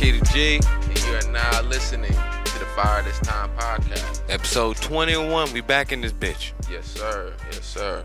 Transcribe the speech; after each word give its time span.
I'm 0.00 0.24
G. 0.26 0.60
And 0.62 1.06
you 1.06 1.14
are 1.16 1.32
now 1.32 1.62
listening 1.62 2.12
to 2.12 2.58
the 2.60 2.66
Fire 2.76 3.02
This 3.02 3.18
Time 3.18 3.50
podcast. 3.56 4.22
Episode 4.28 4.76
21. 4.76 5.52
We 5.52 5.60
back 5.60 5.90
in 5.90 6.00
this 6.00 6.12
bitch. 6.12 6.52
Yes, 6.70 6.86
sir. 6.86 7.34
Yes, 7.50 7.64
sir. 7.64 8.04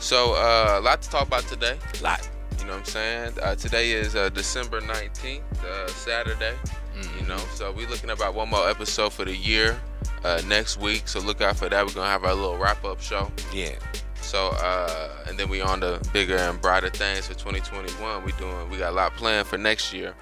So, 0.00 0.34
uh, 0.34 0.76
a 0.78 0.82
lot 0.82 1.00
to 1.00 1.08
talk 1.08 1.26
about 1.26 1.44
today. 1.44 1.78
A 1.98 2.02
Lot. 2.02 2.28
You 2.58 2.66
know 2.66 2.72
what 2.72 2.80
I'm 2.80 2.84
saying? 2.84 3.32
Uh, 3.42 3.54
today 3.54 3.92
is 3.92 4.14
uh, 4.14 4.28
December 4.28 4.82
19th, 4.82 5.40
uh, 5.64 5.88
Saturday. 5.88 6.56
Mm. 6.94 7.20
You 7.20 7.26
know, 7.26 7.38
so 7.54 7.72
we're 7.72 7.88
looking 7.88 8.10
about 8.10 8.34
one 8.34 8.50
more 8.50 8.68
episode 8.68 9.14
for 9.14 9.24
the 9.24 9.34
year 9.34 9.80
uh, 10.24 10.42
next 10.46 10.76
week. 10.76 11.08
So 11.08 11.20
look 11.20 11.40
out 11.40 11.56
for 11.56 11.70
that. 11.70 11.86
We're 11.86 11.94
gonna 11.94 12.10
have 12.10 12.24
our 12.24 12.34
little 12.34 12.58
wrap 12.58 12.84
up 12.84 13.00
show. 13.00 13.32
Yeah. 13.50 13.76
So 14.20 14.48
uh, 14.60 15.24
and 15.26 15.38
then 15.38 15.48
we 15.48 15.62
on 15.62 15.80
the 15.80 16.06
bigger 16.12 16.36
and 16.36 16.60
brighter 16.60 16.90
things 16.90 17.28
for 17.28 17.34
2021. 17.34 18.24
We 18.24 18.32
doing 18.32 18.68
we 18.68 18.76
got 18.76 18.92
a 18.92 18.94
lot 18.94 19.16
planned 19.16 19.46
for 19.46 19.56
next 19.56 19.94
year. 19.94 20.14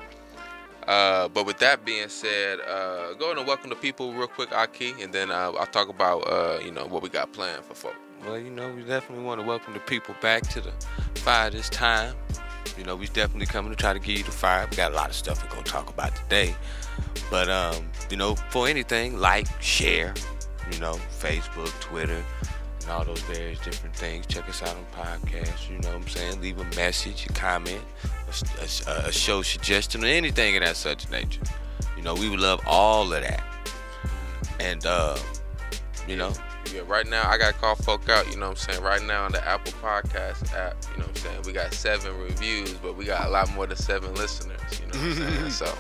Uh, 0.89 1.29
but 1.29 1.45
with 1.45 1.59
that 1.59 1.85
being 1.85 2.09
said, 2.09 2.61
uh, 2.63 3.13
go 3.15 3.31
and 3.31 3.47
welcome 3.47 3.69
the 3.69 3.77
people 3.77 4.15
real 4.15 4.27
quick, 4.27 4.49
Ahki, 4.49 5.05
and 5.05 5.13
then 5.13 5.31
uh, 5.31 5.53
I'll 5.59 5.67
talk 5.67 5.91
about 5.91 6.21
uh, 6.21 6.61
you 6.65 6.73
know 6.73 6.87
what 6.87 7.03
we 7.03 7.11
got 7.11 7.31
planned 7.35 7.63
for 7.63 7.75
folk. 7.75 7.95
Well, 8.25 8.39
you 8.39 8.51
know, 8.51 8.73
we 8.73 8.83
definitely 8.83 9.23
want 9.23 9.39
to 9.39 9.47
welcome 9.47 9.75
the 9.75 9.81
people 9.81 10.15
back 10.23 10.45
to 10.49 10.63
the 10.63 10.73
fire 11.17 11.51
this 11.51 11.69
time. 11.69 12.15
You 12.79 12.85
know, 12.85 12.97
we 12.97 13.07
definitely 13.09 13.45
coming 13.45 13.71
to 13.71 13.77
try 13.77 13.93
to 13.93 13.99
give 13.99 14.17
you 14.17 14.25
the 14.25 14.31
fire. 14.31 14.67
We 14.71 14.79
got 14.79 14.93
a 14.93 14.95
lot 14.95 15.11
of 15.11 15.15
stuff 15.15 15.45
we're 15.45 15.51
gonna 15.51 15.63
talk 15.63 15.91
about 15.91 16.17
today. 16.17 16.57
But 17.31 17.51
um, 17.51 17.91
you 18.11 18.17
know, 18.17 18.37
for 18.49 18.67
anything, 18.67 19.19
like, 19.19 19.47
share, 19.61 20.15
you 20.73 20.81
know, 20.81 20.95
Facebook, 21.21 21.69
Twitter, 21.81 22.25
and 22.81 22.91
all 22.91 23.05
those 23.05 23.21
various 23.23 23.61
different 23.61 23.95
things. 23.95 24.27
Check 24.27 24.49
us 24.49 24.63
out 24.63 24.75
on 24.75 24.87
podcasts, 24.97 25.69
you 25.69 25.79
know 25.81 25.89
what 25.89 25.97
I'm 25.97 26.09
saying? 26.09 26.41
Leave 26.41 26.59
a 26.59 26.77
message, 26.77 27.27
a 27.27 27.33
comment, 27.35 27.83
a, 28.29 28.91
a, 28.91 29.09
a 29.09 29.13
show 29.13 29.43
suggestion, 29.43 30.05
or 30.05 30.09
anything 30.09 30.57
of 30.57 30.63
that 30.63 30.77
such 30.77 31.11
nature. 31.11 31.41
You 31.97 32.03
know, 32.03 32.15
we 32.15 32.29
would 32.29 32.41
love 32.41 32.61
all 32.67 33.13
of 33.13 33.23
that. 33.23 33.43
And 34.61 34.85
uh, 34.87 35.17
you 36.07 36.17
know, 36.17 36.33
Yeah, 36.75 36.83
right 36.87 37.07
now 37.07 37.29
I 37.29 37.39
got 37.39 37.55
to 37.55 37.59
call 37.61 37.75
folk 37.77 38.09
out, 38.09 38.29
you 38.31 38.37
know 38.37 38.49
what 38.51 38.69
I'm 38.69 38.73
saying? 38.73 38.83
Right 38.83 39.03
now 39.03 39.25
on 39.25 39.33
the 39.33 39.47
Apple 39.47 39.73
Podcast 39.75 40.53
app, 40.55 40.77
you 40.93 40.99
know 40.99 41.07
what 41.07 41.09
I'm 41.09 41.15
saying? 41.17 41.43
We 41.47 41.53
got 41.53 41.73
seven 41.73 42.17
reviews, 42.19 42.75
but 42.75 42.97
we 42.97 43.05
got 43.05 43.27
a 43.27 43.31
lot 43.31 43.51
more 43.55 43.67
than 43.67 43.77
seven 43.77 44.15
listeners, 44.15 44.61
you 44.81 44.87
know 44.87 44.99
what 44.99 45.05
I'm 45.05 45.15
saying? 45.15 45.51
So 45.51 45.79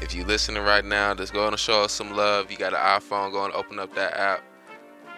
if 0.00 0.14
you're 0.14 0.26
listening 0.26 0.62
right 0.62 0.84
now, 0.84 1.14
just 1.14 1.32
go 1.32 1.44
on 1.44 1.52
and 1.52 1.58
show 1.58 1.82
us 1.82 1.92
some 1.92 2.14
love. 2.14 2.50
You 2.52 2.56
got 2.56 2.72
an 2.72 2.78
iPhone, 2.80 3.32
go 3.32 3.44
and 3.44 3.54
open 3.54 3.78
up 3.78 3.94
that 3.94 4.16
app. 4.16 4.42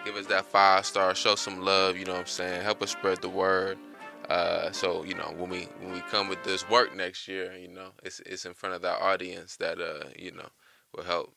Give 0.05 0.15
us 0.15 0.25
that 0.27 0.45
five 0.45 0.85
star, 0.85 1.13
show 1.13 1.35
some 1.35 1.61
love, 1.63 1.97
you 1.97 2.05
know 2.05 2.13
what 2.13 2.21
I'm 2.21 2.25
saying? 2.27 2.63
Help 2.63 2.81
us 2.81 2.91
spread 2.91 3.21
the 3.21 3.29
word. 3.29 3.77
Uh, 4.29 4.71
so 4.71 5.03
you 5.03 5.13
know 5.13 5.33
when 5.37 5.49
we 5.49 5.67
when 5.81 5.93
we 5.93 6.01
come 6.01 6.29
with 6.29 6.43
this 6.43 6.67
work 6.69 6.95
next 6.95 7.27
year, 7.27 7.53
you 7.53 7.67
know 7.67 7.89
it's 8.03 8.19
it's 8.21 8.45
in 8.45 8.53
front 8.53 8.75
of 8.75 8.81
that 8.81 9.01
audience 9.01 9.57
that 9.57 9.79
uh 9.79 10.05
you 10.17 10.31
know 10.31 10.49
will 10.95 11.03
help 11.03 11.33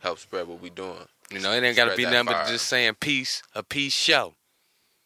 help 0.00 0.18
spread 0.18 0.46
what 0.48 0.60
we 0.60 0.70
doing. 0.70 1.06
You 1.30 1.38
know, 1.38 1.52
it 1.52 1.62
ain't 1.62 1.76
got 1.76 1.90
to 1.90 1.96
be 1.96 2.04
nothing 2.04 2.26
but 2.26 2.48
just 2.48 2.66
saying 2.66 2.94
peace, 2.98 3.42
a 3.54 3.62
peace 3.62 3.92
show. 3.92 4.34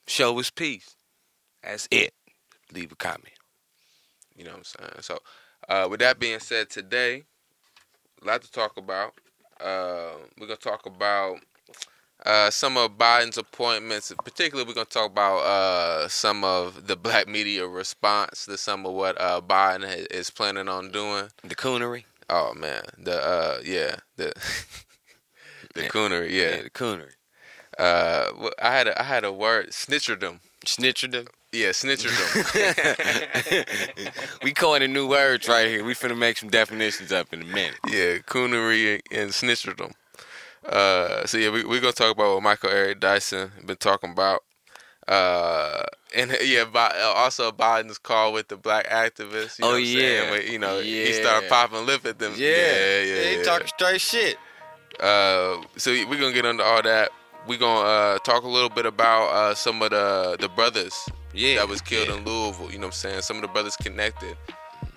Show 0.06 0.38
is 0.38 0.50
peace. 0.50 0.96
That's 1.62 1.86
it. 1.90 2.14
Leave 2.72 2.92
a 2.92 2.96
comment. 2.96 3.28
You 4.36 4.44
know 4.44 4.52
what 4.52 4.58
I'm 4.58 4.64
saying? 4.64 5.02
So, 5.02 5.18
uh, 5.68 5.86
with 5.90 6.00
that 6.00 6.18
being 6.18 6.40
said, 6.40 6.70
today, 6.70 7.24
a 8.22 8.26
lot 8.26 8.42
to 8.42 8.50
talk 8.50 8.76
about. 8.76 9.12
Uh, 9.60 10.14
we're 10.38 10.46
gonna 10.46 10.56
talk 10.56 10.84
about 10.86 11.38
uh, 12.24 12.50
some 12.50 12.76
of 12.76 12.92
Biden's 12.98 13.36
appointments. 13.38 14.12
Particularly, 14.24 14.66
we're 14.68 14.74
gonna 14.74 14.84
talk 14.86 15.10
about 15.10 15.38
uh, 15.38 16.08
some 16.08 16.44
of 16.44 16.86
the 16.86 16.96
black 16.96 17.28
media 17.28 17.66
response 17.66 18.46
to 18.46 18.56
some 18.58 18.86
of 18.86 18.92
what 18.92 19.20
uh, 19.20 19.40
Biden 19.40 19.84
ha- 19.84 20.06
is 20.10 20.30
planning 20.30 20.68
on 20.68 20.90
doing. 20.90 21.28
The 21.42 21.54
coonery. 21.54 22.04
Oh 22.30 22.54
man, 22.54 22.82
the 22.98 23.16
uh, 23.22 23.58
yeah, 23.64 23.96
the 24.16 24.32
the 25.74 25.82
Yeah. 25.82 25.88
coonery, 25.88 26.30
yeah. 26.30 26.62
the 26.62 26.70
coonery. 26.70 27.12
Uh, 27.78 28.30
I 28.62 28.70
had 28.72 28.86
a, 28.88 29.00
I 29.00 29.04
had 29.04 29.24
a 29.24 29.32
word, 29.32 29.70
snitcherdom. 29.70 30.40
Snitcherdom. 30.64 31.26
Yeah, 31.52 31.70
snitcherdom. 31.70 32.30
we 34.42 34.52
coining 34.52 34.90
a 34.90 34.92
new 34.92 35.08
words 35.08 35.48
right 35.48 35.66
here. 35.68 35.84
We 35.84 35.94
finna 35.94 36.16
make 36.16 36.36
some 36.38 36.48
definitions 36.50 37.12
up 37.12 37.32
in 37.32 37.42
a 37.42 37.44
minute. 37.44 37.78
Yeah, 37.88 38.18
coonery 38.18 39.00
and 39.10 39.30
snitcherdom. 39.30 39.92
Uh, 40.64 41.26
so 41.26 41.36
yeah, 41.38 41.50
we 41.50 41.64
we 41.64 41.80
gonna 41.80 41.92
talk 41.92 42.10
about 42.12 42.34
what 42.34 42.42
Michael 42.42 42.70
Eric 42.70 43.00
Dyson 43.00 43.52
been 43.66 43.76
talking 43.76 44.10
about. 44.12 44.42
Uh, 45.06 45.82
and 46.16 46.34
yeah, 46.42 46.64
Bi- 46.64 46.98
also 47.14 47.52
Biden's 47.52 47.98
call 47.98 48.32
with 48.32 48.48
the 48.48 48.56
black 48.56 48.86
activists. 48.88 49.58
You 49.58 49.64
know 49.64 49.68
Oh, 49.68 49.72
what 49.72 49.78
I'm 49.80 49.84
saying? 49.84 50.24
yeah. 50.24 50.30
When, 50.30 50.46
you 50.52 50.58
know, 50.58 50.80
he 50.80 51.12
started 51.12 51.48
popping 51.50 51.84
lip 51.84 52.06
at 52.06 52.18
them. 52.18 52.32
yeah, 52.36 52.48
yeah. 52.48 53.14
They 53.14 53.36
yeah. 53.38 53.42
talking 53.42 53.66
straight 53.66 54.00
shit. 54.00 54.38
Uh, 55.00 55.60
so 55.76 55.90
we're 56.08 56.20
gonna 56.20 56.32
get 56.32 56.46
into 56.46 56.62
all 56.64 56.80
that. 56.82 57.10
We're 57.46 57.58
gonna 57.58 57.86
uh, 57.86 58.18
talk 58.20 58.44
a 58.44 58.48
little 58.48 58.70
bit 58.70 58.86
about 58.86 59.28
uh, 59.34 59.54
some 59.54 59.82
of 59.82 59.90
the 59.90 60.36
the 60.40 60.48
brothers 60.48 60.94
Yeah. 61.34 61.56
that 61.56 61.68
was 61.68 61.82
killed 61.82 62.08
yeah. 62.08 62.16
in 62.16 62.24
Louisville. 62.24 62.70
You 62.72 62.78
know 62.78 62.86
what 62.86 62.94
I'm 62.94 63.10
saying? 63.10 63.20
Some 63.22 63.36
of 63.36 63.42
the 63.42 63.48
brothers 63.48 63.76
connected. 63.76 64.36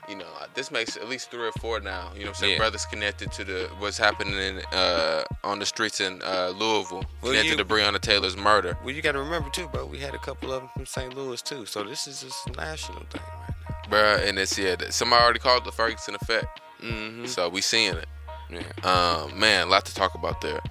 You 0.08 0.16
know, 0.16 0.26
this 0.54 0.72
makes 0.72 0.96
at 0.96 1.10
least 1.10 1.32
three 1.32 1.46
or 1.48 1.52
four 1.54 1.80
now. 1.82 2.12
You 2.14 2.22
know 2.22 2.26
what 2.28 2.30
I'm 2.30 2.34
saying? 2.36 2.52
Yeah. 2.54 2.58
Brothers 2.60 2.86
connected 2.86 3.32
to 3.34 3.44
the 3.44 3.70
what's 3.80 3.98
happening 3.98 4.62
uh, 4.72 5.24
on 5.44 5.60
the 5.60 5.66
streets 5.66 6.00
in 6.00 6.22
uh, 6.24 6.54
Louisville, 6.56 7.04
Well, 7.22 7.32
connected 7.34 7.52
you- 7.52 7.58
to 7.58 7.66
Breonna 7.66 8.00
Taylor's 8.00 8.38
murder. 8.38 8.78
Well, 8.86 8.94
you 8.96 9.02
got 9.02 9.12
to 9.14 9.20
remember 9.20 9.50
too, 9.50 9.68
bro. 9.68 9.86
We 9.86 10.00
had 10.00 10.16
a 10.16 10.20
couple 10.20 10.54
of 10.54 10.62
them 10.62 10.70
from 10.74 10.86
St. 10.86 11.14
Louis 11.14 11.42
too. 11.42 11.66
So 11.66 11.84
this 11.84 12.08
is 12.08 12.22
just 12.22 12.48
a 12.48 12.52
national 12.54 13.00
thing 13.10 13.22
right 13.22 13.54
now. 13.70 13.76
bro. 13.90 14.16
and 14.24 14.40
it's 14.40 14.58
yeah, 14.58 14.78
somebody 14.92 15.22
already 15.22 15.40
called 15.40 15.66
the 15.66 15.72
Ferguson 15.74 16.16
effect. 16.16 16.62
Mm-hmm. 16.82 17.26
So 17.26 17.50
we 17.50 17.60
seeing 17.62 17.96
it. 17.96 18.08
Yeah. 18.50 18.62
Um, 18.90 19.38
man, 19.38 19.68
a 19.68 19.70
lot 19.70 19.86
to 19.88 19.94
talk 19.94 20.16
about 20.16 20.40
there. 20.40 20.62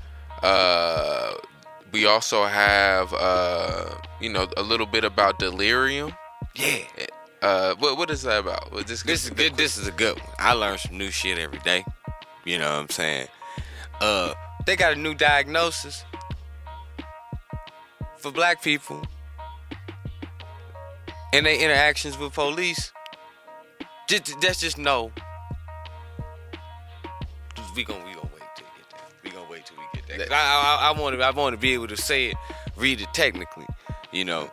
Uh, 0.43 1.35
we 1.93 2.07
also 2.07 2.45
have 2.47 3.13
uh, 3.13 3.91
you 4.21 4.31
know 4.31 4.49
a 4.57 4.63
little 4.63 4.87
bit 4.87 5.05
about 5.05 5.39
delirium. 5.39 6.15
Yeah. 6.55 6.79
Uh, 7.43 7.75
what 7.79 7.97
what 7.99 8.11
is 8.11 8.23
that 8.23 8.41
about? 8.41 8.73
Well, 8.73 8.83
just 8.83 9.07
This 9.07 9.25
is 9.25 9.31
good. 9.31 9.57
This 9.57 9.77
is 9.77 9.87
a 9.87 9.93
good 9.93 10.19
one. 10.19 10.35
I 10.39 10.53
learn 10.53 10.79
some 10.79 10.97
new 10.99 11.11
shit 11.11 11.39
every 11.39 11.59
day. 11.61 11.85
You 12.45 12.59
know 12.59 12.71
what 12.71 12.81
I'm 12.81 12.91
saying? 12.91 13.29
Uh, 14.01 14.35
they 14.67 14.77
got 14.77 14.93
a 14.93 14.97
new 14.97 15.15
diagnosis 15.15 16.05
for 18.19 18.31
black 18.31 18.63
people 18.63 19.03
and 21.33 21.47
their 21.47 21.55
interactions 21.55 22.19
with 22.19 22.33
police. 22.33 22.93
Just, 24.09 24.41
that's 24.41 24.61
just 24.61 24.79
no. 24.79 25.13
We 27.75 27.85
gonna 27.85 28.05
we 28.05 28.15
gonna 28.15 28.29
wait 28.33 28.43
till 28.57 28.67
we 28.67 28.79
get 28.79 28.91
there. 28.91 29.01
We 29.23 29.31
gonna 29.31 29.51
wait 29.51 29.67
till 29.67 29.77
we 29.77 30.17
get 30.17 30.33
I 30.33 30.35
I, 30.35 30.93
I 30.93 31.01
want 31.01 31.17
to 31.19 31.23
I 31.23 31.31
want 31.31 31.53
to 31.53 31.59
be 31.59 31.75
able 31.75 31.89
to 31.89 31.97
say 31.97 32.31
it, 32.31 32.37
read 32.77 33.01
it 33.03 33.09
technically. 33.13 33.67
You 34.13 34.25
know, 34.25 34.51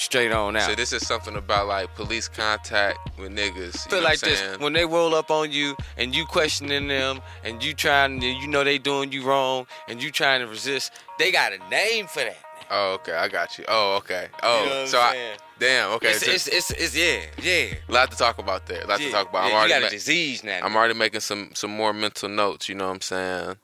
straight 0.00 0.32
on 0.32 0.56
out. 0.56 0.62
So 0.62 0.74
this 0.74 0.92
is 0.92 1.06
something 1.06 1.36
about 1.36 1.66
like 1.66 1.94
police 1.94 2.28
contact 2.28 2.98
with 3.18 3.32
niggas. 3.32 3.84
You 3.86 3.90
feel 3.90 4.00
know 4.00 4.04
like 4.04 4.22
what 4.22 4.24
I'm 4.24 4.50
this 4.50 4.58
when 4.58 4.72
they 4.72 4.84
roll 4.84 5.14
up 5.14 5.30
on 5.30 5.52
you 5.52 5.76
and 5.96 6.14
you 6.14 6.24
questioning 6.24 6.88
them 6.88 7.20
and 7.44 7.62
you 7.62 7.74
trying 7.74 8.20
to 8.20 8.26
you 8.26 8.48
know 8.48 8.64
they 8.64 8.78
doing 8.78 9.12
you 9.12 9.24
wrong 9.24 9.66
and 9.88 10.02
you 10.02 10.10
trying 10.10 10.40
to 10.40 10.46
resist 10.46 10.92
they 11.18 11.30
got 11.30 11.52
a 11.52 11.58
name 11.68 12.06
for 12.06 12.20
that 12.20 12.38
Oh, 12.72 12.92
okay, 12.94 13.14
I 13.14 13.26
got 13.26 13.58
you. 13.58 13.64
Oh, 13.66 13.96
okay. 13.96 14.28
Oh, 14.44 14.62
You 14.62 14.70
know 14.70 14.80
I'm 14.82 14.86
so 14.86 15.00
I, 15.00 15.36
damn. 15.58 15.90
Okay, 15.94 16.10
it's, 16.10 16.24
so 16.24 16.30
it's, 16.30 16.46
it's, 16.46 16.70
it's 16.70 16.96
yeah 16.96 17.22
yeah 17.42 17.74
a 17.88 17.92
lot 17.92 18.12
to 18.12 18.16
talk 18.16 18.38
about 18.38 18.66
there. 18.66 18.82
A 18.82 18.86
lot 18.86 19.00
yeah, 19.00 19.06
to 19.06 19.12
talk 19.12 19.28
about. 19.28 19.46
I'm 19.46 19.52
already 19.52 19.72
you 19.72 19.74
got 19.74 19.82
ma- 19.82 19.88
a 19.88 19.90
disease 19.90 20.44
now 20.44 20.60
I'm 20.62 20.76
already 20.76 20.94
making 20.94 21.18
some 21.20 21.50
some 21.54 21.70
more 21.70 21.92
mental 21.92 22.28
notes. 22.28 22.68
You 22.68 22.76
know 22.76 22.86
what 22.86 22.94
I'm 22.94 23.00
saying? 23.00 23.56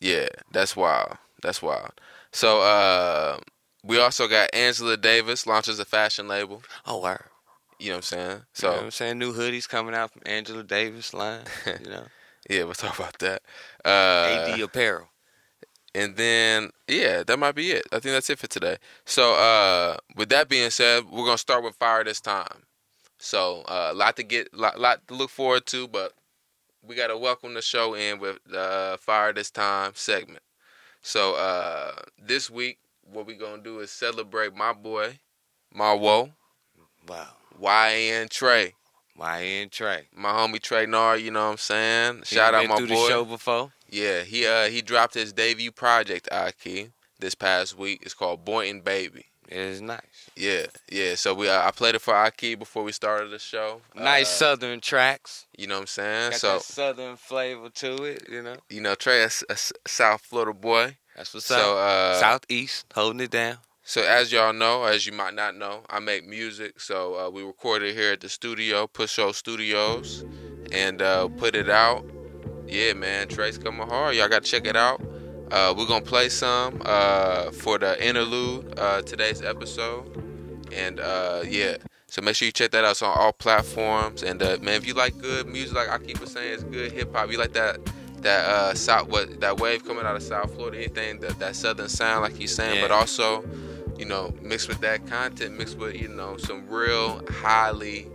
Yeah, 0.00 0.28
that's 0.52 0.76
wild. 0.76 1.16
That's 1.42 1.62
wild. 1.62 1.90
So 2.30 2.60
uh, 2.62 3.38
we 3.84 3.98
also 4.00 4.26
got 4.28 4.48
Angela 4.54 4.96
Davis 4.96 5.46
launches 5.46 5.78
a 5.78 5.84
fashion 5.84 6.26
label. 6.28 6.62
oh 6.86 6.98
wow 6.98 7.18
You 7.78 7.88
know 7.90 7.94
what 7.94 7.98
I'm 7.98 8.02
saying? 8.02 8.30
you 8.30 8.34
know 8.36 8.42
So 8.52 8.72
what 8.76 8.84
I'm 8.84 8.90
saying 8.90 9.18
new 9.18 9.32
hoodies 9.34 9.68
coming 9.68 9.94
out 9.94 10.12
from 10.12 10.22
Angela 10.26 10.62
Davis 10.62 11.12
line 11.14 11.44
you 11.66 11.90
know 11.90 12.06
yeah, 12.50 12.64
we'll 12.64 12.74
talk 12.74 12.98
about 12.98 13.18
that. 13.20 13.42
Uh, 13.84 14.48
AD 14.48 14.60
apparel 14.60 15.08
And 15.94 16.16
then 16.16 16.70
yeah, 16.88 17.22
that 17.24 17.38
might 17.38 17.54
be 17.54 17.70
it. 17.72 17.86
I 17.92 18.00
think 18.00 18.14
that's 18.14 18.30
it 18.30 18.38
for 18.38 18.46
today. 18.48 18.78
So 19.04 19.34
uh 19.34 19.96
with 20.16 20.28
that 20.30 20.48
being 20.48 20.70
said, 20.70 21.04
we're 21.10 21.24
gonna 21.26 21.38
start 21.38 21.62
with 21.64 21.76
fire 21.76 22.04
this 22.04 22.20
time. 22.20 22.64
So 23.18 23.62
uh, 23.68 23.90
a 23.92 23.94
lot 23.94 24.16
to 24.16 24.22
get 24.22 24.52
lot, 24.54 24.78
lot 24.80 25.06
to 25.08 25.14
look 25.14 25.30
forward 25.30 25.66
to, 25.66 25.86
but 25.88 26.12
we 26.82 26.94
gotta 26.94 27.16
welcome 27.16 27.54
the 27.54 27.62
show 27.62 27.94
in 27.94 28.18
with 28.18 28.38
the 28.46 28.98
fire 29.00 29.32
this 29.32 29.50
time 29.50 29.92
segment. 29.94 30.42
So 31.02 31.34
uh 31.36 31.92
this 32.18 32.50
week 32.50 32.78
what 33.12 33.26
we 33.26 33.34
gonna 33.34 33.62
do 33.62 33.80
is 33.80 33.90
celebrate 33.90 34.54
my 34.54 34.72
boy, 34.72 35.18
Marwo, 35.76 36.30
wow 37.08 37.28
YN 37.60 38.28
Trey. 38.28 38.74
YN 39.16 39.68
Trey 39.68 40.08
My 40.14 40.32
homie 40.32 40.60
Trey 40.60 40.86
Nar, 40.86 41.16
you 41.16 41.30
know 41.30 41.44
what 41.46 41.52
I'm 41.52 41.56
saying? 41.58 42.18
He 42.26 42.34
Shout 42.34 42.52
out 42.54 42.66
my 42.68 42.76
through 42.76 42.88
boy. 42.88 42.94
the 42.94 43.08
show 43.08 43.24
before 43.24 43.72
Yeah, 43.88 44.22
he 44.22 44.46
uh 44.46 44.68
he 44.68 44.82
dropped 44.82 45.14
his 45.14 45.32
debut 45.32 45.70
project, 45.70 46.28
Ahki, 46.32 46.90
this 47.20 47.34
past 47.36 47.78
week. 47.78 48.00
It's 48.02 48.14
called 48.14 48.44
Boynton 48.44 48.80
Baby. 48.80 49.26
It 49.46 49.58
is 49.58 49.80
nice. 49.82 50.00
Yeah, 50.34 50.66
yeah. 50.90 51.14
So 51.14 51.32
we 51.34 51.48
uh, 51.48 51.64
I 51.64 51.70
played 51.70 51.94
it 51.94 52.00
for 52.00 52.14
Ahki 52.14 52.58
before 52.58 52.82
we 52.82 52.90
started 52.92 53.30
the 53.30 53.38
show. 53.38 53.82
Nice 53.94 54.26
Uh, 54.26 54.36
southern 54.56 54.80
tracks. 54.80 55.46
You 55.56 55.66
know 55.68 55.74
what 55.74 55.80
I'm 55.82 55.86
saying? 55.86 56.30
Got 56.30 56.40
so 56.40 56.52
that 56.54 56.62
southern 56.62 57.16
flavor 57.16 57.68
to 57.68 58.02
it, 58.04 58.26
you 58.28 58.42
know. 58.42 58.56
you 58.68 58.80
know 58.80 58.94
Trey, 58.96 59.22
a 59.22 59.30
South 59.86 60.22
Florida 60.22 60.54
boy. 60.58 60.96
That's 61.16 61.32
what's 61.32 61.46
So 61.46 61.78
up. 61.78 62.16
uh, 62.16 62.20
Southeast, 62.20 62.86
holding 62.94 63.20
it 63.20 63.30
down. 63.30 63.58
So 63.82 64.02
as 64.02 64.32
y'all 64.32 64.52
know, 64.52 64.84
as 64.84 65.06
you 65.06 65.12
might 65.12 65.34
not 65.34 65.56
know, 65.56 65.82
I 65.90 66.00
make 66.00 66.26
music. 66.26 66.80
So 66.80 67.14
uh, 67.18 67.30
we 67.30 67.42
recorded 67.42 67.94
here 67.94 68.12
at 68.12 68.20
the 68.20 68.28
studio, 68.28 68.86
Push 68.86 69.12
Soul 69.12 69.32
Studios, 69.34 70.24
and 70.72 71.02
uh, 71.02 71.28
put 71.28 71.54
it 71.54 71.68
out. 71.68 72.04
Yeah, 72.66 72.94
man, 72.94 73.28
Trace 73.28 73.58
coming 73.58 73.86
hard. 73.86 74.16
Y'all 74.16 74.28
gotta 74.28 74.44
check 74.44 74.66
it 74.66 74.76
out. 74.76 75.00
Uh, 75.50 75.74
we're 75.76 75.86
gonna 75.86 76.04
play 76.04 76.30
some 76.30 76.80
uh, 76.84 77.50
for 77.50 77.78
the 77.78 78.02
interlude 78.04 78.78
uh, 78.78 79.02
today's 79.02 79.42
episode, 79.42 80.04
and 80.72 80.98
uh, 80.98 81.42
yeah. 81.46 81.76
So 82.06 82.22
make 82.22 82.36
sure 82.36 82.46
you 82.46 82.52
check 82.52 82.70
that 82.70 82.84
out. 82.84 82.92
It's 82.92 83.02
on 83.02 83.16
all 83.16 83.32
platforms. 83.32 84.22
And 84.22 84.42
uh, 84.42 84.56
man, 84.62 84.76
if 84.76 84.86
you 84.86 84.94
like 84.94 85.18
good 85.18 85.46
music, 85.46 85.76
like 85.76 85.90
I 85.90 85.98
keep 85.98 86.16
saying, 86.26 86.54
it's 86.54 86.62
good 86.64 86.92
hip 86.92 87.14
hop. 87.14 87.30
You 87.30 87.38
like 87.38 87.52
that 87.52 87.78
that 88.24 88.44
uh 88.48 88.74
south 88.74 89.08
what 89.08 89.40
that 89.40 89.58
wave 89.58 89.84
coming 89.86 90.04
out 90.04 90.16
of 90.16 90.22
South 90.22 90.52
Florida, 90.54 90.78
anything 90.78 91.20
that 91.20 91.38
that 91.38 91.54
southern 91.56 91.88
sound, 91.88 92.22
like 92.22 92.40
you 92.40 92.48
saying, 92.48 92.76
Yeah. 92.76 92.82
but 92.82 92.90
also 92.90 93.44
you 93.98 94.04
know, 94.04 94.34
mixed 94.42 94.68
with 94.68 94.80
that 94.80 95.06
content, 95.06 95.56
mixed 95.56 95.78
with, 95.78 95.94
you 95.94 96.08
know, 96.08 96.36
some 96.36 96.66
real 96.68 97.24
highly 97.30 98.08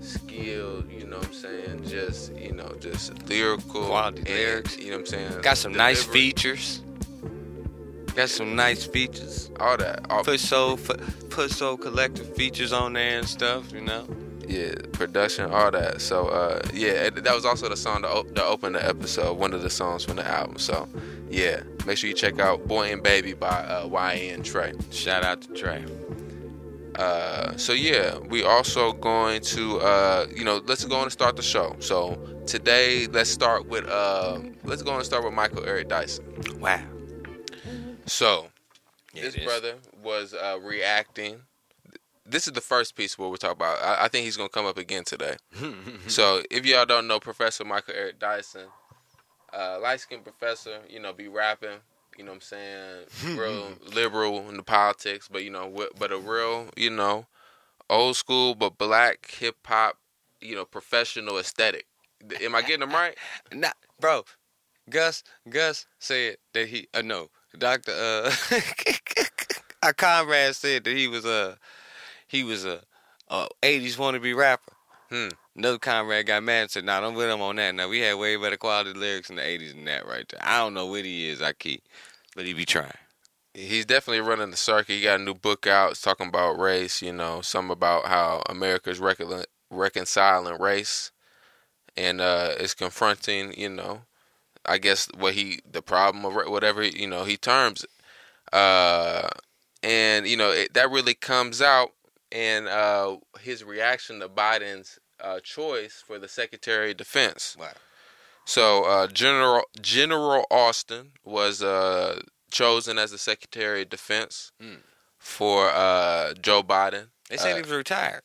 skilled, 0.00 0.90
you 0.90 1.06
know 1.06 1.18
what 1.18 1.26
I'm 1.26 1.32
saying, 1.32 1.84
just, 1.86 2.34
you 2.36 2.52
know, 2.52 2.74
just 2.80 3.28
lyrical 3.28 3.86
Quality 3.86 4.18
and, 4.20 4.28
lyrics. 4.28 4.76
You 4.78 4.86
know 4.90 4.98
what 4.98 5.00
I'm 5.00 5.06
saying? 5.06 5.40
Got 5.42 5.58
some 5.58 5.72
nice 5.72 6.02
features. 6.02 6.82
Got 8.14 8.28
some 8.28 8.56
nice 8.56 8.84
features. 8.84 9.50
All 9.60 9.76
that. 9.76 10.10
All, 10.10 10.24
Push 10.24 10.40
Soul, 10.40 10.78
Push 11.30 11.52
Soul 11.52 11.76
collective 11.76 12.34
features 12.34 12.72
on 12.72 12.94
there 12.94 13.18
and 13.18 13.28
stuff. 13.28 13.72
You 13.72 13.82
know. 13.82 14.06
Yeah, 14.50 14.74
production, 14.92 15.52
all 15.52 15.70
that. 15.70 16.00
So, 16.00 16.26
uh, 16.26 16.60
yeah, 16.74 17.06
it- 17.06 17.22
that 17.22 17.34
was 17.34 17.44
also 17.44 17.68
the 17.68 17.76
song 17.76 18.02
to, 18.02 18.08
op- 18.08 18.34
to 18.34 18.44
open 18.44 18.72
the 18.72 18.84
episode, 18.84 19.38
one 19.38 19.52
of 19.52 19.62
the 19.62 19.70
songs 19.70 20.04
from 20.04 20.16
the 20.16 20.26
album. 20.26 20.58
So, 20.58 20.88
yeah, 21.30 21.62
make 21.86 21.96
sure 21.98 22.08
you 22.08 22.16
check 22.16 22.40
out 22.40 22.66
Boynton 22.66 23.00
Baby 23.00 23.32
by 23.34 23.46
uh, 23.48 23.86
YN 23.86 24.42
Trey. 24.42 24.72
Shout 24.90 25.22
out 25.22 25.42
to 25.42 25.54
Trey. 25.54 25.84
Uh, 26.96 27.56
so 27.56 27.72
yeah, 27.72 28.18
we 28.18 28.42
also 28.44 28.92
going 28.92 29.40
to 29.40 29.78
uh, 29.80 30.26
you 30.34 30.44
know 30.44 30.60
let's 30.66 30.84
go 30.84 30.96
on 30.96 31.04
and 31.04 31.12
start 31.12 31.36
the 31.36 31.42
show. 31.42 31.74
So 31.78 32.18
today 32.46 33.06
let's 33.06 33.30
start 33.30 33.66
with 33.68 33.86
uh, 33.88 34.40
let's 34.64 34.82
go 34.82 34.94
and 34.96 35.04
start 35.04 35.24
with 35.24 35.32
Michael 35.32 35.64
Eric 35.64 35.88
Dyson. 35.88 36.24
Wow. 36.58 36.82
So 38.06 38.48
Yeah, 39.14 39.22
this 39.22 39.36
brother 39.36 39.74
was 40.02 40.34
uh, 40.34 40.58
reacting. 40.62 41.40
This 42.30 42.46
is 42.46 42.52
the 42.52 42.60
first 42.60 42.94
piece 42.94 43.18
what 43.18 43.30
we're 43.30 43.36
talking 43.36 43.56
about. 43.56 43.82
I, 43.82 44.04
I 44.04 44.08
think 44.08 44.24
he's 44.24 44.36
gonna 44.36 44.48
come 44.48 44.66
up 44.66 44.78
again 44.78 45.02
today. 45.02 45.36
so 46.06 46.42
if 46.48 46.64
y'all 46.64 46.86
don't 46.86 47.08
know 47.08 47.18
Professor 47.18 47.64
Michael 47.64 47.94
Eric 47.96 48.20
Dyson, 48.20 48.66
uh, 49.52 49.78
light 49.82 49.98
skinned 49.98 50.22
professor, 50.22 50.78
you 50.88 51.00
know, 51.00 51.12
be 51.12 51.26
rapping. 51.26 51.78
You 52.16 52.24
know 52.24 52.30
what 52.30 52.36
I'm 52.36 52.40
saying? 52.42 53.04
Real 53.36 53.72
liberal 53.94 54.48
in 54.48 54.56
the 54.56 54.62
politics, 54.62 55.28
but 55.30 55.42
you 55.42 55.50
know, 55.50 55.88
but 55.98 56.12
a 56.12 56.18
real, 56.18 56.68
you 56.76 56.90
know, 56.90 57.26
old 57.88 58.16
school 58.16 58.54
but 58.54 58.78
black 58.78 59.28
hip 59.38 59.56
hop, 59.64 59.96
you 60.40 60.54
know, 60.54 60.64
professional 60.64 61.38
aesthetic. 61.38 61.86
Am 62.42 62.54
I 62.54 62.62
getting 62.62 62.80
them 62.80 62.92
right? 62.92 63.16
Nah, 63.52 63.72
bro. 63.98 64.24
Gus, 64.88 65.24
Gus 65.48 65.86
said 65.98 66.36
that 66.52 66.68
he. 66.68 66.88
Uh, 66.94 67.02
no, 67.02 67.30
Doctor. 67.58 67.92
Uh, 67.92 68.32
our 69.82 69.92
comrade 69.92 70.54
said 70.54 70.84
that 70.84 70.96
he 70.96 71.08
was 71.08 71.24
a, 71.24 71.56
he 72.30 72.44
was 72.44 72.64
a, 72.64 72.80
a 73.28 73.48
'80s 73.62 73.96
wannabe 73.96 74.36
rapper. 74.36 74.72
Hmm. 75.10 75.28
Another 75.56 75.78
comrade 75.78 76.26
got 76.26 76.44
mad 76.44 76.62
and 76.62 76.70
said, 76.70 76.84
"Nah, 76.84 77.00
don't 77.00 77.14
put 77.14 77.28
him 77.28 77.42
on 77.42 77.56
that. 77.56 77.74
Now 77.74 77.88
we 77.88 77.98
had 77.98 78.14
way 78.14 78.36
better 78.36 78.56
quality 78.56 78.92
lyrics 78.92 79.30
in 79.30 79.36
the 79.36 79.42
'80s 79.42 79.72
than 79.72 79.84
that 79.86 80.06
right 80.06 80.26
there. 80.28 80.40
I 80.42 80.58
don't 80.58 80.74
know 80.74 80.86
what 80.86 81.04
he 81.04 81.28
is, 81.28 81.42
I 81.42 81.52
keep, 81.52 81.82
but 82.36 82.46
he 82.46 82.54
be 82.54 82.64
trying. 82.64 82.92
He's 83.52 83.84
definitely 83.84 84.20
running 84.20 84.52
the 84.52 84.56
circuit. 84.56 84.92
He 84.92 85.02
got 85.02 85.18
a 85.18 85.22
new 85.22 85.34
book 85.34 85.66
out. 85.66 85.90
It's 85.90 86.00
talking 86.00 86.28
about 86.28 86.58
race. 86.58 87.02
You 87.02 87.12
know, 87.12 87.40
some 87.40 87.70
about 87.70 88.06
how 88.06 88.42
America's 88.48 89.00
recon- 89.00 89.44
reconciling 89.68 90.60
race, 90.60 91.10
and 91.96 92.20
uh, 92.20 92.54
is 92.60 92.74
confronting. 92.74 93.52
You 93.58 93.70
know, 93.70 94.02
I 94.64 94.78
guess 94.78 95.08
what 95.18 95.34
he 95.34 95.58
the 95.68 95.82
problem 95.82 96.24
of 96.24 96.48
whatever 96.48 96.84
you 96.84 97.08
know 97.08 97.24
he 97.24 97.36
terms 97.36 97.82
it. 97.82 97.90
Uh, 98.54 99.28
and 99.82 100.28
you 100.28 100.36
know 100.36 100.50
it, 100.50 100.74
that 100.74 100.90
really 100.90 101.14
comes 101.14 101.60
out 101.60 101.90
in 102.32 102.68
uh, 102.68 103.16
his 103.40 103.64
reaction 103.64 104.20
to 104.20 104.28
Biden's 104.28 104.98
uh, 105.20 105.40
choice 105.40 106.02
for 106.06 106.18
the 106.18 106.28
Secretary 106.28 106.92
of 106.92 106.96
Defense. 106.96 107.56
Wow. 107.58 107.72
So 108.46 108.84
uh, 108.84 109.06
General 109.06 109.62
General 109.80 110.44
Austin 110.50 111.12
was 111.24 111.62
uh, 111.62 112.20
chosen 112.50 112.98
as 112.98 113.10
the 113.10 113.18
Secretary 113.18 113.82
of 113.82 113.90
Defense 113.90 114.50
Hmm. 114.60 114.76
for 115.18 115.68
uh, 115.70 116.34
Joe 116.34 116.62
Biden. 116.62 117.08
They 117.28 117.36
said 117.36 117.52
Uh, 117.52 117.56
he 117.56 117.62
was 117.62 117.70
retired. 117.70 118.22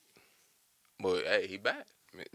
Well, 1.02 1.18
hey, 1.26 1.48
he 1.48 1.58
back. 1.58 1.86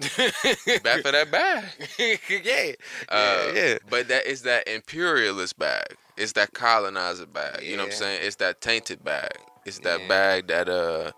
Back 0.82 1.00
for 1.00 1.10
that 1.10 1.28
bag. 1.30 1.64
yeah, 1.98 2.72
Uh, 3.08 3.44
yeah, 3.46 3.52
yeah. 3.54 3.78
But 3.88 4.08
that 4.08 4.26
is 4.26 4.42
that 4.42 4.68
imperialist 4.68 5.58
bag. 5.58 5.96
It's 6.18 6.32
that 6.32 6.52
colonizer 6.52 7.24
bag. 7.24 7.62
You 7.62 7.78
know 7.78 7.84
what 7.84 7.92
I'm 7.94 7.98
saying? 7.98 8.20
It's 8.22 8.36
that 8.36 8.60
tainted 8.60 9.02
bag. 9.02 9.30
It's 9.64 9.78
that 9.78 10.02
Yeah. 10.02 10.08
bag 10.08 10.48
that 10.48 10.68
uh, 10.68 11.12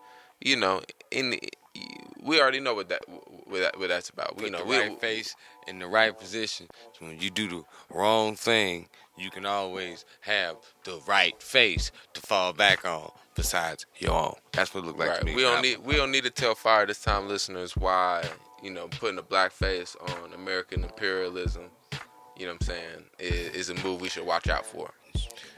you 0.44 0.56
know, 0.56 0.82
in 1.10 1.30
the, 1.30 1.40
we 2.22 2.40
already 2.40 2.60
know 2.60 2.74
what 2.74 2.88
that 2.88 3.02
what, 3.08 3.60
that, 3.60 3.78
what 3.78 3.88
that's 3.88 4.10
about. 4.10 4.36
Put 4.36 4.46
you 4.46 4.50
know, 4.50 4.58
the 4.58 4.64
we, 4.64 4.78
right 4.78 5.00
face 5.00 5.34
in 5.66 5.78
the 5.78 5.86
right 5.86 6.16
position. 6.16 6.66
So 6.98 7.06
when 7.06 7.18
you 7.20 7.30
do 7.30 7.48
the 7.48 7.64
wrong 7.90 8.36
thing, 8.36 8.88
you 9.16 9.30
can 9.30 9.46
always 9.46 10.04
have 10.20 10.56
the 10.84 11.00
right 11.06 11.40
face 11.42 11.90
to 12.14 12.20
fall 12.20 12.52
back 12.52 12.84
on. 12.84 13.10
Besides 13.34 13.86
your 13.98 14.12
own, 14.12 14.34
that's 14.52 14.74
what 14.74 14.84
it 14.84 14.86
looked 14.88 14.98
like 14.98 15.08
right. 15.08 15.20
to 15.20 15.24
me. 15.24 15.34
We 15.34 15.42
don't 15.42 15.62
need 15.62 15.78
we 15.78 15.96
don't 15.96 16.10
need 16.10 16.24
to 16.24 16.30
tell 16.30 16.54
fire 16.54 16.84
this 16.84 17.00
time 17.00 17.28
listeners 17.28 17.74
why 17.74 18.24
you 18.62 18.70
know 18.70 18.88
putting 18.88 19.18
a 19.18 19.22
black 19.22 19.52
face 19.52 19.96
on 20.00 20.34
American 20.34 20.84
imperialism. 20.84 21.62
You 22.36 22.46
know 22.46 22.52
what 22.52 22.62
I'm 22.62 22.66
saying? 22.66 23.04
Is, 23.18 23.68
is 23.68 23.70
a 23.70 23.74
move 23.86 24.00
we 24.00 24.08
should 24.08 24.26
watch 24.26 24.48
out 24.48 24.66
for. 24.66 24.90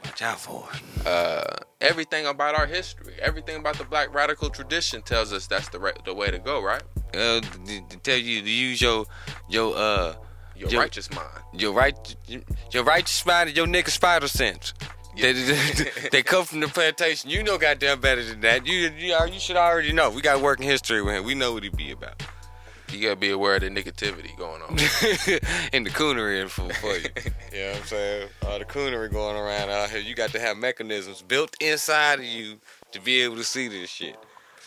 Watch 0.05 0.21
out 0.21 0.39
for. 0.39 0.67
uh, 1.05 1.43
everything 1.81 2.25
about 2.25 2.55
our 2.55 2.65
history, 2.65 3.13
everything 3.21 3.57
about 3.57 3.77
the 3.77 3.83
black 3.83 4.13
radical 4.13 4.49
tradition 4.49 5.01
tells 5.01 5.31
us 5.33 5.47
that's 5.47 5.69
the 5.69 5.79
right, 5.79 5.97
the 6.05 6.13
way 6.13 6.31
to 6.31 6.39
go, 6.39 6.61
right? 6.63 6.81
Uh, 7.13 7.39
to, 7.41 7.97
tell 8.03 8.17
you 8.17 8.41
to 8.41 8.49
use 8.49 8.81
your 8.81 9.05
your 9.49 9.75
uh 9.75 10.15
Your 10.55 10.69
Yo- 10.69 10.79
righteous 10.79 11.09
mind. 11.11 11.29
your 11.53 11.73
right 11.73 12.15
your 12.71 12.83
righteous 12.83 13.25
mind 13.25 13.49
and 13.49 13.57
your 13.57 13.67
nigga 13.67 13.89
spider 13.89 14.27
sense. 14.27 14.73
They, 15.17 15.31
they, 15.31 15.89
they 16.11 16.23
come 16.23 16.43
from 16.43 16.59
the 16.59 16.67
plantation. 16.67 17.29
You 17.29 17.41
know 17.43 17.57
goddamn 17.57 18.01
better 18.01 18.21
than 18.23 18.41
that. 18.41 18.65
You 18.65 18.89
you, 18.97 19.15
you 19.31 19.39
should 19.39 19.55
already 19.55 19.93
know. 19.93 20.09
We 20.09 20.21
got 20.21 20.41
working 20.41 20.65
history 20.67 21.01
with 21.01 21.15
him. 21.15 21.23
We 21.23 21.35
know 21.35 21.53
what 21.53 21.63
he 21.63 21.69
be 21.69 21.91
about. 21.91 22.21
You 22.91 23.01
gotta 23.01 23.15
be 23.15 23.31
aware 23.31 23.55
of 23.55 23.61
the 23.61 23.69
negativity 23.69 24.35
going 24.37 24.61
on. 24.61 24.69
and 25.73 25.85
the 25.85 25.89
coonery 25.89 26.41
in 26.41 26.47
for, 26.47 26.71
for 26.75 26.95
you. 26.97 27.09
you 27.51 27.59
know 27.59 27.69
what 27.69 27.77
I'm 27.77 27.83
saying? 27.85 28.29
All 28.45 28.59
the 28.59 28.65
coonery 28.65 29.11
going 29.11 29.35
around 29.37 29.69
out 29.69 29.89
here. 29.89 29.99
You 29.99 30.15
got 30.15 30.31
to 30.31 30.39
have 30.39 30.57
mechanisms 30.57 31.21
built 31.21 31.55
inside 31.59 32.19
of 32.19 32.25
you 32.25 32.57
to 32.91 33.01
be 33.01 33.21
able 33.21 33.35
to 33.37 33.43
see 33.43 33.67
this 33.67 33.89
shit. 33.89 34.17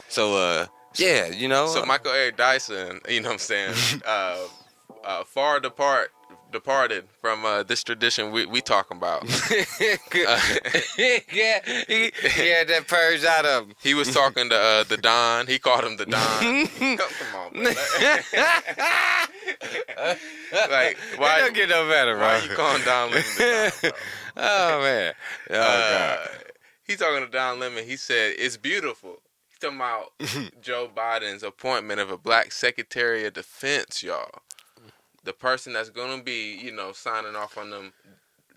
So 0.08 0.36
uh 0.36 0.66
yeah, 0.96 1.28
you 1.28 1.48
know. 1.48 1.68
so 1.68 1.84
Michael 1.84 2.12
Eric 2.12 2.36
Dyson, 2.36 3.00
you 3.08 3.20
know 3.20 3.28
what 3.28 3.34
I'm 3.34 3.38
saying, 3.38 3.74
uh, 4.06 4.46
uh, 5.04 5.24
far 5.24 5.60
depart 5.60 6.12
departed 6.52 7.04
from 7.20 7.44
uh, 7.44 7.62
this 7.62 7.82
tradition 7.84 8.30
we 8.32 8.46
we 8.46 8.60
talking 8.60 8.96
about. 8.96 9.24
yeah, 10.98 11.60
he, 11.86 12.10
had 12.50 12.68
that 12.68 12.84
purge 12.86 13.24
out 13.24 13.44
of 13.46 13.66
him. 13.68 13.74
He 13.82 13.94
was 13.94 14.12
talking 14.12 14.48
to 14.50 14.56
uh, 14.56 14.84
the 14.84 14.96
Don. 14.96 15.46
He 15.46 15.58
called 15.58 15.84
him 15.84 15.96
the 15.96 16.06
Don. 16.06 16.66
Come 16.98 17.36
on, 17.36 17.62
man. 17.62 17.74
like 20.70 20.96
It 21.12 21.18
why? 21.18 21.38
don't 21.40 21.54
get 21.54 21.68
no 21.68 21.88
better, 21.88 22.14
bro. 22.16 22.26
Why 22.26 22.38
you 22.42 22.54
calling 22.54 22.82
Don 22.84 23.10
Lemon 23.10 23.24
Don? 23.38 23.92
oh 24.36 24.80
man. 24.82 25.14
Oh 25.50 25.54
Uh, 25.54 26.16
god. 26.16 26.28
he 26.86 26.96
talking 26.96 27.24
to 27.24 27.30
Don 27.30 27.58
Lemon. 27.60 27.84
He 27.84 27.96
said 27.96 28.34
it's 28.38 28.56
beautiful. 28.56 29.22
He's 29.48 29.58
talking 29.58 29.76
about 29.76 30.12
Joe 30.62 30.88
Biden's 30.94 31.42
appointment 31.42 32.00
of 32.00 32.10
a 32.10 32.18
black 32.18 32.52
Secretary 32.52 33.24
of 33.26 33.34
Defense, 33.34 34.02
y'all. 34.02 34.42
The 35.28 35.34
person 35.34 35.74
that's 35.74 35.90
gonna 35.90 36.22
be, 36.22 36.54
you 36.56 36.72
know, 36.72 36.92
signing 36.92 37.36
off 37.36 37.58
on 37.58 37.68
them 37.68 37.92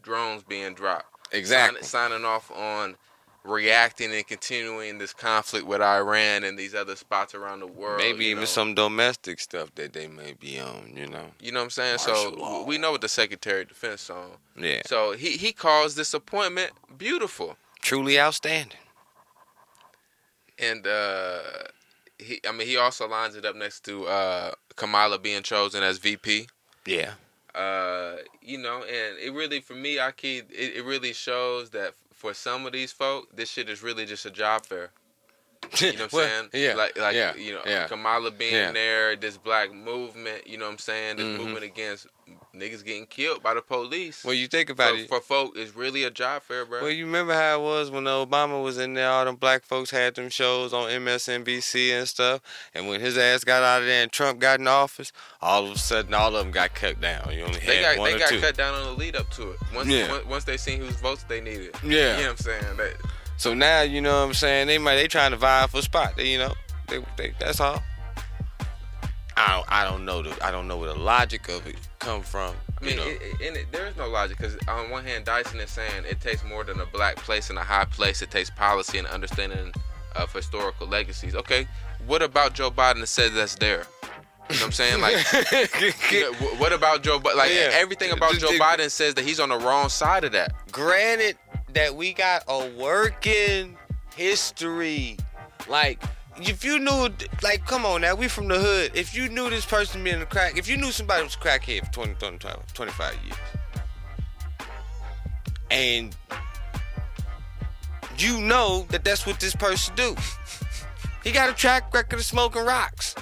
drones 0.02 0.42
being 0.42 0.74
dropped. 0.74 1.34
Exactly. 1.34 1.82
Sign- 1.82 2.12
signing 2.12 2.24
off 2.24 2.50
on 2.50 2.96
reacting 3.44 4.14
and 4.14 4.26
continuing 4.26 4.98
this 4.98 5.12
conflict 5.12 5.68
with 5.68 5.82
Iran 5.82 6.46
and 6.46 6.58
these 6.58 6.74
other 6.74 6.96
spots 6.96 7.36
around 7.36 7.60
the 7.60 7.68
world. 7.68 7.98
Maybe 7.98 8.28
even 8.28 8.44
know. 8.44 8.46
some 8.46 8.74
domestic 8.74 9.42
stuff 9.42 9.76
that 9.76 9.92
they 9.92 10.08
may 10.08 10.32
be 10.32 10.62
on, 10.62 10.94
you 10.96 11.08
know. 11.08 11.26
You 11.42 11.52
know 11.52 11.60
what 11.60 11.66
I'm 11.66 11.70
saying? 11.72 11.98
Martial 12.08 12.32
so 12.32 12.38
law. 12.40 12.64
we 12.64 12.78
know 12.78 12.94
what 12.94 13.02
the 13.02 13.10
Secretary 13.10 13.64
of 13.64 13.68
Defense 13.68 14.10
on. 14.10 14.30
Yeah. 14.58 14.84
So 14.86 15.12
he 15.12 15.32
he 15.32 15.52
calls 15.52 15.96
this 15.96 16.14
appointment 16.14 16.72
beautiful. 16.98 17.58
Truly 17.82 18.18
outstanding. 18.18 18.78
and 20.58 20.88
uh, 20.88 21.40
he, 22.18 22.40
I 22.48 22.54
mean, 22.54 22.66
he 22.66 22.78
also 22.78 23.10
lines 23.10 23.36
it 23.36 23.44
up 23.44 23.58
next 23.58 23.84
to 23.86 24.06
uh, 24.06 24.52
Kamala 24.78 25.20
being 25.20 25.44
chosen 25.44 25.84
as 25.84 25.98
VP. 25.98 26.48
Yeah. 26.86 27.14
Uh, 27.54 28.18
you 28.42 28.58
know, 28.58 28.84
and 28.84 29.20
it 29.20 29.34
really, 29.34 29.60
for 29.60 29.74
me, 29.74 30.00
I 30.00 30.12
keep 30.12 30.50
it, 30.52 30.78
it 30.78 30.86
really 30.86 31.14
shows 31.14 31.70
that 31.72 31.94
for 32.14 32.34
some 32.34 32.66
of 32.66 32.74
these 32.74 32.92
folk, 32.92 33.36
this 33.36 33.50
shit 33.50 33.70
is 33.70 33.84
really 33.84 34.06
just 34.06 34.26
a 34.26 34.32
job 34.32 34.66
fair. 34.66 34.92
You 35.82 35.94
know 35.94 36.08
what 36.10 36.26
I'm 36.26 36.50
saying? 36.52 36.66
Yeah. 36.66 36.74
Like, 36.76 36.98
like 36.98 37.16
yeah, 37.16 37.36
you 37.36 37.54
know, 37.54 37.62
yeah. 37.66 37.88
Kamala 37.88 38.32
being 38.32 38.54
Yeah. 38.54 38.72
there, 38.72 39.16
this 39.16 39.38
black 39.38 39.72
movement. 39.74 40.46
You 40.48 40.58
know 40.58 40.66
what 40.66 40.72
I'm 40.74 40.78
saying? 40.80 41.18
This 41.18 41.26
Mhm. 41.26 41.38
movement 41.38 41.64
against 41.64 42.08
niggas 42.56 42.84
getting 42.84 43.06
killed 43.06 43.42
by 43.42 43.54
the 43.54 43.62
police. 43.62 44.24
Well, 44.24 44.34
you 44.34 44.48
think 44.48 44.70
about 44.70 44.92
for, 44.92 44.98
it. 44.98 45.08
for 45.08 45.22
folk, 45.22 45.54
it's 45.56 45.76
really 45.76 46.04
a 46.04 46.10
job 46.12 46.44
fair, 46.44 46.66
bro. 46.66 46.82
Well, 46.82 46.90
you 46.92 47.06
remember 47.06 47.34
how 47.34 47.60
it 47.60 47.64
was 47.64 47.90
when 47.90 48.04
Obama 48.04 48.62
was 48.64 48.78
in 48.78 48.94
there, 48.96 49.10
all 49.10 49.24
them 49.26 49.36
black 49.38 49.64
folks 49.64 49.92
had 49.92 50.16
them 50.16 50.30
shows 50.30 50.74
on 50.74 50.90
MSNBC 50.90 51.92
and 51.98 52.08
stuff. 52.08 52.42
And 52.74 52.88
when 52.88 53.00
his 53.00 53.18
ass 53.18 53.44
got 53.44 53.64
out 53.64 53.82
of 53.82 53.88
there 53.88 54.04
and 54.04 54.12
Trump 54.12 54.40
got 54.40 54.60
in 54.60 54.68
office, 54.68 55.12
all 55.42 55.66
of 55.66 55.72
a 55.72 55.78
sudden 55.78 56.14
all 56.14 56.36
of 56.36 56.44
them 56.44 56.52
got 56.52 56.74
cut 56.76 57.00
down. 57.00 57.32
You 57.34 57.44
only 57.46 57.60
they 57.60 57.78
had 57.78 57.96
got 57.96 58.00
one 58.00 58.10
they 58.12 58.16
or 58.18 58.20
got 58.20 58.30
two. 58.30 58.42
cut 58.42 58.58
down 58.58 58.74
on 58.76 58.84
the 58.86 58.92
lead 59.00 59.16
up 59.16 59.30
to 59.32 59.52
it. 59.52 59.58
Once 59.74 59.88
Yeah. 59.90 60.12
once, 60.12 60.26
once 60.26 60.44
they 60.44 60.58
seen 60.58 60.80
whose 60.82 60.96
votes 60.98 61.24
they 61.30 61.40
needed. 61.42 61.76
Yeah. 61.84 62.18
You 62.18 62.24
know 62.24 62.30
what 62.30 62.30
I'm 62.32 62.38
saying? 62.38 62.78
That, 62.78 62.94
So 63.42 63.56
now 63.56 63.82
you 63.82 64.02
know 64.02 64.20
what 64.20 64.28
I'm 64.28 64.34
saying. 64.36 64.68
They 64.68 64.78
might 64.78 64.98
they 64.98 65.08
trying 65.08 65.32
to 65.32 65.38
vie 65.38 65.66
for 65.66 65.80
a 65.80 65.82
spot. 65.82 66.16
They, 66.16 66.32
you 66.32 66.38
know, 66.38 66.54
they, 66.88 67.00
they 67.18 67.34
that's 67.40 67.60
all. 67.60 67.82
I 69.36 69.56
don't 69.56 69.66
I 69.68 69.84
don't 69.84 70.06
know 70.06 70.22
the 70.22 70.46
I 70.46 70.52
don't 70.52 70.68
know 70.68 70.78
where 70.78 70.94
the 70.94 71.00
logic 71.00 71.50
of 71.50 71.66
it 71.66 71.76
come 71.98 72.22
from. 72.22 72.54
I 72.80 72.86
mean, 72.86 72.94
you 72.94 73.00
know. 73.00 73.08
it, 73.08 73.58
it, 73.58 73.72
there 73.72 73.88
is 73.88 73.98
no 73.98 74.10
logic 74.10 74.38
because 74.38 74.56
on 74.68 74.92
one 74.92 75.06
hand, 75.06 75.26
Dyson 75.26 75.60
is 75.60 75.72
saying 75.72 76.06
it 76.08 76.22
takes 76.22 76.44
more 76.44 76.64
than 76.64 76.80
a 76.82 76.86
black 76.86 77.16
place 77.16 77.50
and 77.50 77.58
a 77.58 77.64
high 77.64 77.86
place. 77.86 78.22
It 78.22 78.30
takes 78.30 78.52
policy 78.52 79.00
and 79.00 79.08
understanding 79.08 79.74
of 80.16 80.32
historical 80.32 80.86
legacies. 80.86 81.34
Okay, 81.34 81.68
what 82.06 82.22
about 82.22 82.54
Joe 82.54 82.70
Biden 82.70 83.00
that 83.00 83.08
says 83.08 83.34
that's 83.34 83.56
there? 83.56 83.88
You 84.52 84.58
know 84.58 84.66
what 84.66 84.66
I'm 84.66 84.72
saying? 84.74 85.02
Like, 85.02 85.16
you 86.12 86.22
know, 86.22 86.34
what 86.58 86.74
about 86.74 87.02
Joe? 87.02 87.20
Biden? 87.20 87.38
Like, 87.38 87.52
Yeah. 87.52 87.70
everything 87.72 88.12
about 88.12 88.34
Joe 88.34 88.50
Biden 88.60 88.92
says 88.92 89.16
that 89.16 89.24
he's 89.26 89.40
on 89.40 89.50
the 89.50 89.58
wrong 89.58 89.90
side 89.90 90.26
of 90.26 90.34
that. 90.34 90.54
granted 90.72 91.38
that 91.74 91.96
we 91.96 92.14
got 92.14 92.44
a 92.48 92.70
working 92.78 93.78
history. 94.16 95.18
Like, 95.68 96.02
if 96.38 96.64
you 96.64 96.80
knew, 96.80 97.10
like, 97.44 97.66
come 97.66 97.86
on 97.86 98.02
now, 98.02 98.16
we 98.16 98.28
from 98.28 98.48
the 98.48 98.60
hood. 98.60 98.92
If 98.94 99.16
you 99.16 99.30
knew 99.30 99.50
this 99.50 99.66
person 99.66 100.04
being 100.04 100.22
a 100.22 100.26
crack, 100.26 100.58
if 100.58 100.68
you 100.68 100.78
knew 100.78 100.92
somebody 100.92 101.24
was 101.24 101.36
a 101.36 101.38
crackhead 101.38 101.86
for 101.88 102.06
20, 102.06 102.16
20, 102.16 102.38
25 102.74 103.16
years, 103.26 103.38
and 105.70 106.16
you 108.18 108.42
know 108.42 108.86
that 108.90 109.04
that's 109.04 109.26
what 109.26 109.40
this 109.40 109.56
person 109.56 109.96
do, 109.96 110.16
he 111.24 111.32
got 111.32 111.50
a 111.50 111.54
track 111.54 111.94
record 111.94 112.20
of 112.20 112.26
smoking 112.26 112.66
rocks. 112.66 113.16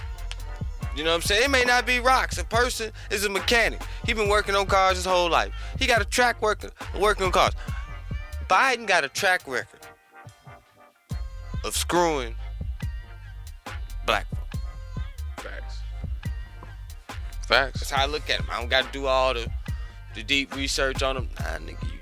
You 0.95 1.03
know 1.05 1.11
what 1.11 1.17
I'm 1.17 1.21
saying? 1.21 1.43
It 1.45 1.49
may 1.49 1.63
not 1.63 1.85
be 1.85 1.99
rocks. 1.99 2.37
A 2.39 2.43
person 2.43 2.91
is 3.09 3.23
a 3.23 3.29
mechanic. 3.29 3.81
He 4.05 4.13
been 4.13 4.27
working 4.27 4.55
on 4.55 4.65
cars 4.65 4.97
his 4.97 5.05
whole 5.05 5.29
life. 5.29 5.53
He 5.77 5.87
got 5.87 6.01
a 6.01 6.05
track 6.05 6.41
working 6.41 6.71
working 6.99 7.25
on 7.25 7.31
cars. 7.31 7.53
Biden 8.49 8.87
got 8.87 9.03
a 9.03 9.09
track 9.09 9.41
record 9.47 9.79
of 11.63 11.75
screwing 11.75 12.35
black 14.05 14.25
folks. 14.29 14.63
Facts. 15.37 15.77
Facts. 17.47 17.79
That's 17.79 17.91
how 17.91 18.03
I 18.03 18.07
look 18.07 18.29
at 18.29 18.39
him. 18.39 18.47
I 18.51 18.59
don't 18.59 18.69
got 18.69 18.85
to 18.85 18.91
do 18.91 19.05
all 19.05 19.33
the 19.33 19.47
the 20.15 20.23
deep 20.23 20.55
research 20.55 21.03
on 21.03 21.15
him. 21.17 21.29
Nah, 21.39 21.57
nigga, 21.59 21.83
you 21.83 21.99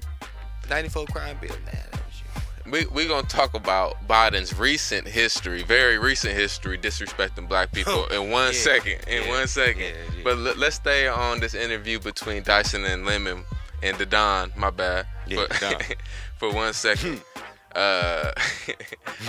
94 0.69 1.05
crime 1.07 1.37
bill. 1.41 1.49
Nah, 1.65 1.71
that 1.71 1.91
was 2.05 2.21
you. 2.65 2.71
We 2.71 2.85
we 2.87 3.07
gonna 3.07 3.27
talk 3.27 3.53
about 3.53 4.07
Biden's 4.07 4.57
recent 4.57 5.05
history, 5.07 5.63
very 5.63 5.97
recent 5.97 6.33
history, 6.33 6.77
disrespecting 6.77 7.49
black 7.49 7.73
people 7.73 8.05
in 8.11 8.29
one 8.31 8.47
Yeah, 8.53 8.59
second. 8.59 8.99
In 9.07 9.23
yeah, 9.23 9.29
one 9.29 9.47
second. 9.47 9.81
yeah. 9.83 10.23
But 10.23 10.37
let, 10.37 10.57
let's 10.57 10.77
stay 10.77 11.07
on 11.09 11.41
this 11.41 11.53
interview 11.53 11.99
between 11.99 12.43
Dyson 12.43 12.85
and 12.85 13.05
Lemon 13.05 13.43
and 13.83 13.97
the 13.97 14.05
Don. 14.05 14.51
My 14.55 14.69
bad. 14.69 15.07
Yeah, 15.27 15.45
for, 15.47 15.59
Don. 15.59 15.81
for 16.37 16.53
one 16.53 16.73
second. 16.73 17.21
Uh, 17.75 18.31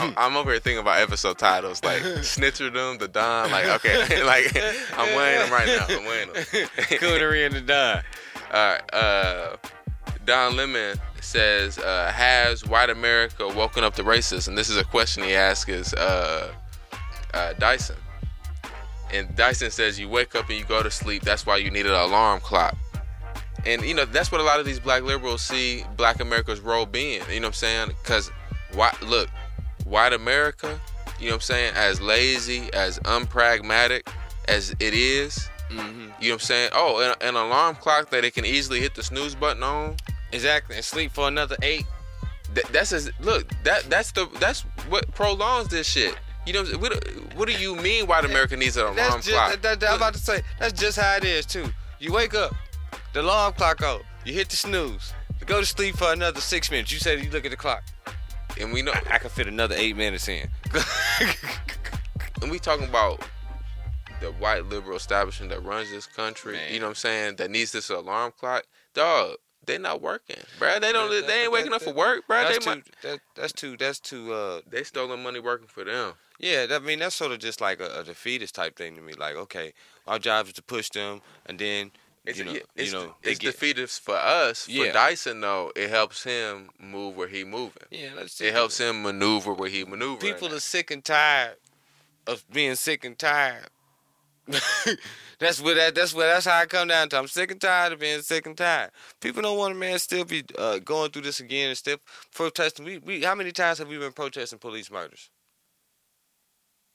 I'm, 0.17 0.35
over 0.35 0.53
here 0.53 0.61
thinking 0.61 0.79
about 0.79 1.01
episode 1.01 1.37
titles 1.37 1.85
like 1.85 2.01
Snitcherdom, 2.03 2.99
the 2.99 3.07
Don. 3.07 3.51
Like, 3.51 3.67
okay, 3.67 4.25
like 4.25 4.57
I'm 4.97 5.15
weighing 5.15 5.41
them 5.41 5.53
right 5.53 5.67
now. 5.67 5.85
I'm 5.87 6.07
weighing 6.07 6.33
them. 6.33 6.45
Coonery 6.99 7.45
and 7.45 7.55
the 7.55 7.61
Don. 7.61 8.03
All 8.51 8.73
right. 8.73 8.95
Uh, 8.95 9.57
Don 10.25 10.57
Lemon 10.57 10.99
says, 11.21 11.79
uh, 11.79 12.11
"Has 12.15 12.65
white 12.65 12.89
America 12.89 13.47
woken 13.49 13.85
up 13.85 13.95
to 13.97 14.05
racism?" 14.05 14.49
And 14.49 14.57
this 14.57 14.71
is 14.71 14.79
a 14.79 14.85
question 14.85 15.25
he 15.25 15.35
asks 15.35 15.69
is 15.69 15.93
uh, 15.93 16.55
uh, 17.35 17.53
Dyson. 17.55 17.97
And 19.13 19.35
Dyson 19.37 19.71
says, 19.71 19.99
"You 19.99 20.09
wake 20.09 20.35
up 20.35 20.49
and 20.49 20.59
you 20.59 20.65
go 20.65 20.83
to 20.83 20.91
sleep. 20.91 21.23
That's 21.23 21.45
why 21.45 21.59
you 21.59 21.71
need 21.71 21.85
an 21.85 21.93
alarm 21.93 22.41
clock." 22.41 22.77
And 23.67 23.83
you 23.83 23.95
know 23.95 24.05
that's 24.05 24.31
what 24.33 24.41
a 24.41 24.45
lot 24.45 24.61
of 24.61 24.67
these 24.67 24.81
black 24.81 25.03
liberals 25.03 25.43
see 25.43 25.85
Black 25.97 26.21
America's 26.21 26.61
role 26.61 26.87
being. 26.87 27.23
You 27.31 27.41
know 27.41 27.47
what 27.47 27.47
I'm 27.49 27.53
saying? 27.55 27.89
Because 28.03 28.29
white 28.75 29.01
look, 29.03 29.29
white 29.85 30.13
America. 30.13 30.81
You 31.19 31.27
know 31.27 31.33
what 31.33 31.37
I'm 31.37 31.41
saying? 31.43 31.73
As 31.75 32.01
lazy, 32.01 32.73
as 32.73 32.99
unpragmatic 33.01 34.07
as 34.47 34.71
it 34.79 34.95
is, 34.95 35.49
Mm-hmm. 35.69 36.01
you 36.01 36.01
know 36.01 36.09
what 36.09 36.33
I'm 36.33 36.39
saying? 36.39 36.71
Oh, 36.73 37.01
an, 37.21 37.29
an 37.29 37.35
alarm 37.35 37.75
clock 37.77 38.09
that 38.09 38.25
it 38.25 38.33
can 38.33 38.47
easily 38.47 38.81
hit 38.81 38.95
the 38.95 39.03
snooze 39.03 39.35
button 39.35 39.63
on. 39.63 39.97
Exactly. 40.33 40.77
And 40.77 40.83
sleep 40.85 41.13
for 41.13 41.29
another 41.29 41.57
eight. 41.63 41.85
That, 42.55 42.65
that's 42.73 42.91
as, 42.95 43.11
look. 43.21 43.47
That 43.65 43.83
that's 43.91 44.13
the 44.13 44.31
that's 44.41 44.63
what 44.89 45.13
prolongs 45.15 45.69
this 45.69 45.87
shit. 45.87 46.15
You 46.47 46.55
know 46.55 46.65
what, 46.79 47.05
what 47.37 47.49
do 47.49 47.53
you 47.55 47.77
mean? 47.77 48.07
White 48.07 48.25
America 48.25 48.57
needs 48.57 48.79
an 48.79 48.85
alarm 48.85 48.97
That's 48.97 49.17
just, 49.27 49.29
clock? 49.37 49.61
that- 49.61 49.81
that- 49.81 49.91
I'm 49.91 49.97
about 49.97 50.15
to 50.15 50.19
say, 50.21 50.41
that's 50.59 50.73
just 50.81 50.99
how 50.99 51.17
it 51.17 51.25
is, 51.25 51.45
too. 51.45 51.67
You 51.99 52.15
wake 52.15 52.33
up, 52.35 52.55
the 53.13 53.23
alarm 53.23 53.53
clock 53.55 53.83
out, 53.83 54.03
you 54.25 54.33
hit 54.33 54.49
the 54.49 54.57
snooze, 54.57 55.13
you 55.41 55.47
go 55.47 55.61
to 55.61 55.67
sleep 55.67 55.97
for 55.97 56.13
another 56.13 56.41
six 56.41 56.71
minutes. 56.71 56.93
You 56.93 56.99
said 56.99 57.23
you 57.23 57.31
look 57.31 57.45
at 57.45 57.51
the 57.51 57.57
clock. 57.57 57.85
and 58.61 58.73
we 58.73 58.83
know, 58.83 58.93
I, 59.11 59.19
can 59.19 59.31
fit 59.31 59.47
another 59.47 59.75
eight 59.77 59.97
minutes 59.97 60.29
in. 60.29 60.49
and 62.43 62.51
we 62.51 62.59
talking 62.59 62.89
about 62.89 63.23
the 64.21 64.33
white 64.33 64.67
liberal 64.67 64.97
establishment 64.97 65.51
that 65.53 65.65
runs 65.65 65.91
this 65.91 66.07
country. 66.07 66.55
Man. 66.55 66.73
You 66.73 66.81
know 66.81 66.87
what 66.87 66.91
I'm 66.91 66.95
saying? 66.97 67.37
That 67.37 67.51
needs 67.51 67.73
this 67.73 67.91
alarm 67.91 68.33
clock. 68.39 68.65
Dog, 68.95 69.37
they 69.65 69.79
not 69.79 70.01
working, 70.03 70.39
bruh. 70.59 70.81
They 70.81 70.93
don't. 70.93 71.11
They 71.27 71.43
ain't 71.43 71.53
waking 71.53 71.73
up 71.73 71.83
for 71.83 71.93
work, 71.93 72.25
bruh. 72.29 72.45
That's 72.45 72.65
They 72.65 72.75
too, 72.75 72.83
that, 73.03 73.21
that's 73.37 73.53
too, 73.53 73.77
that's 73.77 74.01
too, 74.01 74.33
uh, 74.33 74.61
they 74.69 74.83
stolen 74.83 75.23
money 75.23 75.41
working 75.41 75.69
for 75.69 75.85
them. 75.85 76.15
yeah, 76.41 76.67
that, 76.67 76.83
I 76.83 76.85
mean, 76.85 76.99
that's 76.99 77.15
sort 77.15 77.33
of 77.33 77.39
just 77.39 77.61
like 77.61 77.81
a, 77.81 78.01
a 78.01 78.05
defeatist 78.05 78.55
type 78.55 78.77
thing 78.77 78.97
to 78.97 79.03
me. 79.03 79.13
Like, 79.13 79.37
okay, 79.37 79.75
our 80.07 80.19
job 80.19 80.47
is 80.47 80.55
to 80.55 80.63
push 80.63 80.89
them, 80.89 81.21
and 81.47 81.59
then, 81.59 81.93
It's, 82.29 82.39
you 82.39 82.45
know, 82.45 82.59
it's, 82.77 82.93
you 82.93 82.99
know, 82.99 83.15
it's 83.23 83.39
get, 83.39 83.53
defeated 83.53 83.89
for 83.89 84.15
us. 84.15 84.67
For 84.67 84.71
Yeah. 84.71 84.93
Dyson, 84.93 85.41
though, 85.41 85.73
it 85.75 85.89
helps 85.89 86.23
him 86.25 86.69
move 86.79 87.17
where 87.17 87.27
he 87.27 87.43
moving. 87.43 87.85
yeah, 87.91 88.11
let's 88.15 88.39
It 88.41 88.53
helps 88.53 88.77
him 88.79 89.03
maneuver 89.03 89.55
where 89.55 89.71
he 89.71 89.85
maneuver. 89.85 90.21
People 90.21 90.55
are 90.55 90.61
sick 90.61 90.91
and 90.91 91.03
tired 91.03 91.57
of 92.27 92.45
being 92.51 92.75
sick 92.75 93.05
and 93.07 93.19
tired. 93.19 93.69
that's 95.39 95.61
what 95.61 95.77
that. 95.77 95.95
That's 95.95 96.15
what. 96.15 96.25
That's 96.25 96.47
how 96.47 96.59
I 96.59 96.67
come 96.67 96.89
down 96.89 97.09
to. 97.11 97.19
I'm 97.19 97.29
sick 97.29 97.51
and 97.51 97.61
tired 97.61 97.95
of 97.95 98.01
being 98.01 98.21
sick 98.21 98.47
and 98.47 98.57
tired. 98.57 98.91
People 99.21 99.43
don't 99.43 99.59
want 99.59 99.75
a 99.75 99.77
man 99.77 99.99
still 99.99 100.25
be 100.25 100.43
uh, 100.57 100.79
going 100.79 101.11
through 101.11 101.23
this 101.23 101.41
again 101.41 101.69
and 101.69 101.79
still 101.79 101.99
protesting. 102.35 102.85
We, 102.85 102.99
we 102.99 103.23
how 103.23 103.35
many 103.35 103.53
times 103.53 103.79
have 103.79 103.89
we 103.89 103.99
been 103.99 104.13
protesting 104.13 104.59
police 104.59 104.91
murders? 104.91 105.31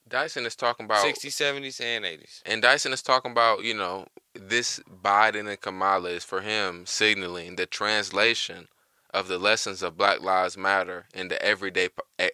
Dyson 0.08 0.46
is 0.46 0.56
talking 0.56 0.86
about 0.86 1.06
60s, 1.06 1.28
70s, 1.28 1.82
and 1.82 2.04
80s. 2.04 2.42
And 2.46 2.62
Dyson 2.62 2.92
is 2.92 3.02
talking 3.02 3.32
about, 3.32 3.64
you 3.64 3.74
know, 3.74 4.06
this 4.34 4.80
Biden 5.04 5.48
and 5.48 5.60
Kamala 5.60 6.10
is 6.10 6.24
for 6.24 6.42
him 6.42 6.86
signaling 6.86 7.56
the 7.56 7.66
translation 7.66 8.68
of 9.14 9.28
the 9.28 9.38
lessons 9.38 9.84
of 9.84 9.98
Black 9.98 10.22
Lives 10.22 10.58
Matter 10.58 11.06
into 11.14 11.42
everyday 11.42 11.90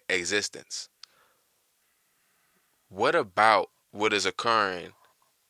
existence. 0.08 0.88
What 2.88 3.14
about 3.14 3.70
what 3.92 4.12
is 4.12 4.26
occurring 4.26 4.92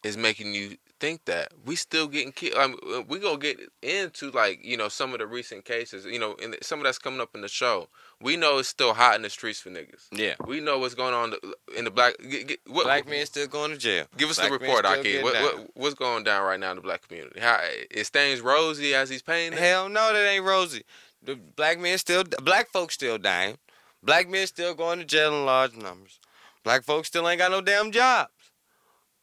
is 0.02 0.16
making 0.16 0.54
you 0.54 0.76
think 0.98 1.24
that 1.26 1.52
we 1.64 1.76
still 1.76 2.08
getting 2.08 2.32
killed? 2.32 2.56
I 2.56 2.64
um, 2.64 2.76
mean, 2.84 3.06
we 3.08 3.18
gonna 3.18 3.38
get 3.38 3.60
into 3.80 4.30
like 4.30 4.64
you 4.64 4.76
know 4.76 4.88
some 4.88 5.12
of 5.12 5.20
the 5.20 5.26
recent 5.26 5.64
cases, 5.64 6.04
you 6.04 6.18
know, 6.18 6.36
and 6.42 6.56
some 6.62 6.80
of 6.80 6.84
that's 6.84 6.98
coming 6.98 7.20
up 7.20 7.34
in 7.34 7.42
the 7.42 7.48
show. 7.48 7.88
We 8.22 8.36
know 8.36 8.58
it's 8.58 8.68
still 8.68 8.92
hot 8.92 9.16
in 9.16 9.22
the 9.22 9.30
streets 9.30 9.60
for 9.60 9.70
niggas. 9.70 10.08
Yeah. 10.12 10.34
We 10.46 10.60
know 10.60 10.78
what's 10.78 10.94
going 10.94 11.14
on 11.14 11.32
in 11.76 11.86
the 11.86 11.90
black. 11.90 12.16
Get, 12.18 12.48
get, 12.48 12.60
what, 12.66 12.84
Black 12.84 13.08
men 13.08 13.24
still 13.24 13.46
going 13.46 13.70
to 13.70 13.78
jail. 13.78 14.04
Give 14.16 14.28
us 14.28 14.36
Black 14.36 14.50
the 14.50 14.58
report, 14.58 14.84
Ahki. 14.84 15.22
What, 15.22 15.34
what, 15.40 15.70
what's 15.74 15.94
going 15.94 16.24
down 16.24 16.44
right 16.44 16.60
now 16.60 16.70
in 16.70 16.76
the 16.76 16.82
black 16.82 17.06
community? 17.08 17.40
How 17.40 17.60
is 17.90 18.10
things 18.10 18.42
rosy 18.42 18.94
as 18.94 19.08
he's 19.08 19.22
painting? 19.22 19.58
Hell 19.58 19.88
no, 19.88 20.12
that 20.12 20.28
ain't 20.28 20.44
rosy. 20.44 20.84
The 21.22 21.34
black 21.36 21.80
men 21.80 21.96
still, 21.96 22.24
black 22.42 22.68
folks 22.68 22.92
still 22.94 23.16
dying. 23.16 23.56
Black 24.02 24.28
men 24.28 24.46
still 24.46 24.74
going 24.74 24.98
to 24.98 25.04
jail 25.06 25.34
in 25.34 25.46
large 25.46 25.74
numbers. 25.76 26.20
Black 26.62 26.84
folks 26.84 27.08
still 27.08 27.26
ain't 27.26 27.38
got 27.38 27.50
no 27.50 27.62
damn 27.62 27.90
jobs. 27.90 28.30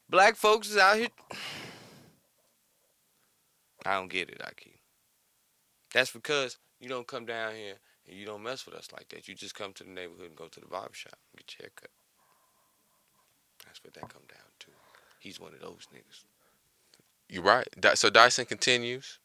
Black 0.10 0.36
folks 0.36 0.72
is 0.72 0.77
out 0.77 0.98
here. 0.98 1.10
I 3.86 3.94
don't 3.94 4.10
get 4.10 4.30
it, 4.30 4.39
Ahki. 4.39 4.80
That's 5.94 6.12
because 6.12 6.58
you 6.80 6.89
don't 6.89 7.08
come 7.08 7.25
down 7.25 7.54
here 7.54 7.75
you 8.07 8.25
don't 8.25 8.43
mess 8.43 8.65
with 8.65 8.75
us 8.75 8.87
like 8.93 9.09
that. 9.09 9.27
You 9.27 9.35
just 9.35 9.55
come 9.55 9.73
to 9.73 9.83
the 9.83 9.89
neighborhood 9.89 10.27
and 10.27 10.35
go 10.35 10.47
to 10.47 10.59
the 10.59 10.67
barber 10.67 10.93
shop 10.93 11.17
and 11.31 11.39
get 11.45 11.55
your 11.59 11.65
hair 11.65 11.71
cut. 11.75 11.89
That's 13.65 13.83
what 13.83 13.93
that 13.95 14.09
come 14.09 14.23
down 14.29 14.47
to. 14.59 14.67
He's 15.19 15.39
one 15.39 15.53
of 15.53 15.59
those 15.59 15.87
niggas. 15.93 16.23
You're 17.29 17.43
right. 17.43 17.67
So 17.95 18.09
Dyson 18.09 18.45
continues. 18.45 19.19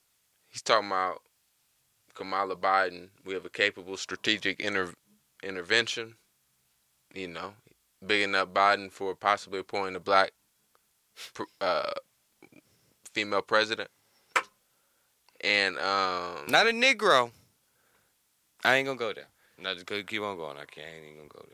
He's 0.49 0.63
talking 0.63 0.89
about 0.89 1.23
Kamala 2.15 2.57
Biden. 2.57 3.11
We 3.25 3.35
have 3.35 3.45
a 3.45 3.51
capable 3.51 3.97
strategic 3.97 4.59
inter- 4.61 4.95
intervention. 5.43 6.17
You 7.15 7.29
know, 7.29 7.55
bigging 8.05 8.35
up 8.35 8.53
Biden 8.53 8.91
for 8.91 9.15
possibly 9.15 9.61
appointing 9.61 9.97
a 9.97 10.01
black 10.01 10.33
uh, 11.61 11.93
female 13.13 13.43
president. 13.43 13.91
And 15.43 15.79
um, 15.79 16.47
Not 16.49 16.67
a 16.67 16.71
Negro. 16.71 17.31
I 18.65 18.77
ain't 18.77 18.87
gonna 18.87 18.99
go 18.99 19.13
there. 19.13 19.29
No, 19.59 19.75
just 19.75 19.87
keep 19.87 20.23
on 20.23 20.37
going. 20.37 20.57
I 20.57 20.65
can't. 20.65 20.87
I 20.87 20.97
ain't 20.97 21.05
even 21.05 21.29
gonna 21.29 21.29
go 21.29 21.45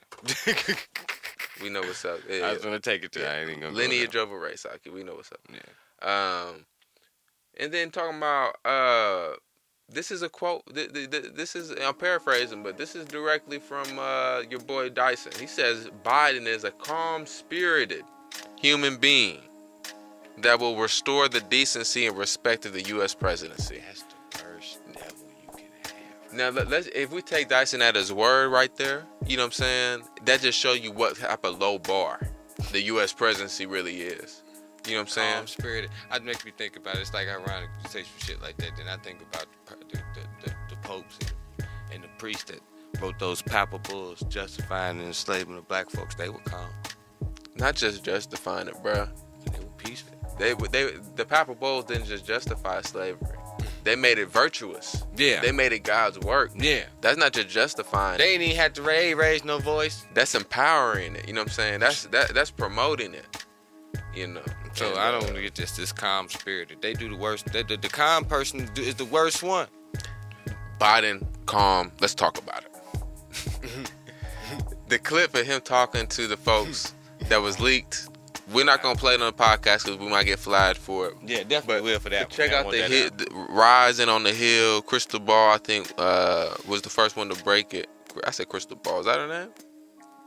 there. 0.66 0.76
we 1.62 1.68
know 1.68 1.80
what's 1.80 2.04
up. 2.04 2.20
I 2.30 2.52
was 2.52 2.62
gonna 2.62 2.80
take 2.80 3.04
it 3.04 3.12
to. 3.12 3.28
I 3.28 3.40
ain't 3.40 3.50
even 3.50 3.62
gonna 3.62 3.74
Lineage 3.74 4.12
go 4.12 4.22
of 4.22 4.32
a 4.32 4.38
race. 4.38 4.64
Okay, 4.66 4.90
we 4.90 5.02
know 5.02 5.14
what's 5.14 5.32
up. 5.32 5.40
there. 5.50 6.10
Um, 6.10 6.64
and 7.58 7.72
then 7.72 7.90
talking 7.90 8.18
about 8.18 8.56
uh, 8.64 9.36
this 9.88 10.10
is 10.10 10.22
a 10.22 10.28
quote. 10.28 10.62
Th- 10.74 10.92
th- 10.92 11.10
th- 11.10 11.32
this 11.34 11.56
is 11.56 11.70
I'm 11.70 11.94
paraphrasing, 11.94 12.62
but 12.62 12.78
this 12.78 12.94
is 12.94 13.04
directly 13.06 13.58
from 13.58 13.98
uh, 13.98 14.42
your 14.48 14.60
boy 14.60 14.90
Dyson. 14.90 15.32
He 15.38 15.46
says 15.46 15.88
Biden 16.04 16.46
is 16.46 16.64
a 16.64 16.70
calm-spirited 16.70 18.04
human 18.60 18.96
being 18.96 19.40
that 20.38 20.60
will 20.60 20.76
restore 20.76 21.28
the 21.28 21.40
decency 21.40 22.06
and 22.06 22.16
respect 22.16 22.64
of 22.64 22.72
the 22.72 22.82
U.S. 22.82 23.14
presidency. 23.14 23.82
That's 23.86 24.04
Now 26.32 26.50
let, 26.50 26.68
let's 26.68 26.88
if 26.94 27.10
we 27.10 27.22
take 27.22 27.48
Dyson 27.48 27.82
at 27.82 27.94
his 27.94 28.12
word 28.12 28.50
right 28.50 28.74
there, 28.76 29.06
you 29.26 29.36
know 29.36 29.44
what 29.44 29.46
I'm 29.46 29.52
saying? 29.52 30.02
That 30.24 30.40
just 30.40 30.58
show 30.58 30.72
you 30.72 30.92
what 30.92 31.16
type 31.16 31.44
of 31.44 31.58
low 31.58 31.78
bar 31.78 32.20
the 32.72 32.82
U.S. 32.82 33.12
presidency 33.12 33.66
really 33.66 34.02
is. 34.02 34.42
You 34.86 34.94
know 34.94 34.98
what 34.98 35.00
I'm 35.00 35.06
oh, 35.06 35.10
saying? 35.10 35.34
Calm 35.34 35.46
spirited. 35.46 35.90
It 36.12 36.24
make 36.24 36.44
me 36.44 36.52
think 36.56 36.76
about 36.76 36.96
it. 36.96 37.00
It's 37.00 37.14
like 37.14 37.28
ironic 37.28 37.68
you 37.82 37.88
say 37.88 38.02
some 38.02 38.18
shit 38.18 38.42
like 38.42 38.56
that. 38.58 38.76
Then 38.76 38.88
I 38.88 38.96
think 38.98 39.20
about 39.22 39.46
the 39.66 39.76
the, 39.86 40.02
the, 40.14 40.20
the, 40.44 40.54
the 40.70 40.76
popes 40.82 41.18
and, 41.20 41.66
and 41.92 42.04
the 42.04 42.08
priests 42.18 42.44
that 42.44 42.60
wrote 43.00 43.18
those 43.18 43.42
papal 43.42 43.78
bulls 43.78 44.20
justifying 44.28 44.98
the 44.98 45.04
enslavement 45.04 45.58
of 45.58 45.68
black 45.68 45.90
folks. 45.90 46.14
They 46.14 46.28
were 46.28 46.38
calm. 46.40 46.70
Not 47.56 47.74
just 47.74 48.04
justifying 48.04 48.68
it, 48.68 48.74
bruh. 48.74 49.10
They 49.52 49.58
were 49.58 49.72
peaceful. 49.76 50.18
They 50.38 50.54
they 50.70 50.92
the 51.16 51.24
Papal 51.24 51.54
Bulls 51.54 51.84
didn't 51.84 52.06
just 52.06 52.24
justify 52.24 52.80
slavery. 52.82 53.36
They 53.88 53.96
made 53.96 54.18
it 54.18 54.28
virtuous. 54.28 55.02
Yeah. 55.16 55.40
They 55.40 55.50
made 55.50 55.72
it 55.72 55.78
God's 55.78 56.18
work. 56.18 56.50
yeah. 56.54 56.82
That's 57.00 57.16
not 57.16 57.32
just 57.32 57.48
justifying 57.48 58.18
They 58.18 58.34
even 58.34 58.54
had 58.54 58.74
to 58.74 58.82
raise, 58.82 59.14
raise 59.14 59.46
no 59.46 59.58
voice. 59.60 60.06
That's 60.12 60.34
empowering 60.34 61.16
it. 61.16 61.26
You 61.26 61.32
know 61.32 61.40
what 61.40 61.48
I'm 61.48 61.52
saying? 61.54 61.80
That's 61.80 62.04
that 62.08 62.34
that's 62.34 62.50
promoting 62.50 63.14
it. 63.14 63.46
You 64.14 64.26
know. 64.26 64.42
So 64.74 64.94
I 64.94 65.10
don't 65.10 65.22
uh, 65.22 65.24
want 65.24 65.36
to 65.36 65.40
get 65.40 65.54
this 65.54 65.74
this 65.74 65.90
calm 65.90 66.28
spirited. 66.28 66.82
They 66.82 66.92
do 66.92 67.08
the 67.08 67.16
worst. 67.16 67.50
The, 67.50 67.62
the, 67.62 67.78
the 67.78 67.88
calm 67.88 68.26
person 68.26 68.68
is 68.76 68.96
the 68.96 69.06
worst 69.06 69.42
one. 69.42 69.68
Biden 70.78 71.26
calm. 71.46 71.90
Let's 71.98 72.14
talk 72.14 72.36
about 72.36 72.64
it. 72.64 73.90
the 74.88 74.98
clip 74.98 75.34
of 75.34 75.46
him 75.46 75.62
talking 75.62 76.06
to 76.08 76.26
the 76.26 76.36
folks 76.36 76.92
that 77.30 77.40
was 77.40 77.58
leaked. 77.58 78.07
We're 78.52 78.64
not 78.64 78.82
gonna 78.82 78.98
play 78.98 79.14
it 79.14 79.20
on 79.20 79.26
the 79.26 79.42
podcast 79.42 79.84
because 79.84 79.98
we 79.98 80.08
might 80.08 80.24
get 80.24 80.38
flagged 80.38 80.78
for 80.78 81.08
it. 81.08 81.14
Yeah, 81.24 81.42
definitely 81.42 81.82
will 81.82 82.00
for 82.00 82.08
that. 82.08 82.30
Check. 82.30 82.52
Out 82.52 82.70
the 82.70 82.82
hit, 82.82 83.18
the 83.18 83.26
Rising 83.50 84.08
on 84.08 84.22
the 84.22 84.32
Hill. 84.32 84.82
Krystal 84.82 85.24
Ball, 85.24 85.54
I 85.54 85.58
think, 85.58 85.92
uh, 85.98 86.54
was 86.66 86.82
the 86.82 86.88
first 86.88 87.16
one 87.16 87.28
to 87.28 87.44
break 87.44 87.74
it. 87.74 87.88
I 88.26 88.30
said 88.30 88.48
Krystal 88.48 88.82
Ball. 88.82 89.00
Is 89.00 89.06
that 89.06 89.18
her 89.18 89.28
name? 89.28 89.50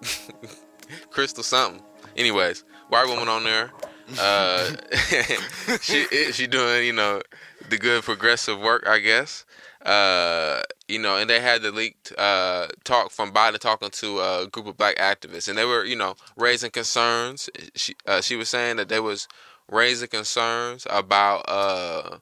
Krystal 1.11 1.43
something. 1.43 1.81
Anyways, 2.15 2.63
white 2.89 3.07
woman 3.07 3.27
on 3.27 3.43
there. 3.43 3.71
Uh, 4.19 4.71
she 5.81 6.05
she 6.31 6.47
doing 6.47 6.85
you 6.85 6.93
know 6.93 7.21
the 7.69 7.77
good 7.77 8.03
progressive 8.03 8.59
work, 8.59 8.85
I 8.87 8.99
guess. 8.99 9.45
Uh, 9.85 10.61
you 10.87 10.99
know, 10.99 11.17
and 11.17 11.29
they 11.29 11.39
had 11.39 11.61
the 11.61 11.71
leaked 11.71 12.13
uh, 12.17 12.67
talk 12.83 13.09
from 13.11 13.31
Biden 13.31 13.57
talking 13.57 13.89
to 13.89 14.19
a 14.19 14.47
group 14.51 14.67
of 14.67 14.77
black 14.77 14.97
activists, 14.97 15.47
and 15.47 15.57
they 15.57 15.65
were 15.65 15.83
you 15.83 15.95
know 15.95 16.15
raising 16.35 16.71
concerns. 16.71 17.49
She 17.75 17.95
uh, 18.05 18.21
she 18.21 18.35
was 18.35 18.49
saying 18.49 18.77
that 18.77 18.89
they 18.89 18.99
was 18.99 19.27
raising 19.69 20.09
concerns 20.09 20.85
about 20.89 21.45
uh, 21.47 22.17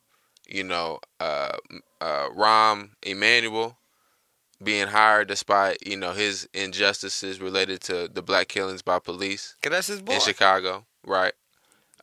you 0.48 0.64
know 0.64 1.00
uh, 1.20 1.58
uh, 2.00 2.30
Rahm 2.30 2.92
Emanuel 3.04 3.78
being 4.62 4.88
hired 4.88 5.28
despite 5.28 5.86
you 5.86 5.98
know 5.98 6.12
his 6.14 6.48
injustices 6.54 7.42
related 7.42 7.82
to 7.82 8.10
the 8.14 8.22
black 8.22 8.48
killings 8.48 8.82
by 8.82 9.00
police 9.00 9.56
that's 9.64 9.88
his 9.88 10.02
boy. 10.02 10.14
in 10.14 10.20
Chicago, 10.22 10.86
right? 11.06 11.34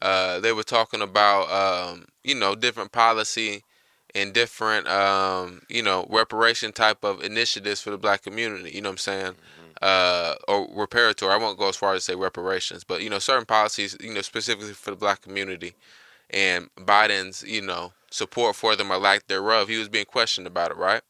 Uh, 0.03 0.41
they 0.41 0.53
were 0.53 0.63
talking 0.63 1.01
about 1.01 1.51
um, 1.51 2.07
you 2.23 2.35
know 2.35 2.55
different 2.55 2.93
policy 2.93 3.63
and 4.17 4.33
different 4.33 4.89
um, 4.89 5.63
you 5.69 5.83
know 5.83 6.07
reparation 6.09 6.73
type 6.73 7.05
of 7.05 7.23
initiatives 7.23 7.81
for 7.81 7.91
the 7.91 7.99
black 7.99 8.23
community. 8.23 8.71
You 8.75 8.81
know 8.81 8.89
what 8.89 8.95
I'm 8.95 8.99
saying? 8.99 9.33
Uh, 9.83 10.35
or 10.49 10.67
reparatory. 10.69 11.31
I 11.31 11.37
won't 11.37 11.59
go 11.59 11.69
as 11.69 11.77
far 11.77 11.93
as 11.95 12.07
to 12.07 12.13
say 12.13 12.17
reparations, 12.17 12.83
but 12.83 13.03
you 13.03 13.11
know 13.11 13.19
certain 13.19 13.45
policies. 13.45 13.97
You 14.01 14.15
know 14.15 14.23
specifically 14.23 14.73
for 14.73 14.91
the 14.91 14.97
black 14.97 15.21
community 15.21 15.75
and 16.31 16.71
Biden's 16.77 17.43
you 17.43 17.61
know 17.63 17.93
support 18.11 18.57
for 18.57 18.75
them 18.75 18.91
or 18.91 18.97
lack 18.97 19.27
thereof. 19.27 19.69
He 19.69 19.77
was 19.77 19.89
being 19.89 20.07
questioned 20.07 20.47
about 20.47 20.71
it, 20.71 20.77
right? 20.77 21.03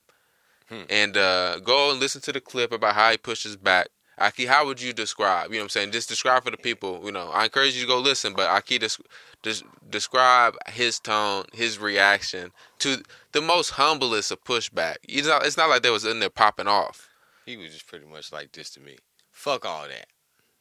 And 0.91 1.17
uh, 1.17 1.61
go 1.61 1.93
and 1.93 2.01
listen 2.01 2.21
to 2.23 2.33
the 2.33 2.41
clip 2.41 2.73
about 2.73 2.97
how 2.97 3.13
he 3.13 3.19
pushes 3.19 3.57
back. 3.57 3.89
Ahki, 4.19 4.47
how 4.47 4.65
would 4.65 4.81
you 4.81 4.93
describe? 4.93 5.51
You 5.51 5.57
know 5.57 5.61
what 5.61 5.65
I'm 5.65 5.69
saying? 5.71 5.91
Just 5.91 6.09
describe 6.09 6.45
for 6.45 6.51
the 6.51 6.57
people. 6.57 7.03
You 7.05 7.13
know, 7.13 7.29
I 7.29 7.45
encourage 7.45 7.75
you 7.75 7.83
to 7.83 7.87
go 7.87 7.99
listen, 7.99 8.33
but 8.33 8.49
Ahki, 8.49 8.79
des- 8.81 9.03
des- 9.43 9.67
describe 9.91 10.57
his 10.69 10.99
tone, 10.99 11.45
his 11.53 11.79
reaction 11.79 12.53
to 12.79 13.03
the 13.33 13.43
most 13.43 13.71
humblest 13.71 14.31
of 14.31 14.43
pushback. 14.43 14.97
You 15.07 15.23
know, 15.23 15.39
it's 15.43 15.59
not 15.59 15.69
like 15.69 15.83
they 15.83 15.91
was 15.91 16.07
in 16.07 16.21
there 16.21 16.31
popping 16.31 16.67
off. 16.69 17.11
He 17.45 17.57
was 17.57 17.73
just 17.73 17.87
pretty 17.87 18.07
much 18.07 18.33
like 18.33 18.53
this 18.53 18.71
to 18.71 18.81
me. 18.81 18.97
Fuck 19.31 19.67
all 19.67 19.87
that. 19.87 20.07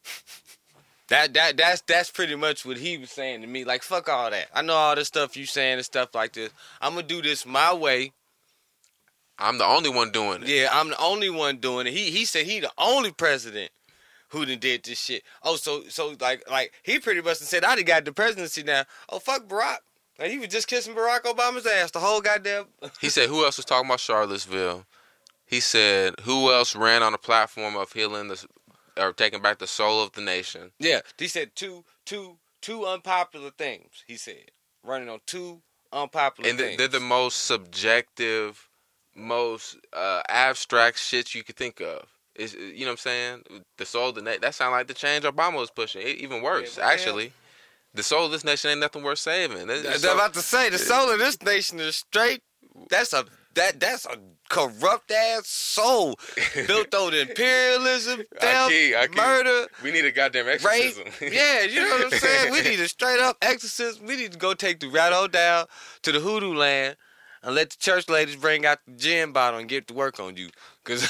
that 1.07 1.33
that 1.33 1.57
that's 1.57 1.81
that's 1.81 2.11
pretty 2.11 2.35
much 2.35 2.65
what 2.65 2.77
he 2.77 2.97
was 2.97 3.09
saying 3.09 3.41
to 3.41 3.47
me. 3.47 3.63
Like 3.63 3.83
fuck 3.83 4.09
all 4.09 4.29
that. 4.31 4.47
I 4.53 4.61
know 4.61 4.73
all 4.73 4.95
this 4.95 5.07
stuff 5.07 5.37
you 5.37 5.45
saying 5.45 5.75
and 5.77 5.85
stuff 5.85 6.13
like 6.13 6.33
this. 6.33 6.51
I'm 6.81 6.95
gonna 6.95 7.07
do 7.07 7.21
this 7.21 7.45
my 7.45 7.73
way. 7.73 8.11
I'm 9.37 9.57
the 9.57 9.65
only 9.65 9.89
one 9.89 10.11
doing 10.11 10.43
it. 10.43 10.47
Yeah, 10.47 10.69
I'm 10.71 10.89
the 10.89 11.01
only 11.01 11.29
one 11.29 11.57
doing 11.57 11.87
it. 11.87 11.93
He 11.93 12.11
he 12.11 12.25
said 12.25 12.45
he 12.45 12.59
the 12.59 12.71
only 12.77 13.11
president 13.11 13.71
who 14.29 14.45
done 14.45 14.59
did 14.59 14.83
this 14.83 14.99
shit. 14.99 15.23
Oh, 15.43 15.55
so 15.55 15.83
so 15.89 16.15
like 16.19 16.49
like 16.49 16.73
he 16.83 16.99
pretty 16.99 17.21
much 17.21 17.37
said 17.37 17.63
I 17.63 17.75
done 17.75 17.85
got 17.85 18.05
the 18.05 18.11
presidency 18.11 18.63
now. 18.63 18.83
Oh 19.09 19.19
fuck 19.19 19.47
Barack. 19.47 19.77
Like 20.19 20.31
he 20.31 20.37
was 20.37 20.47
just 20.47 20.67
kissing 20.67 20.95
Barack 20.95 21.23
Obama's 21.23 21.65
ass 21.65 21.91
the 21.91 21.99
whole 21.99 22.21
goddamn. 22.21 22.65
He 23.01 23.09
said, 23.09 23.29
who 23.29 23.43
else 23.43 23.57
was 23.57 23.65
talking 23.65 23.87
about 23.87 23.99
Charlottesville? 23.99 24.85
He 25.45 25.59
said, 25.59 26.15
who 26.21 26.51
else 26.51 26.75
ran 26.75 27.03
on 27.03 27.13
a 27.13 27.17
platform 27.17 27.75
of 27.75 27.91
healing 27.91 28.29
the, 28.29 28.45
or 28.97 29.13
taking 29.13 29.41
back 29.41 29.59
the 29.59 29.67
soul 29.67 30.01
of 30.01 30.13
the 30.13 30.21
nation? 30.21 30.71
Yeah, 30.79 31.01
he 31.17 31.27
said 31.27 31.51
two 31.55 31.83
two 32.05 32.37
two 32.61 32.85
unpopular 32.85 33.51
things. 33.51 34.03
He 34.07 34.15
said 34.15 34.51
running 34.83 35.09
on 35.09 35.19
two 35.25 35.61
unpopular 35.91 36.49
and 36.49 36.59
they're 36.59 36.87
the 36.87 36.99
most 36.99 37.45
subjective, 37.45 38.69
most 39.15 39.78
uh, 39.93 40.21
abstract 40.30 40.99
shit 40.99 41.34
you 41.36 41.43
could 41.43 41.56
think 41.56 41.80
of. 41.82 42.06
Is 42.36 42.54
you 42.54 42.82
know 42.82 42.88
what 42.88 42.91
I'm 42.91 42.97
saying? 42.97 43.43
The 43.78 43.86
soul 43.86 44.10
of 44.10 44.15
the 44.15 44.21
nation. 44.21 44.41
That 44.41 44.54
sound 44.56 44.73
like 44.73 44.88
the 44.88 44.93
change 44.93 45.23
Obama 45.23 45.56
was 45.56 45.71
pushing. 45.71 46.01
It, 46.01 46.17
even 46.17 46.41
worse, 46.41 46.78
Yeah, 46.78 46.88
actually. 46.88 47.32
The 47.93 48.04
soul 48.04 48.25
of 48.25 48.32
this 48.34 48.43
nation 48.43 48.71
ain't 48.71 48.82
nothing 48.82 49.04
worth 49.04 49.19
saving. 49.19 49.67
That- 49.67 49.86
I'm 49.88 49.99
so- 49.99 50.13
about 50.13 50.34
to 50.34 50.41
say 50.41 50.69
the 50.69 50.78
soul 50.78 51.10
of 51.10 51.19
this 51.19 51.41
nation 51.41 51.80
is 51.80 51.95
straight. 51.95 52.41
That's 52.89 53.13
a 53.13 53.23
that 53.54 53.80
that's 53.80 54.06
a 54.06 54.17
corrupt 54.49 55.10
ass 55.12 55.47
soul 55.47 56.19
built 56.67 56.93
on 56.93 57.13
imperialism, 57.13 58.23
theft, 58.38 58.71
Ahki. 58.71 59.15
murder, 59.15 59.67
we 59.82 59.91
need 59.91 60.04
a 60.04 60.12
goddamn 60.12 60.45
rape. 60.47 60.56
exorcism. 60.56 61.06
yeah, 61.32 61.62
you 61.62 61.80
know 61.80 61.89
what 61.89 62.13
I'm 62.13 62.19
saying. 62.19 62.51
We 62.51 62.62
need 62.63 62.82
a 62.82 62.88
straight 62.89 63.21
up 63.21 63.38
exorcism. 63.41 64.06
We 64.06 64.17
need 64.17 64.34
to 64.34 64.38
go 64.38 64.54
take 64.54 64.82
the 64.82 64.89
rat 64.89 65.13
on 65.13 65.32
down 65.32 65.67
to 66.01 66.12
the 66.12 66.19
hoodoo 66.19 66.54
land 66.54 66.97
and 67.45 67.53
let 67.53 67.69
the 67.69 67.77
church 67.77 68.10
ladies 68.10 68.36
bring 68.36 68.65
out 68.65 68.79
the 68.88 68.93
gin 68.93 69.31
bottle 69.31 69.60
and 69.60 69.69
get 69.69 69.88
to 69.88 69.93
work 69.93 70.19
on 70.19 70.36
you. 70.36 70.49
Cause 70.84 71.08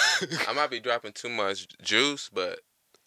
I 0.48 0.54
might 0.54 0.69
be 0.69 0.82
dropping 0.82 1.13
too 1.13 1.30
much 1.30 1.67
juice, 1.82 2.30
but 2.32 2.60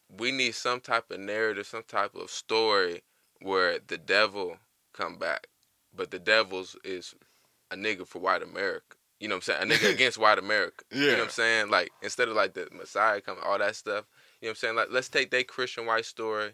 we 0.09 0.33
need 0.33 0.55
some 0.55 0.81
type 0.81 1.11
of 1.11 1.21
narrative, 1.21 1.67
some 1.67 1.83
type 1.87 2.15
of 2.15 2.31
story 2.31 3.03
where 3.43 3.79
the 3.87 3.99
devil 3.99 4.57
come 4.95 5.19
back, 5.19 5.49
but 5.95 6.11
the 6.11 6.19
devil's 6.19 6.75
is 6.83 7.15
a 7.71 7.77
nigga 7.77 8.07
for 8.07 8.19
white 8.19 8.43
America. 8.43 8.97
You 9.21 9.29
know 9.29 9.35
what 9.35 9.49
I'm 9.49 9.61
saying? 9.61 9.73
A 9.73 9.75
nigga 9.75 9.91
against 9.95 10.17
white 10.17 10.39
America. 10.39 10.85
Yeah. 10.91 10.99
You 10.99 11.07
know 11.09 11.19
what 11.19 11.25
I'm 11.25 11.31
saying? 11.31 11.71
Like 11.71 11.91
instead 12.03 12.29
of 12.29 12.35
like 12.35 12.55
the 12.55 12.69
Messiah 12.73 13.21
coming, 13.21 13.43
all 13.45 13.59
that 13.59 13.77
stuff. 13.77 14.07
You 14.41 14.47
know 14.47 14.51
what 14.51 14.51
I'm 14.51 14.57
saying? 14.57 14.77
Like 14.77 14.89
let's 14.91 15.11
take 15.11 15.31
that 15.33 15.49
Christian 15.49 15.85
white 15.85 16.07
story 16.07 16.53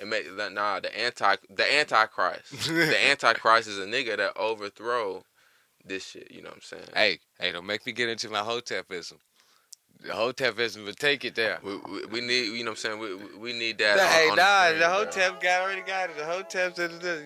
and 0.00 0.10
make 0.10 0.26
nah 0.34 0.80
the 0.80 0.98
anti 0.98 1.36
the 1.48 1.72
antichrist. 1.72 2.50
the 2.66 3.06
antichrist 3.08 3.68
is 3.68 3.78
a 3.78 3.86
nigga 3.86 4.16
that 4.16 4.36
overthrow 4.36 5.22
this 5.86 6.06
shit. 6.06 6.30
You 6.30 6.42
know 6.42 6.48
what 6.48 6.56
I'm 6.56 6.62
saying? 6.62 6.84
hey, 6.94 7.18
hey, 7.38 7.52
don't 7.52 7.66
make 7.66 7.86
me 7.86 7.92
get 7.92 8.08
into 8.08 8.28
my 8.28 8.40
hotepism. 8.40 9.14
the 10.02 10.12
Hotep 10.12 10.58
isn't 10.58 10.84
but 10.84 10.96
take 10.98 11.24
it 11.24 11.34
there. 11.34 11.58
We, 11.62 11.76
we, 11.76 12.06
we 12.06 12.20
need, 12.20 12.52
you 12.56 12.64
know 12.64 12.70
what 12.72 12.84
I'm 12.84 12.98
saying? 12.98 12.98
We, 12.98 13.38
we 13.38 13.52
need 13.52 13.78
that. 13.78 13.98
Hey, 13.98 14.28
on 14.28 14.36
nah, 14.36 14.70
the 14.72 14.78
bro. 14.78 15.04
Hotep 15.04 15.40
guy 15.42 15.60
already 15.60 15.82
got 15.82 16.10
it. 16.10 16.16
The 16.16 16.24
Hotep, 16.24 16.74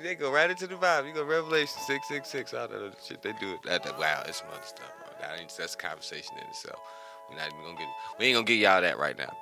they 0.03 0.14
go 0.14 0.31
right 0.33 0.51
into 0.51 0.66
the 0.66 0.77
vibe. 0.77 1.07
You 1.09 1.14
go 1.14 1.25
Revelation 1.25 1.79
666, 1.87 2.55
all 2.55 2.68
that 2.68 2.77
other 2.77 2.92
shit. 3.07 3.23
They 3.23 3.33
do 3.40 3.53
it. 3.55 3.62
That, 3.64 3.83
that- 3.85 3.99
wow, 3.99 4.23
it's 4.27 4.38
some 4.38 4.49
other 4.53 4.62
stuff, 4.64 4.90
bro. 4.99 5.09
That 5.20 5.40
ain't, 5.40 5.55
that's 5.57 5.75
a 5.75 5.79
conversation 5.79 6.37
in 6.40 6.46
itself. 6.49 6.79
We're 7.29 7.37
not 7.37 7.49
even 7.49 7.62
gonna 7.62 7.79
get, 7.79 7.88
we 8.18 8.27
ain't 8.27 8.35
gonna 8.35 8.46
get 8.46 8.55
y'all 8.59 8.81
that 8.81 8.99
right 8.99 9.16
now. 9.16 9.33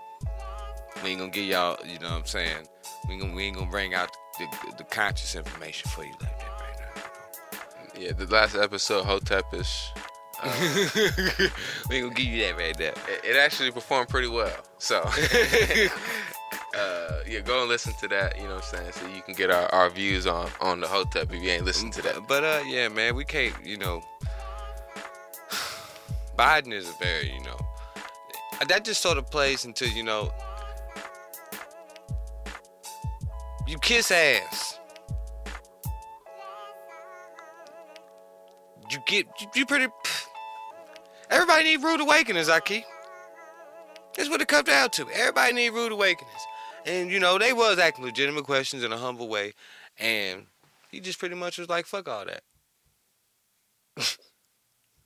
We 1.02 1.10
ain't 1.10 1.20
gonna 1.20 1.30
get 1.30 1.44
y'all, 1.44 1.78
you 1.86 1.98
know 2.00 2.10
what 2.10 2.18
I'm 2.18 2.26
saying? 2.26 2.66
We 3.06 3.14
ain't 3.14 3.22
gonna, 3.22 3.34
we 3.34 3.44
ain't 3.44 3.56
gonna 3.56 3.70
bring 3.70 3.94
out 3.94 4.10
the, 4.38 4.46
the 4.76 4.84
conscious 4.84 5.34
information 5.36 5.88
for 5.90 6.04
you 6.04 6.12
like 6.20 6.38
that 6.38 6.47
Yeah, 7.98 8.12
the 8.12 8.26
last 8.26 8.54
episode, 8.54 9.06
Hotepish, 9.06 9.88
now. 10.44 10.60
we 11.90 11.96
ain't 11.96 12.04
gonna 12.04 12.14
give 12.14 12.26
you 12.26 12.44
that 12.44 12.56
right 12.56 12.76
there. 12.76 12.94
it, 13.08 13.24
it 13.24 13.36
actually 13.36 13.72
performed 13.72 14.08
pretty 14.08 14.28
well. 14.28 14.56
So, 14.78 14.98
uh, 15.02 15.08
yeah, 17.26 17.40
go 17.40 17.60
and 17.60 17.68
listen 17.68 17.92
to 17.94 18.06
that, 18.08 18.36
you 18.36 18.44
know 18.44 18.54
what 18.54 18.72
I'm 18.72 18.78
saying? 18.78 18.92
So 18.92 19.08
you 19.08 19.20
can 19.22 19.34
get 19.34 19.50
our, 19.50 19.66
our 19.74 19.90
views 19.90 20.28
on, 20.28 20.48
on 20.60 20.80
the 20.80 20.86
Hotep 20.86 21.32
if 21.32 21.42
you 21.42 21.50
ain't 21.50 21.64
listened 21.64 21.92
to 21.94 22.02
that. 22.02 22.28
But 22.28 22.44
uh, 22.44 22.62
yeah, 22.66 22.86
man, 22.88 23.16
we 23.16 23.24
can't. 23.24 23.52
You 23.66 23.78
know, 23.78 24.00
Biden 26.38 26.72
is 26.72 26.88
a 26.88 26.92
very, 27.00 27.32
you 27.32 27.42
know, 27.42 27.58
that 28.68 28.84
just 28.84 29.02
sort 29.02 29.18
of 29.18 29.28
plays 29.28 29.64
into, 29.64 29.88
you 29.88 30.04
know, 30.04 30.32
you 33.66 33.76
kiss 33.80 34.12
ass. 34.12 34.77
You 38.90 38.98
get, 39.06 39.26
you, 39.54 39.66
pretty. 39.66 39.86
Everybody 41.30 41.64
need 41.64 41.82
rude 41.82 42.00
awakenings, 42.00 42.48
Ahki. 42.48 42.84
That's 44.16 44.30
what 44.30 44.40
it 44.40 44.48
comes 44.48 44.64
down 44.64 44.90
to. 44.90 45.06
Everybody 45.10 45.52
need 45.52 45.70
rude 45.70 45.92
awakenings. 45.92 46.40
And 46.86 47.10
you 47.10 47.20
know, 47.20 47.38
they 47.38 47.52
was 47.52 47.78
asking 47.78 48.04
legitimate 48.04 48.44
questions 48.44 48.82
in 48.82 48.92
a 48.92 48.96
humble 48.96 49.28
way. 49.28 49.52
And 49.98 50.46
he 50.90 51.00
just 51.00 51.18
pretty 51.18 51.34
much 51.34 51.58
was 51.58 51.68
like, 51.68 51.86
fuck 51.86 52.08
all 52.08 52.24
that. 52.24 52.42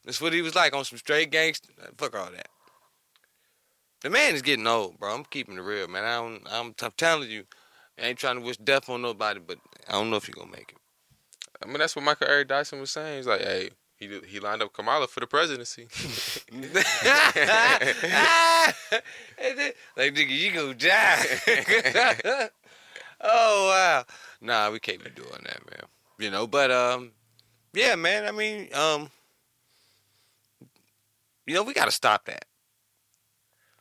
That's 0.04 0.20
what 0.20 0.32
he 0.32 0.42
was 0.42 0.54
like 0.54 0.74
on 0.74 0.84
some 0.84 0.98
straight 0.98 1.30
gangster. 1.30 1.72
Fuck 1.96 2.16
all 2.16 2.30
that. 2.30 2.48
The 4.02 4.10
man 4.10 4.34
is 4.34 4.42
getting 4.42 4.66
old, 4.66 4.98
bro. 4.98 5.14
I'm 5.14 5.24
keeping 5.24 5.56
it 5.56 5.60
real, 5.60 5.88
man. 5.88 6.04
I 6.04 6.16
don't, 6.16 6.42
I'm, 6.50 6.74
I'm 6.82 6.92
telling 6.96 7.30
you, 7.30 7.44
I 7.98 8.06
ain't 8.06 8.18
trying 8.18 8.36
to 8.36 8.42
wish 8.42 8.56
death 8.56 8.88
on 8.88 9.02
nobody, 9.02 9.40
but 9.44 9.58
I 9.88 9.92
don't 9.92 10.10
know 10.10 10.16
if 10.16 10.26
you're 10.26 10.34
gonna 10.34 10.50
make 10.50 10.72
it. 10.72 10.81
I 11.62 11.66
mean, 11.66 11.78
that's 11.78 11.94
what 11.96 12.04
Michael 12.04 12.28
Eric 12.28 12.48
Dyson 12.48 12.80
was 12.80 12.90
saying. 12.90 13.16
He's 13.18 13.26
like, 13.26 13.40
hey, 13.42 13.70
he, 13.96 14.20
he 14.26 14.40
lined 14.40 14.62
up 14.62 14.72
Kamala 14.72 15.06
for 15.06 15.20
the 15.20 15.26
presidency. 15.26 15.86
like 19.96 20.14
nigga, 20.14 20.28
you 20.28 20.52
gonna 20.52 20.74
die. 20.74 22.48
oh 23.20 23.68
wow. 23.68 24.04
Nah, 24.40 24.70
we 24.70 24.80
can't 24.80 25.02
be 25.02 25.10
doing 25.10 25.28
that, 25.44 25.60
man. 25.70 25.84
You 26.18 26.30
know, 26.30 26.46
but 26.46 26.70
um, 26.70 27.12
yeah, 27.72 27.94
man. 27.94 28.26
I 28.26 28.32
mean, 28.32 28.68
um, 28.74 29.10
you 31.46 31.54
know, 31.54 31.62
we 31.62 31.72
gotta 31.74 31.90
stop 31.92 32.24
that. 32.26 32.44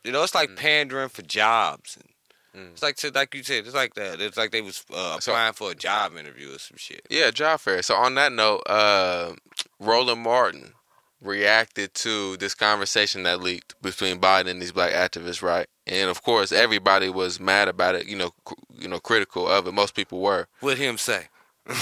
You 0.04 0.12
know, 0.12 0.24
it's 0.24 0.36
like 0.36 0.50
Mm. 0.52 0.56
pandering 0.58 1.10
for 1.10 1.22
jobs, 1.22 1.96
and 1.98 2.10
Mm. 2.56 2.72
it's 2.74 2.84
like 2.84 2.98
like 3.16 3.34
you 3.34 3.44
said, 3.44 3.66
it's 3.66 3.76
like 3.76 3.94
that. 3.94 4.20
It's 4.20 4.36
like 4.38 4.52
they 4.52 4.62
was 4.62 4.84
uh, 4.94 5.20
So- 5.20 5.32
applying 5.32 5.54
for 5.54 5.72
a 5.72 5.76
job 5.76 6.18
interview 6.18 6.54
or 6.56 6.60
some 6.60 6.78
shit. 6.78 7.06
Yeah, 7.10 7.32
job 7.32 7.60
fair. 7.62 7.82
So 7.82 7.96
on 7.96 8.16
that 8.16 8.32
note, 8.34 8.62
uh, 8.68 9.34
Roland 9.80 10.22
Martin 10.22 10.74
reacted 11.22 11.94
to 11.94 12.36
this 12.38 12.54
conversation 12.56 13.24
that 13.24 13.42
leaked 13.42 13.80
between 13.82 14.20
Biden 14.20 14.50
and 14.50 14.62
these 14.62 14.72
black 14.72 14.92
activists, 14.92 15.42
right? 15.42 15.68
And 15.88 16.10
of 16.10 16.24
course, 16.24 16.52
everybody 16.52 17.10
was 17.10 17.40
mad 17.40 17.68
about 17.68 17.96
it. 17.96 18.08
You 18.08 18.18
know, 18.18 18.32
cr- 18.44 18.56
you 18.78 18.88
know, 18.88 19.00
critical 19.00 19.48
of 19.48 19.68
it. 19.68 19.74
Most 19.74 19.94
people 19.96 20.20
were. 20.20 20.48
What 20.60 20.78
him 20.78 20.98
say? 20.98 21.28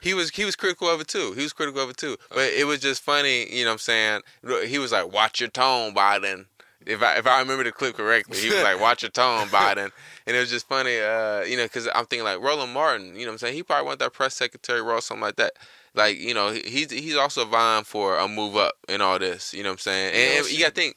He 0.00 0.12
was 0.12 0.28
he 0.30 0.44
was 0.44 0.54
critical 0.54 0.90
of 0.90 1.00
it 1.00 1.08
too. 1.08 1.32
He 1.32 1.42
was 1.42 1.54
critical 1.54 1.80
of 1.82 1.88
it 1.88 1.96
too. 1.96 2.18
But 2.28 2.50
it 2.52 2.66
was 2.66 2.80
just 2.80 3.00
funny. 3.02 3.50
You 3.50 3.64
know, 3.64 3.70
what 3.70 3.72
I'm 3.74 3.78
saying 3.78 4.20
he 4.68 4.78
was 4.78 4.92
like, 4.92 5.10
"Watch 5.10 5.40
your 5.40 5.48
tone, 5.48 5.94
Biden." 5.94 6.44
If 6.86 7.02
I 7.02 7.16
if 7.16 7.26
I 7.26 7.40
remember 7.40 7.64
the 7.64 7.72
clip 7.72 7.96
correctly, 7.96 8.38
he 8.38 8.50
was 8.50 8.62
like, 8.62 8.80
"Watch 8.80 9.02
your 9.02 9.10
tone, 9.10 9.46
Biden," 9.48 9.90
and 10.26 10.36
it 10.36 10.38
was 10.38 10.50
just 10.50 10.68
funny. 10.68 10.98
Uh, 10.98 11.42
you 11.42 11.56
know, 11.56 11.64
because 11.64 11.88
I'm 11.94 12.06
thinking 12.06 12.24
like 12.24 12.40
Roland 12.40 12.72
Martin. 12.72 13.14
You 13.16 13.22
know, 13.22 13.26
what 13.26 13.32
I'm 13.32 13.38
saying 13.38 13.54
he 13.54 13.62
probably 13.62 13.86
want 13.86 13.98
that 14.00 14.12
press 14.12 14.34
secretary 14.34 14.82
role, 14.82 15.00
something 15.00 15.22
like 15.22 15.36
that. 15.36 15.52
Like 15.94 16.18
you 16.18 16.34
know, 16.34 16.52
he's 16.52 16.90
he's 16.90 17.16
also 17.16 17.44
vying 17.44 17.84
for 17.84 18.18
a 18.18 18.28
move 18.28 18.56
up 18.56 18.74
in 18.88 19.00
all 19.00 19.18
this. 19.18 19.54
You 19.54 19.62
know 19.62 19.70
what 19.70 19.74
I'm 19.74 19.78
saying? 19.78 20.14
And, 20.14 20.46
and 20.46 20.52
you 20.52 20.60
got 20.60 20.74
to 20.74 20.80
think 20.80 20.96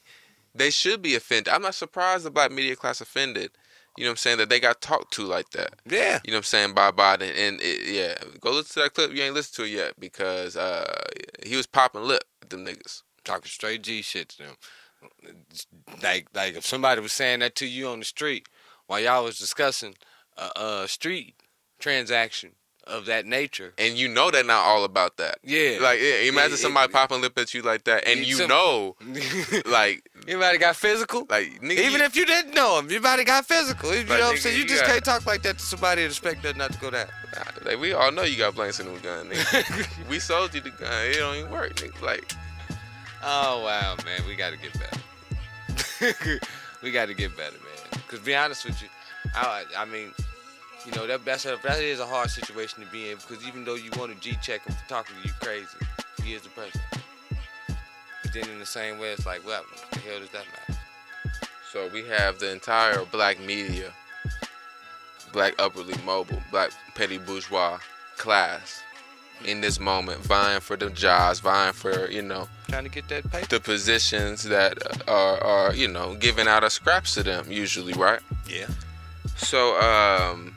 they 0.56 0.69
should 0.69 1.02
be 1.02 1.15
offended. 1.15 1.54
I'm 1.54 1.62
not 1.62 1.76
surprised 1.76 2.26
the 2.26 2.32
black 2.32 2.52
media 2.52 2.76
class 2.76 3.02
offended. 3.02 3.52
You 3.97 4.04
know 4.04 4.10
what 4.10 4.13
I'm 4.13 4.17
saying 4.17 4.38
that 4.38 4.50
they 4.50 4.60
got 4.60 4.80
talked 4.80 5.12
to 5.13 5.23
like 5.23 5.50
that. 5.52 5.73
Yeah. 5.86 6.19
You 6.23 6.32
know 6.32 6.38
what 6.38 6.39
I'm 6.39 6.43
saying 6.43 6.73
by 6.73 6.91
Biden, 6.91 7.32
and 7.36 7.60
it, 7.62 7.88
yeah, 7.88 8.15
go 8.39 8.52
listen 8.52 8.76
to 8.76 8.80
that 8.82 8.93
clip. 8.93 9.12
You 9.12 9.23
ain't 9.23 9.34
listened 9.34 9.56
to 9.56 9.63
it 9.63 9.76
yet 9.76 10.00
because 10.00 10.56
uh, 10.56 11.04
he 11.43 11.56
was 11.56 11.65
popping 11.65 12.04
lip 12.04 12.23
with 12.39 12.50
them 12.50 12.63
niggas. 12.63 13.02
talking 13.23 13.50
straight 13.50 13.82
G 13.82 14.04
shit 14.04 14.30
to 14.30 14.38
them. 14.38 14.56
Like 16.04 16.28
like 16.34 16.56
if 16.56 16.66
somebody 16.66 17.02
was 17.02 17.14
saying 17.14 17.40
that 17.40 17.56
to 17.56 17.66
you 17.68 17.88
on 17.88 18.00
the 18.00 18.06
street 18.06 18.48
while 18.88 19.00
y'all 19.00 19.24
was 19.24 19.38
discussing 19.40 19.96
a, 20.38 20.50
a 20.62 20.88
street 20.88 21.36
transaction 21.80 22.52
of 22.86 23.06
that 23.06 23.26
nature. 23.26 23.74
And 23.78 23.96
you 23.98 24.08
know 24.08 24.32
they're 24.32 24.46
not 24.46 24.64
all 24.64 24.86
about 24.86 25.18
that. 25.18 25.40
Yeah. 25.44 25.80
Like, 25.82 26.00
yeah, 26.00 26.20
imagine 26.22 26.54
it- 26.54 26.58
somebody 26.60 26.90
popping 26.90 27.20
lip 27.20 27.38
at 27.38 27.54
you 27.54 27.62
like 27.62 27.84
that, 27.84 28.08
and 28.08 28.26
you 28.26 28.36
some- 28.36 28.48
know, 28.48 28.96
like, 29.66 30.10
Anybody 30.26 30.58
got 30.58 30.78
physical? 30.78 31.26
like, 31.30 31.60
nigga, 31.62 31.80
Even 31.80 32.00
you- 32.00 32.06
if 32.06 32.16
you 32.16 32.26
didn't 32.26 32.54
know 32.54 32.80
him, 32.80 32.86
everybody 32.86 33.26
got 33.26 33.46
physical. 33.46 33.94
You 33.94 34.06
know 34.06 34.12
Like, 34.12 34.22
what 34.24 34.32
I'm 34.32 34.38
saying? 34.38 34.56
You 34.56 34.62
you 34.64 34.70
just 34.70 34.84
got- 34.86 34.92
can't 34.92 35.04
talk 35.04 35.26
like 35.26 35.42
that 35.44 35.58
to 35.58 35.66
somebody 35.66 36.04
and 36.04 36.10
expect 36.12 36.44
that 36.44 36.56
not 36.56 36.72
to 36.72 36.80
go 36.80 36.90
down. 36.90 37.08
Nah, 37.36 37.44
like, 37.72 37.78
we 37.82 37.92
all 37.92 38.10
know 38.14 38.24
you 38.24 38.38
got 38.38 38.56
blanks 38.56 38.80
in 38.80 38.86
them 38.86 38.98
gun, 39.02 39.32
nigga. 39.32 40.08
we 40.10 40.20
sold 40.20 40.56
you 40.56 40.62
the 40.62 40.70
gun. 40.70 40.90
It 41.08 41.16
don't 41.18 41.36
even 41.36 41.52
work, 41.52 41.76
nigga. 41.76 42.02
Like, 42.02 42.32
Oh 43.23 43.63
wow, 43.63 43.95
man, 44.06 44.21
we 44.27 44.36
got 44.36 44.51
to 44.51 44.58
get 44.58 44.73
better. 44.80 46.39
we 46.84 46.91
got 46.91 47.08
to 47.08 47.13
get 47.13 47.36
better, 47.36 47.58
man. 47.58 48.01
Cause 48.08 48.19
be 48.19 48.36
honest 48.36 48.65
with 48.65 48.82
you, 48.82 48.88
I, 49.36 49.65
I 49.77 49.86
mean, 49.86 50.12
you 50.86 50.91
know 50.93 51.08
that 51.08 51.25
that's 51.25 51.45
a, 51.45 51.58
that 51.63 51.82
is 51.82 51.99
a 51.99 52.06
hard 52.06 52.30
situation 52.30 52.84
to 52.84 52.91
be 52.91 53.10
in 53.10 53.17
because 53.17 53.45
even 53.47 53.65
though 53.65 53.75
you 53.75 53.89
want 53.97 54.13
to 54.13 54.19
G 54.19 54.38
check 54.41 54.65
him 54.65 54.75
for 54.75 54.89
talking 54.89 55.15
to 55.21 55.27
you 55.27 55.34
crazy, 55.41 55.77
he 56.23 56.34
is 56.34 56.43
the 56.43 56.49
president. 56.49 56.84
But 58.23 58.34
then 58.34 58.49
in 58.49 58.60
the 58.60 58.65
same 58.65 58.99
way, 58.99 59.12
it's 59.12 59.25
like, 59.25 59.45
well, 59.45 59.63
what 59.63 59.91
the 59.91 59.99
hell 59.99 60.19
does 60.19 60.30
that 60.30 60.45
matter? 60.45 60.80
so 61.71 61.89
we 61.93 62.03
have 62.06 62.39
the 62.39 62.51
entire 62.51 63.03
black 63.06 63.39
media, 63.39 63.91
black 65.34 65.53
upwardly 65.60 65.95
mobile, 66.06 66.41
black 66.49 66.71
petty 66.95 67.17
bourgeois 67.17 67.77
class 68.17 68.82
in 69.45 69.62
this 69.62 69.80
moment, 69.80 70.19
vying 70.21 70.60
for 70.60 70.76
the 70.76 70.89
jobs, 70.89 71.39
vying 71.39 71.73
for 71.73 72.10
you 72.10 72.21
know 72.21 72.47
Trying 72.69 72.84
to 72.84 72.89
get 72.89 73.08
that 73.10 73.30
paper. 73.32 73.47
the 73.47 73.60
positions 73.60 74.43
that 74.43 74.78
are, 75.08 75.41
are 75.43 75.73
you 75.73 75.88
know 75.88 76.15
giving 76.15 76.47
out 76.47 76.63
of 76.63 76.71
scraps 76.71 77.13
to 77.15 77.23
them 77.23 77.52
usually, 77.52 77.93
right? 77.93 78.19
Yeah. 78.50 78.67
So 79.38 79.80
um, 79.82 80.56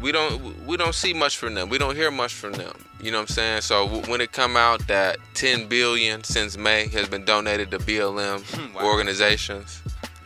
we 0.00 0.12
don't 0.12 0.64
we 0.66 0.76
don't 0.76 0.94
see 0.94 1.12
much 1.12 1.36
from 1.36 1.54
them. 1.54 1.68
We 1.68 1.78
don't 1.78 1.96
hear 1.96 2.10
much 2.10 2.32
from 2.34 2.52
them. 2.52 2.72
You 3.00 3.12
know 3.12 3.18
what 3.18 3.30
I'm 3.30 3.34
saying? 3.34 3.60
So 3.62 3.86
w- 3.86 4.10
when 4.10 4.20
it 4.20 4.32
come 4.32 4.56
out 4.56 4.86
that 4.88 5.18
10 5.34 5.68
billion 5.68 6.24
since 6.24 6.56
May 6.56 6.88
has 6.88 7.08
been 7.08 7.24
donated 7.24 7.70
to 7.70 7.78
BLM 7.78 8.74
Wow. 8.74 8.84
organizations, 8.86 9.80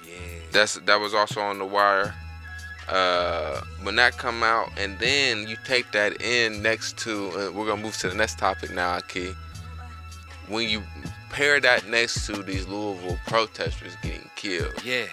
Yeah. 0.07 0.15
that's 0.53 0.75
that 0.75 1.01
was 1.01 1.13
also 1.15 1.41
on 1.41 1.59
the 1.59 1.67
wire. 1.67 2.15
Uh, 2.89 3.61
when 3.83 3.97
that 3.97 4.17
come 4.19 4.43
out, 4.43 4.69
and 4.77 4.99
then 4.99 5.47
you 5.49 5.57
take 5.65 5.91
that 5.93 6.21
in 6.21 6.63
next 6.63 6.97
to, 6.99 7.29
uh, 7.31 7.51
we're 7.53 7.67
gonna 7.67 7.81
move 7.83 7.97
to 7.99 8.09
the 8.09 8.15
next 8.15 8.39
topic 8.39 8.71
now, 8.73 8.99
Ahki. 8.99 9.35
When 10.49 10.69
you 10.69 10.83
pair 11.31 11.61
that 11.61 11.87
next 11.87 12.27
to 12.27 12.43
these 12.43 12.67
Louisville 12.67 13.19
protesters 13.27 13.97
getting 14.03 14.29
killed, 14.37 14.83
Yeah. 14.85 15.07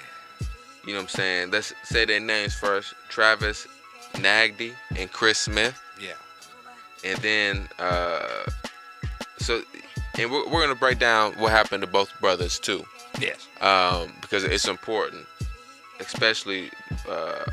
you 0.85 0.93
know 0.93 0.99
what 0.99 1.03
I'm 1.03 1.07
saying? 1.09 1.51
Let's 1.51 1.73
say 1.83 2.05
their 2.05 2.19
names 2.19 2.55
first: 2.55 2.93
Travis 3.07 3.67
Nagdy 4.15 4.73
and 4.97 5.11
Chris 5.11 5.37
Smith, 5.37 5.79
Yeah. 5.99 6.13
and 7.03 7.17
then 7.19 7.69
uh, 7.77 8.49
so, 9.37 9.61
and 10.17 10.31
we're, 10.31 10.47
we're 10.49 10.61
gonna 10.61 10.75
break 10.75 10.97
down 10.99 11.33
what 11.33 11.51
happened 11.51 11.81
to 11.81 11.87
both 11.87 12.09
brothers 12.19 12.59
too 12.59 12.83
Yes. 13.19 13.47
um, 13.61 14.11
because 14.21 14.43
it's 14.43 14.67
important, 14.67 15.25
especially, 15.99 16.69
uh, 17.09 17.45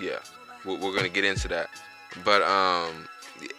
yeah, 0.00 0.18
we're, 0.64 0.76
we're 0.78 0.94
gonna 0.94 1.08
get 1.08 1.24
into 1.24 1.48
that. 1.48 1.68
But 2.24 2.42
um, 2.42 3.08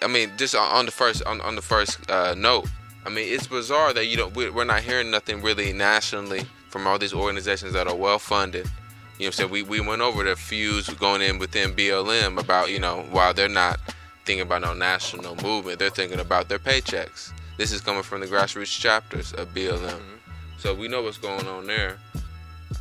I 0.02 0.08
mean, 0.08 0.32
just 0.38 0.56
on- 0.56 0.86
the 0.86 0.92
first 0.92 1.24
on, 1.26 1.42
on 1.42 1.56
the 1.56 1.62
first 1.62 2.10
uh, 2.10 2.36
note, 2.38 2.68
I 3.06 3.10
mean, 3.10 3.34
it's 3.34 3.48
bizarre 3.48 3.94
that 3.94 4.06
you 4.08 4.18
don't 4.18 4.36
we- 4.36 4.50
we're 4.50 4.64
not 4.64 4.82
hearing 4.82 5.12
nothing 5.12 5.42
really 5.42 5.74
nationally 5.74 6.46
from 6.70 6.88
all 6.88 6.98
these 6.98 7.14
organizations 7.14 7.74
that 7.74 7.88
are 7.88 7.96
well 7.96 8.20
funded. 8.20 8.66
You 8.66 8.70
know, 8.70 8.74
what 9.18 9.26
I'm 9.28 9.32
saying 9.34 9.52
we 9.52 9.64
we 9.64 9.80
went 9.80 10.02
over 10.02 10.24
the 10.24 10.36
feuds 10.36 10.90
going 10.96 11.22
in 11.22 11.38
within 11.40 11.74
BLM 11.74 12.40
about 12.40 12.70
you 12.72 12.80
know 12.80 13.06
while 13.12 13.34
they're 13.34 13.50
not 13.50 13.80
thinking 14.26 14.42
about 14.46 14.62
no 14.62 14.74
national 14.74 15.36
movement, 15.44 15.80
they're 15.80 15.90
thinking 15.90 16.20
about 16.20 16.48
their 16.50 16.60
paychecks. 16.60 17.32
This 17.58 17.72
is 17.72 17.82
coming 17.82 18.04
from 18.04 18.22
the 18.22 18.28
grassroots 18.28 18.80
chapters 18.80 19.34
of 19.34 19.54
BLM. 19.54 20.00
So 20.58 20.74
we 20.74 20.88
know 20.88 21.02
what's 21.04 21.18
going 21.18 21.46
on 21.48 21.68
there. 21.68 21.98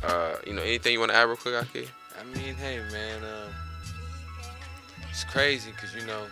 Uh, 0.01 0.35
you 0.45 0.53
know, 0.53 0.61
anything 0.61 0.93
you 0.93 0.99
want 0.99 1.11
to 1.11 1.17
add 1.17 1.23
real 1.23 1.35
quick, 1.37 1.53
Ahki? 1.55 1.87
I 2.19 2.23
mean, 2.25 2.55
hey 2.55 2.79
man, 2.91 3.23
um, 3.23 3.53
it's 5.09 5.23
crazy 5.23 5.71
because 5.71 5.93
you 5.95 6.05
know, 6.05 6.23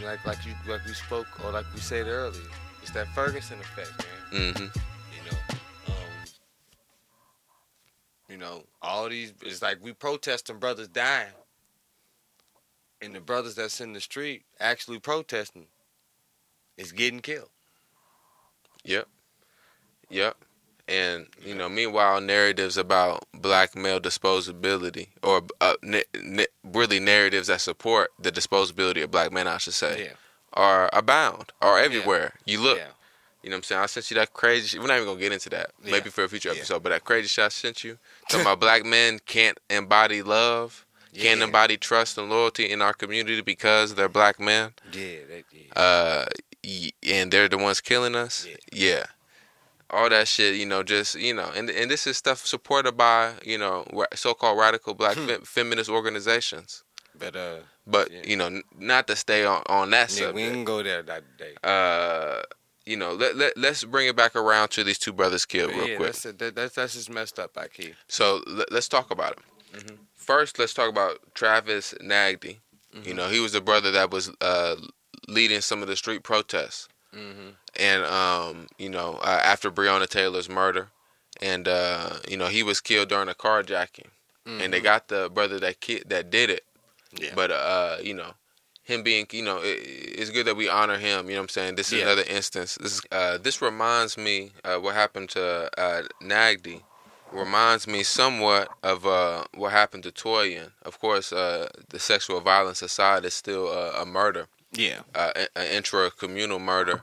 we- 0.00 0.04
like 0.06 0.24
like 0.26 0.44
you 0.44 0.52
like 0.66 0.84
we 0.86 0.92
spoke 0.94 1.26
or 1.44 1.50
like 1.52 1.66
we 1.74 1.80
said 1.80 2.06
earlier, 2.06 2.40
it's 2.82 2.90
that 2.92 3.06
Ferguson 3.14 3.58
effect, 3.60 3.92
man. 4.32 4.42
Mm-hmm. 4.54 4.64
You 4.64 5.30
know, 5.30 5.38
um, 5.88 5.94
you 8.28 8.36
know, 8.36 8.64
all 8.82 9.08
these 9.08 9.32
it's 9.42 9.62
like 9.62 9.78
we 9.82 9.92
protesting 9.92 10.58
brothers 10.58 10.88
dying, 10.88 11.32
and 13.00 13.14
the 13.14 13.20
brothers 13.20 13.54
that's 13.54 13.80
in 13.80 13.92
the 13.92 14.00
street 14.00 14.44
actually 14.60 14.98
protesting 14.98 15.66
is 16.76 16.90
getting 16.92 17.20
killed. 17.20 17.50
Yep. 18.84 19.06
Yep. 20.10 20.36
And 20.86 21.26
you 21.42 21.54
know, 21.54 21.68
meanwhile, 21.68 22.20
narratives 22.20 22.76
about 22.76 23.24
black 23.32 23.74
male 23.74 24.00
disposability, 24.00 25.08
or 25.22 25.42
uh, 25.60 25.74
na- 25.82 26.00
na- 26.22 26.44
really 26.62 27.00
narratives 27.00 27.46
that 27.48 27.60
support 27.62 28.10
the 28.18 28.30
disposability 28.30 29.02
of 29.02 29.10
black 29.10 29.32
men, 29.32 29.48
I 29.48 29.56
should 29.58 29.72
say, 29.74 30.04
Yeah, 30.04 30.12
are 30.52 30.90
abound, 30.92 31.52
are 31.62 31.78
everywhere. 31.78 32.34
You 32.44 32.60
look, 32.60 32.76
yeah, 32.78 32.88
you 33.42 33.48
know 33.50 33.54
what 33.56 33.58
I'm 33.60 33.62
saying? 33.62 33.80
I 33.82 33.86
sent 33.86 34.10
you 34.10 34.16
that 34.16 34.34
crazy. 34.34 34.78
We're 34.78 34.86
not 34.88 34.96
even 34.96 35.06
gonna 35.08 35.20
get 35.20 35.32
into 35.32 35.48
that. 35.50 35.70
Yeah. 35.82 35.92
Maybe 35.92 36.10
for 36.10 36.24
a 36.24 36.28
future 36.28 36.50
Yeah. 36.50 36.56
episode. 36.56 36.82
But 36.82 36.90
that 36.90 37.04
crazy 37.04 37.28
shit 37.28 37.44
I 37.46 37.48
sent 37.48 37.82
you, 37.82 37.96
talking 38.28 38.42
about 38.44 38.60
black 38.60 38.84
men 38.84 39.20
can't 39.24 39.58
embody 39.70 40.22
love, 40.22 40.84
can't 41.16 41.40
embody 41.40 41.76
trust 41.78 42.18
and 42.18 42.28
loyalty 42.28 42.70
in 42.70 42.82
our 42.82 42.92
community 42.92 43.40
because 43.40 43.94
they're 43.94 44.08
black 44.08 44.38
men. 44.38 44.72
yeah, 44.92 45.16
that, 45.30 45.44
yeah. 45.50 45.80
Uh, 45.82 46.26
y- 46.62 46.90
and 47.04 47.30
they're 47.32 47.48
the 47.48 47.56
ones 47.56 47.80
killing 47.80 48.14
us. 48.14 48.46
Yeah. 48.72 49.04
All 49.90 50.08
that 50.08 50.26
shit, 50.28 50.56
you 50.56 50.66
know, 50.66 50.82
just 50.82 51.14
you 51.14 51.34
know, 51.34 51.50
and 51.54 51.68
and 51.70 51.90
this 51.90 52.06
is 52.06 52.16
stuff 52.16 52.44
supported 52.46 52.96
by 52.96 53.34
you 53.44 53.58
know 53.58 53.84
so-called 54.14 54.58
radical 54.58 54.94
black 54.94 55.16
Hmm. 55.16 55.26
fe- 55.26 55.38
feminist 55.44 55.90
organizations. 55.90 56.82
but 57.18 57.36
uh, 57.36 57.58
But 57.86 58.10
Yeah. 58.10 58.22
you 58.24 58.36
know, 58.36 58.46
n- 58.46 58.62
not 58.76 59.06
to 59.08 59.14
stay 59.16 59.44
on 59.44 59.62
on 59.66 59.90
that 59.90 60.10
yeah, 60.10 60.30
we 60.32 60.42
subject. 60.42 60.52
didn't 60.52 60.64
go 60.64 60.82
there 60.82 61.02
that 61.02 61.22
day. 61.38 61.54
uh, 61.62 62.42
you 62.86 62.96
know, 62.96 63.12
let, 63.14 63.36
let 63.36 63.56
let's 63.56 63.84
bring 63.84 64.08
it 64.08 64.16
back 64.16 64.34
around 64.34 64.68
to 64.70 64.82
these 64.84 64.98
two 64.98 65.12
brothers 65.12 65.44
killed 65.46 65.70
But 65.70 65.78
real 65.78 65.88
yeah, 65.88 65.96
quick. 65.96 66.12
that's, 66.12 66.22
that, 66.38 66.54
that's 66.54 66.74
that's 66.74 66.94
just 66.94 67.10
messed 67.10 67.38
up, 67.38 67.54
Ahki. 67.54 67.94
So 68.08 68.42
let, 68.46 68.72
let's 68.72 68.88
talk 68.88 69.10
about 69.10 69.32
it. 69.38 69.38
Mhm. 69.80 69.98
First, 70.16 70.58
let's 70.58 70.72
talk 70.74 70.88
about 70.88 71.18
Travis 71.34 71.94
Nagdy. 72.02 72.60
Mm-hmm. 72.94 73.08
You 73.08 73.14
know, 73.14 73.28
he 73.28 73.40
was 73.40 73.52
the 73.52 73.60
brother 73.60 73.90
that 73.92 74.10
was 74.10 74.30
uh, 74.40 74.76
leading 75.28 75.60
some 75.60 75.82
of 75.82 75.88
the 75.88 75.96
street 75.96 76.22
protests, 76.22 76.88
Mm-hmm. 77.14 77.48
and 77.78 78.04
um, 78.04 78.66
you 78.78 78.88
know, 78.88 79.18
uh, 79.22 79.40
after 79.44 79.70
Breonna 79.70 80.08
Taylor's 80.08 80.48
murder, 80.48 80.88
and 81.40 81.68
uh, 81.68 82.10
you 82.28 82.36
know, 82.36 82.46
he 82.46 82.62
was 82.62 82.80
killed 82.80 83.08
during 83.08 83.28
a 83.28 83.34
carjacking, 83.34 84.08
and 84.46 84.72
they 84.72 84.80
got 84.80 85.08
the 85.08 85.30
brother 85.32 85.58
that 85.60 85.80
kid 85.80 86.04
that 86.08 86.30
did 86.30 86.50
it. 86.50 86.64
Mm-hmm. 87.14 87.24
Yeah. 87.24 87.30
But 87.34 87.50
uh, 87.50 87.96
you 88.02 88.14
know, 88.14 88.32
him 88.82 89.02
being, 89.02 89.26
you 89.32 89.42
know, 89.42 89.58
it, 89.58 89.78
it's 89.86 90.30
good 90.30 90.46
that 90.46 90.56
we 90.56 90.68
honor 90.68 90.98
him. 90.98 91.26
You 91.26 91.34
know 91.34 91.40
what 91.40 91.44
I'm 91.44 91.48
saying? 91.50 91.76
This 91.76 91.92
is 91.92 91.98
Yeah. 91.98 92.04
another 92.06 92.24
instance. 92.28 92.76
This 92.80 92.94
is, 92.96 93.02
uh, 93.12 93.38
this 93.38 93.62
reminds 93.62 94.18
me 94.18 94.52
uh, 94.64 94.76
what 94.78 94.94
happened 94.94 95.30
to 95.30 95.70
uh, 95.80 96.02
Nagdy. 96.22 96.82
Reminds 97.32 97.88
me 97.88 98.04
somewhat 98.04 98.68
of 98.84 99.04
uh, 99.06 99.44
what 99.54 99.72
happened 99.72 100.04
to 100.04 100.12
Toyin. 100.12 100.70
Of 100.82 101.00
course, 101.00 101.32
uh, 101.32 101.68
the 101.88 101.98
sexual 101.98 102.40
violence 102.40 102.80
aside 102.80 103.24
is 103.24 103.34
still 103.34 103.68
uh, 103.68 104.00
a 104.00 104.06
murder, 104.06 104.46
yeah, 104.74 105.00
uh, 105.14 105.32
an 105.56 105.66
intra-communal 105.66 106.58
murder 106.58 107.02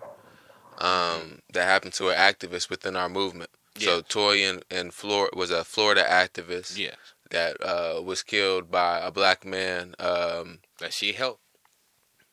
um, 0.78 1.40
that 1.54 1.64
happened 1.64 1.94
to 1.94 2.10
an 2.10 2.18
activist 2.18 2.70
within 2.70 2.96
our 2.96 3.10
movement. 3.10 3.50
So 3.78 4.02
Toyin 4.02 4.64
in 4.70 4.92
Florida 4.92 5.36
was 5.36 5.50
a 5.50 5.64
Florida 5.64 6.04
activist 6.04 6.78
yeah, 6.78 6.96
that 7.32 7.58
uh, 7.62 8.02
was 8.02 8.22
killed 8.22 8.70
by 8.70 9.00
a 9.00 9.12
black 9.12 9.46
man. 9.46 9.96
Um, 9.98 10.60
that 10.80 10.94
she 10.94 11.14
helped. 11.14 11.42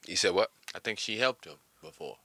you 0.07 0.16
said 0.16 0.35
what? 0.35 0.51
I 0.74 0.81
think 0.81 0.98
she 0.98 1.18
helped 1.18 1.46
him 1.46 1.57
before. 1.83 2.16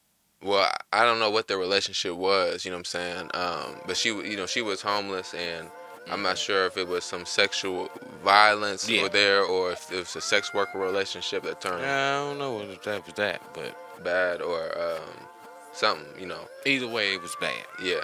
Well, 0.41 0.69
I 0.91 1.01
I 1.01 1.05
don't 1.05 1.19
know 1.19 1.29
what 1.29 1.47
their 1.47 1.57
relationship 1.57 2.15
was. 2.15 2.65
You 2.65 2.71
know 2.71 2.77
what 2.77 2.79
I'm 2.79 2.85
saying? 2.85 3.29
Um, 3.33 3.81
but 3.85 3.97
she, 3.97 4.09
you 4.09 4.35
know, 4.35 4.45
she 4.45 4.61
was 4.61 4.81
homeless, 4.81 5.33
and 5.33 5.69
I'm 6.09 6.21
not 6.21 6.37
sure 6.37 6.65
if 6.65 6.77
it 6.77 6.87
was 6.87 7.03
some 7.03 7.25
sexual 7.25 7.89
violence 8.23 8.87
Yeah. 8.89 9.03
or 9.03 9.09
there, 9.09 9.43
or 9.43 9.71
if 9.71 9.91
it 9.91 9.97
was 9.99 10.15
a 10.15 10.21
sex 10.21 10.53
worker 10.53 10.77
relationship 10.79 11.43
that 11.43 11.61
turned 11.61 11.85
I 11.85 12.13
don't 12.13 12.37
know 12.37 12.53
what 12.53 12.83
that 12.83 13.05
was 13.05 13.13
that, 13.15 13.41
but 13.53 13.75
bad, 14.03 14.41
or 14.41 14.77
um, 14.77 15.27
something. 15.71 16.05
You 16.19 16.27
know? 16.27 16.47
either 16.65 16.87
way, 16.87 17.13
it 17.13 17.21
was 17.21 17.35
bad. 17.39 17.65
Yeah. 17.81 18.01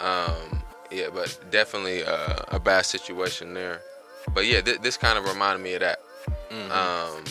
Um, 0.00 0.62
yeah, 0.90 1.08
but 1.12 1.38
definitely 1.50 2.02
uh, 2.04 2.36
a 2.48 2.58
bad 2.58 2.84
situation 2.84 3.54
there. 3.54 3.80
But 4.34 4.46
yeah, 4.46 4.60
th- 4.60 4.80
this 4.80 4.96
kind 4.96 5.18
of 5.18 5.24
reminded 5.24 5.62
me 5.62 5.74
of 5.74 5.80
that. 5.80 6.00
Mm-hmm. 6.50 6.72
Um, 6.72 7.24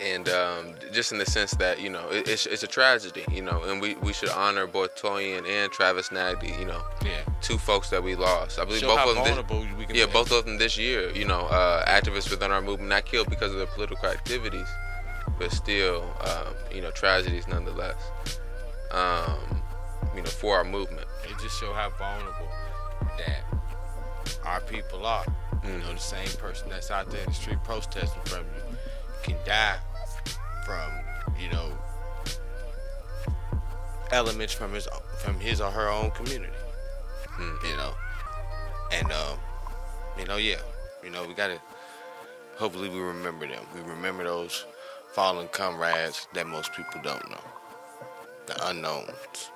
and 0.00 0.28
um, 0.28 0.74
just 0.92 1.12
in 1.12 1.18
the 1.18 1.26
sense 1.26 1.52
that 1.52 1.80
you 1.80 1.90
know 1.90 2.08
it, 2.08 2.26
it's, 2.28 2.46
it's 2.46 2.62
a 2.62 2.66
tragedy, 2.66 3.24
you 3.30 3.42
know, 3.42 3.62
and 3.64 3.80
we, 3.80 3.94
we 3.96 4.12
should 4.12 4.30
honor 4.30 4.66
both 4.66 4.96
Toyin 4.96 5.46
and 5.46 5.70
Travis 5.70 6.08
Nagdy, 6.08 6.58
you 6.58 6.64
know, 6.64 6.82
yeah, 7.04 7.20
two 7.42 7.58
folks 7.58 7.90
that 7.90 8.02
we 8.02 8.14
lost. 8.14 8.58
I 8.58 8.64
believe 8.64 8.80
show 8.80 8.96
both 8.96 9.18
of 9.18 9.24
them. 9.24 9.46
This, 9.46 9.76
we 9.76 9.86
can 9.86 9.94
yeah, 9.94 10.06
both 10.06 10.32
of 10.32 10.46
them 10.46 10.58
this 10.58 10.78
year, 10.78 11.10
you 11.10 11.26
know, 11.26 11.40
uh, 11.40 11.84
activists 11.86 12.30
within 12.30 12.50
our 12.50 12.62
movement 12.62 12.88
not 12.88 13.04
killed 13.04 13.28
because 13.28 13.52
of 13.52 13.58
their 13.58 13.66
political 13.66 14.08
activities, 14.08 14.68
but 15.38 15.52
still, 15.52 16.02
um, 16.22 16.54
you 16.74 16.80
know, 16.80 16.90
tragedies 16.90 17.46
nonetheless. 17.46 18.10
Um, 18.90 19.60
you 20.16 20.22
know, 20.22 20.28
for 20.28 20.56
our 20.56 20.64
movement. 20.64 21.06
It 21.22 21.40
just 21.40 21.60
show 21.60 21.72
how 21.72 21.90
vulnerable 21.90 22.48
that 23.18 23.44
our 24.44 24.60
people 24.62 25.06
are. 25.06 25.24
You 25.64 25.78
know, 25.78 25.92
the 25.92 25.98
same 25.98 26.26
person 26.38 26.68
that's 26.68 26.90
out 26.90 27.10
there 27.10 27.20
in 27.20 27.26
the 27.26 27.34
street 27.34 27.58
protesting 27.62 28.22
from 28.24 28.40
you 28.40 28.76
can 29.22 29.36
die 29.44 29.76
from, 30.70 30.92
you 31.42 31.50
know, 31.50 31.72
elements 34.12 34.52
from 34.52 34.72
his 34.72 34.88
from 35.18 35.38
his 35.40 35.60
or 35.60 35.70
her 35.70 35.88
own 35.88 36.10
community. 36.12 36.52
Hmm. 37.28 37.66
You 37.66 37.76
know, 37.76 37.92
and 38.92 39.10
um, 39.12 39.38
you 40.18 40.24
know, 40.26 40.36
yeah, 40.36 40.60
you 41.02 41.10
know, 41.10 41.26
we 41.26 41.34
gotta. 41.34 41.60
Hopefully, 42.56 42.88
we 42.88 43.00
remember 43.00 43.46
them. 43.48 43.64
We 43.74 43.80
remember 43.80 44.22
those 44.24 44.64
fallen 45.14 45.48
comrades 45.48 46.28
that 46.34 46.46
most 46.46 46.72
people 46.72 47.00
don't 47.02 47.28
know, 47.30 47.44
the 48.46 48.68
unknowns. 48.68 49.50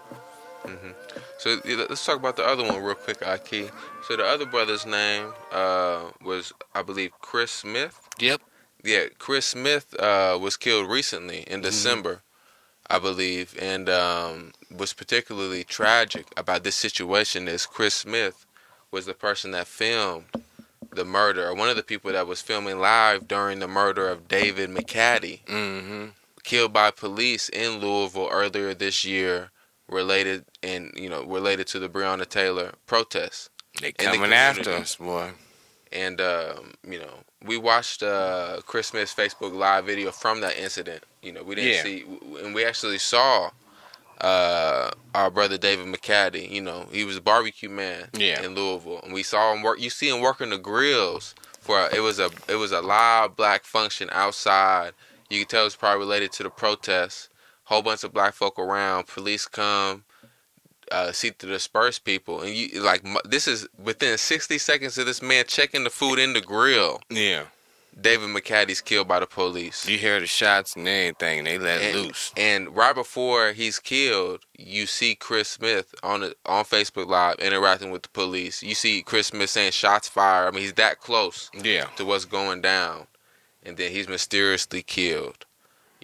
So 1.38 1.60
yeah, 1.66 1.76
let- 1.76 1.90
let's 1.90 2.04
talk 2.06 2.16
about 2.16 2.36
the 2.36 2.44
other 2.44 2.64
one 2.64 2.82
real 2.82 2.94
quick, 2.94 3.20
Ahki. 3.20 3.70
So 4.08 4.16
the 4.16 4.24
other 4.24 4.46
brother's 4.46 4.86
name 4.86 5.34
uh, 5.52 6.10
was, 6.22 6.54
I 6.74 6.80
believe, 6.80 7.10
Chris 7.20 7.50
Smith. 7.50 8.00
Yep. 8.18 8.40
Yeah, 8.84 9.04
Chris 9.18 9.46
Smith 9.46 9.94
uh, 9.98 10.38
was 10.40 10.56
killed 10.56 10.90
recently 10.90 11.40
in 11.42 11.62
December, 11.62 12.20
I 12.88 12.98
believe, 12.98 13.56
and 13.60 13.88
um, 13.88 14.52
was 14.70 14.92
particularly 14.92 15.64
tragic 15.64 16.26
about 16.36 16.64
this 16.64 16.74
situation. 16.76 17.48
Is 17.48 17.64
Chris 17.66 17.94
Smith 17.94 18.44
was 18.90 19.06
the 19.06 19.14
person 19.14 19.52
that 19.52 19.66
filmed 19.66 20.26
the 20.92 21.04
murder, 21.04 21.48
or 21.48 21.54
one 21.54 21.68
of 21.70 21.76
the 21.76 21.82
people 21.82 22.12
that 22.12 22.26
was 22.26 22.40
filming 22.42 22.78
live 22.78 23.26
during 23.26 23.58
the 23.58 23.66
murder 23.66 24.08
of 24.08 24.28
David 24.28 24.70
McAtee, 24.70 25.44
Mm-hmm. 25.46 26.04
killed 26.44 26.72
by 26.72 26.90
police 26.90 27.48
in 27.48 27.78
Louisville 27.80 28.28
earlier 28.30 28.74
this 28.74 29.04
year, 29.04 29.50
related 29.88 30.44
and 30.62 30.92
you 30.94 31.08
know 31.08 31.24
related 31.24 31.66
to 31.68 31.78
the 31.78 31.88
Breonna 31.88 32.28
Taylor 32.28 32.72
protests. 32.86 33.48
They 33.80 33.88
In 33.88 33.94
the 33.98 34.04
coming 34.04 34.32
after 34.32 34.70
us, 34.72 34.96
boy. 34.96 35.30
And 35.90 36.20
um, 36.20 36.74
you 36.88 36.98
know, 36.98 37.23
we 37.44 37.56
watched 37.58 38.02
uh, 38.02 38.60
Chris 38.66 38.88
Smith's 38.88 39.14
Facebook 39.14 39.54
live 39.54 39.86
video 39.86 40.10
from 40.10 40.40
that 40.40 40.56
incident. 40.58 41.04
You 41.22 41.32
know, 41.32 41.42
we 41.42 41.54
didn't 41.54 41.70
Yeah. 41.72 41.82
see, 41.82 42.04
and 42.44 42.54
we 42.54 42.64
actually 42.64 42.98
saw 42.98 43.50
uh, 44.20 44.90
our 45.14 45.30
brother 45.30 45.58
David 45.58 45.86
McAtee. 45.86 46.50
You 46.50 46.62
know, 46.62 46.88
he 46.92 47.04
was 47.04 47.16
a 47.16 47.20
barbecue 47.20 47.68
man 47.68 48.08
Yeah. 48.12 48.42
in 48.42 48.54
Louisville, 48.54 49.00
and 49.02 49.12
we 49.12 49.22
saw 49.22 49.52
him 49.52 49.62
work. 49.62 49.80
You 49.80 49.90
see 49.90 50.08
him 50.08 50.20
working 50.20 50.50
the 50.50 50.58
grills 50.58 51.34
for 51.60 51.88
it 51.92 52.00
was 52.00 52.18
a 52.18 52.30
it 52.48 52.56
was 52.56 52.72
a 52.72 52.80
live 52.80 53.36
black 53.36 53.64
function 53.64 54.08
outside. 54.12 54.92
You 55.30 55.40
can 55.40 55.48
tell 55.48 55.66
it's 55.66 55.76
probably 55.76 56.00
related 56.00 56.32
to 56.32 56.42
the 56.42 56.50
protests. 56.50 57.28
Whole 57.64 57.82
bunch 57.82 58.04
of 58.04 58.12
black 58.12 58.34
folk 58.34 58.58
around. 58.58 59.06
Police 59.06 59.46
come. 59.46 60.04
Uh, 60.92 61.12
seek 61.12 61.38
to 61.38 61.46
disperse 61.46 61.98
people, 61.98 62.40
and 62.42 62.54
you 62.54 62.80
like 62.80 63.02
this 63.24 63.48
is 63.48 63.66
within 63.82 64.18
sixty 64.18 64.58
seconds 64.58 64.98
of 64.98 65.06
this 65.06 65.22
man 65.22 65.44
checking 65.46 65.84
the 65.84 65.90
food 65.90 66.18
in 66.18 66.32
the 66.32 66.40
grill. 66.40 67.00
Yeah. 67.10 67.44
David 68.00 68.30
McAtee's 68.30 68.80
killed 68.80 69.06
by 69.06 69.20
the 69.20 69.26
police. 69.26 69.88
You 69.88 69.98
hear 69.98 70.18
the 70.18 70.26
shots 70.26 70.74
and 70.74 70.88
everything, 70.88 71.44
they 71.44 71.58
let 71.58 71.80
and, 71.80 71.94
loose. 71.96 72.32
and 72.36 72.74
right 72.74 72.92
before 72.94 73.52
he's 73.52 73.78
killed, 73.78 74.40
you 74.58 74.86
see 74.86 75.14
Chris 75.14 75.50
Smith 75.50 75.94
on 76.02 76.22
the, 76.22 76.34
on 76.44 76.64
Facebook 76.64 77.06
Live 77.06 77.36
interacting 77.38 77.92
with 77.92 78.02
the 78.02 78.08
police. 78.08 78.64
You 78.64 78.74
see 78.74 79.02
Chris 79.02 79.28
Smith 79.28 79.48
saying 79.48 79.70
shots 79.70 80.08
fired. 80.08 80.48
I 80.48 80.50
mean, 80.50 80.62
he's 80.62 80.72
that 80.72 80.98
close 80.98 81.50
Yeah. 81.54 81.84
to 81.96 82.04
what's 82.04 82.24
going 82.24 82.62
down, 82.62 83.06
and 83.62 83.76
then 83.76 83.92
he's 83.92 84.08
mysteriously 84.08 84.82
killed. 84.82 85.46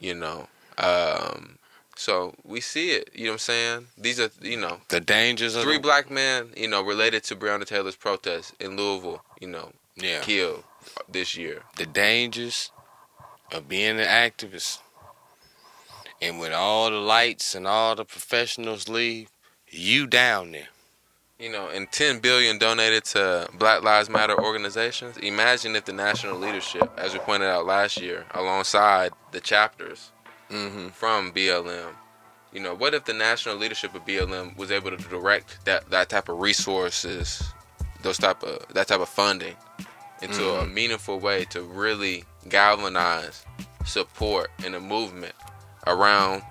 You 0.01 0.15
know, 0.15 0.47
um, 0.79 1.59
So 2.01 2.35
we 2.45 2.63
see 2.63 2.93
it. 2.93 3.11
You 3.13 3.25
know 3.25 3.33
what 3.33 3.35
I'm 3.35 3.39
saying? 3.41 3.87
These 3.99 4.21
are 4.21 4.31
you 4.41 4.57
know 4.57 4.81
The 4.89 5.01
dangers 5.01 5.55
of 5.55 5.65
three 5.65 5.77
the, 5.77 5.83
black 5.83 6.11
men 6.11 6.49
you 6.57 6.67
know 6.67 6.81
related 6.81 7.25
to 7.25 7.37
Breonna 7.37 7.67
Taylor's 7.67 7.95
protest 7.95 8.55
in 8.59 8.75
Louisville. 8.75 9.23
You 9.39 9.49
know 9.49 9.73
yeah 9.97 10.23
killed 10.23 10.65
this 11.11 11.37
year. 11.37 11.65
the 11.77 11.85
dangers 11.85 12.73
of 13.53 13.69
being 13.69 14.01
an 14.01 14.07
activist. 14.07 14.79
And 16.23 16.39
when 16.39 16.55
all 16.55 16.91
the 16.91 16.97
lights 16.97 17.55
and 17.55 17.67
all 17.67 17.95
the 17.95 18.07
professionals 18.07 18.89
leave, 18.89 19.29
you 19.69 20.07
down 20.07 20.53
there. 20.53 20.69
You 21.39 21.51
know, 21.51 21.69
and 21.69 21.91
10 21.91 22.21
billion 22.21 22.59
donated 22.59 23.05
to 23.07 23.49
Black 23.59 23.83
Lives 23.83 24.09
Matter 24.09 24.39
organizations. 24.39 25.17
Imagine 25.19 25.75
if 25.77 25.87
the 25.87 25.93
national 25.93 26.39
leadership, 26.39 26.91
as 26.99 27.15
we 27.15 27.19
pointed 27.19 27.49
out 27.49 27.65
last 27.65 27.99
year, 28.01 28.27
alongside 28.35 29.13
the 29.33 29.41
chapters 29.41 30.13
Mm-hmm. 30.51 30.89
from 30.89 31.33
BLM, 31.33 31.93
you 32.53 32.61
know, 32.61 32.75
what 32.75 32.95
if 32.95 33.05
the 33.05 33.15
national 33.15 33.57
leadership 33.57 33.95
of 33.95 34.05
BLM 34.05 34.57
was 34.57 34.71
able 34.71 34.91
to 34.91 34.97
direct 34.97 35.65
that 35.65 35.89
that 35.91 36.09
type 36.09 36.29
of 36.29 36.41
resources, 36.41 37.43
those 38.03 38.19
type 38.19 38.43
of 38.43 38.67
that 38.75 38.89
type 38.89 39.01
of 39.01 39.09
funding, 39.09 39.55
into 40.23 40.43
a 40.51 40.65
Mhm. 40.65 40.73
meaningful 40.75 41.19
way 41.21 41.45
to 41.47 41.63
really 41.63 42.25
galvanize 42.49 43.45
support 43.85 44.51
in 44.65 44.75
a 44.75 44.81
movement 44.81 45.35
around 45.87 46.43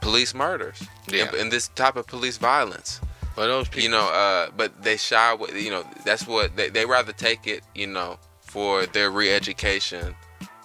police 0.00 0.34
murders 0.34 0.82
Yeah. 1.08 1.26
and, 1.26 1.34
and 1.36 1.52
this 1.52 1.68
type 1.68 1.96
of 1.96 2.06
police 2.06 2.36
violence 2.38 3.00
But 3.36 3.46
those 3.46 3.68
people, 3.68 3.82
you 3.84 3.88
know 3.90 4.08
uh 4.08 4.50
but 4.56 4.82
they 4.82 4.96
shy 4.96 5.30
away 5.32 5.50
you 5.60 5.70
know 5.70 5.84
that's 6.04 6.26
what 6.26 6.56
they, 6.56 6.68
they 6.70 6.84
rather 6.84 7.12
take 7.12 7.46
it 7.46 7.62
you 7.74 7.86
know 7.86 8.18
for 8.40 8.86
their 8.86 9.10
re-education 9.10 10.14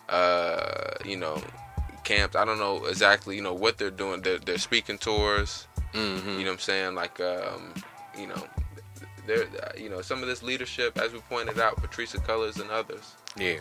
uh 0.09 0.91
you 1.05 1.17
know 1.17 1.39
camps 2.07 2.35
i 2.35 2.45
don't 2.45 2.59
know 2.59 2.85
exactly 2.85 3.35
you 3.35 3.41
know 3.41 3.53
what 3.53 3.77
they're 3.77 3.91
doing 3.91 4.21
they're, 4.21 4.39
they're 4.39 4.57
speaking 4.57 4.97
tours 4.97 5.67
hmm 5.93 6.17
you 6.29 6.39
know 6.39 6.45
what 6.45 6.51
i'm 6.53 6.59
saying 6.59 6.95
like 6.95 7.19
um 7.19 7.73
you 8.17 8.27
know 8.27 8.41
there 9.25 9.45
you 9.77 9.89
know 9.89 10.01
some 10.01 10.21
of 10.21 10.27
this 10.27 10.41
leadership 10.41 10.97
as 10.97 11.11
we 11.11 11.19
pointed 11.19 11.59
out 11.59 11.75
Patrisse 11.81 12.15
Cullors 12.27 12.61
and 12.61 12.71
others 12.71 13.15
yeah. 13.37 13.57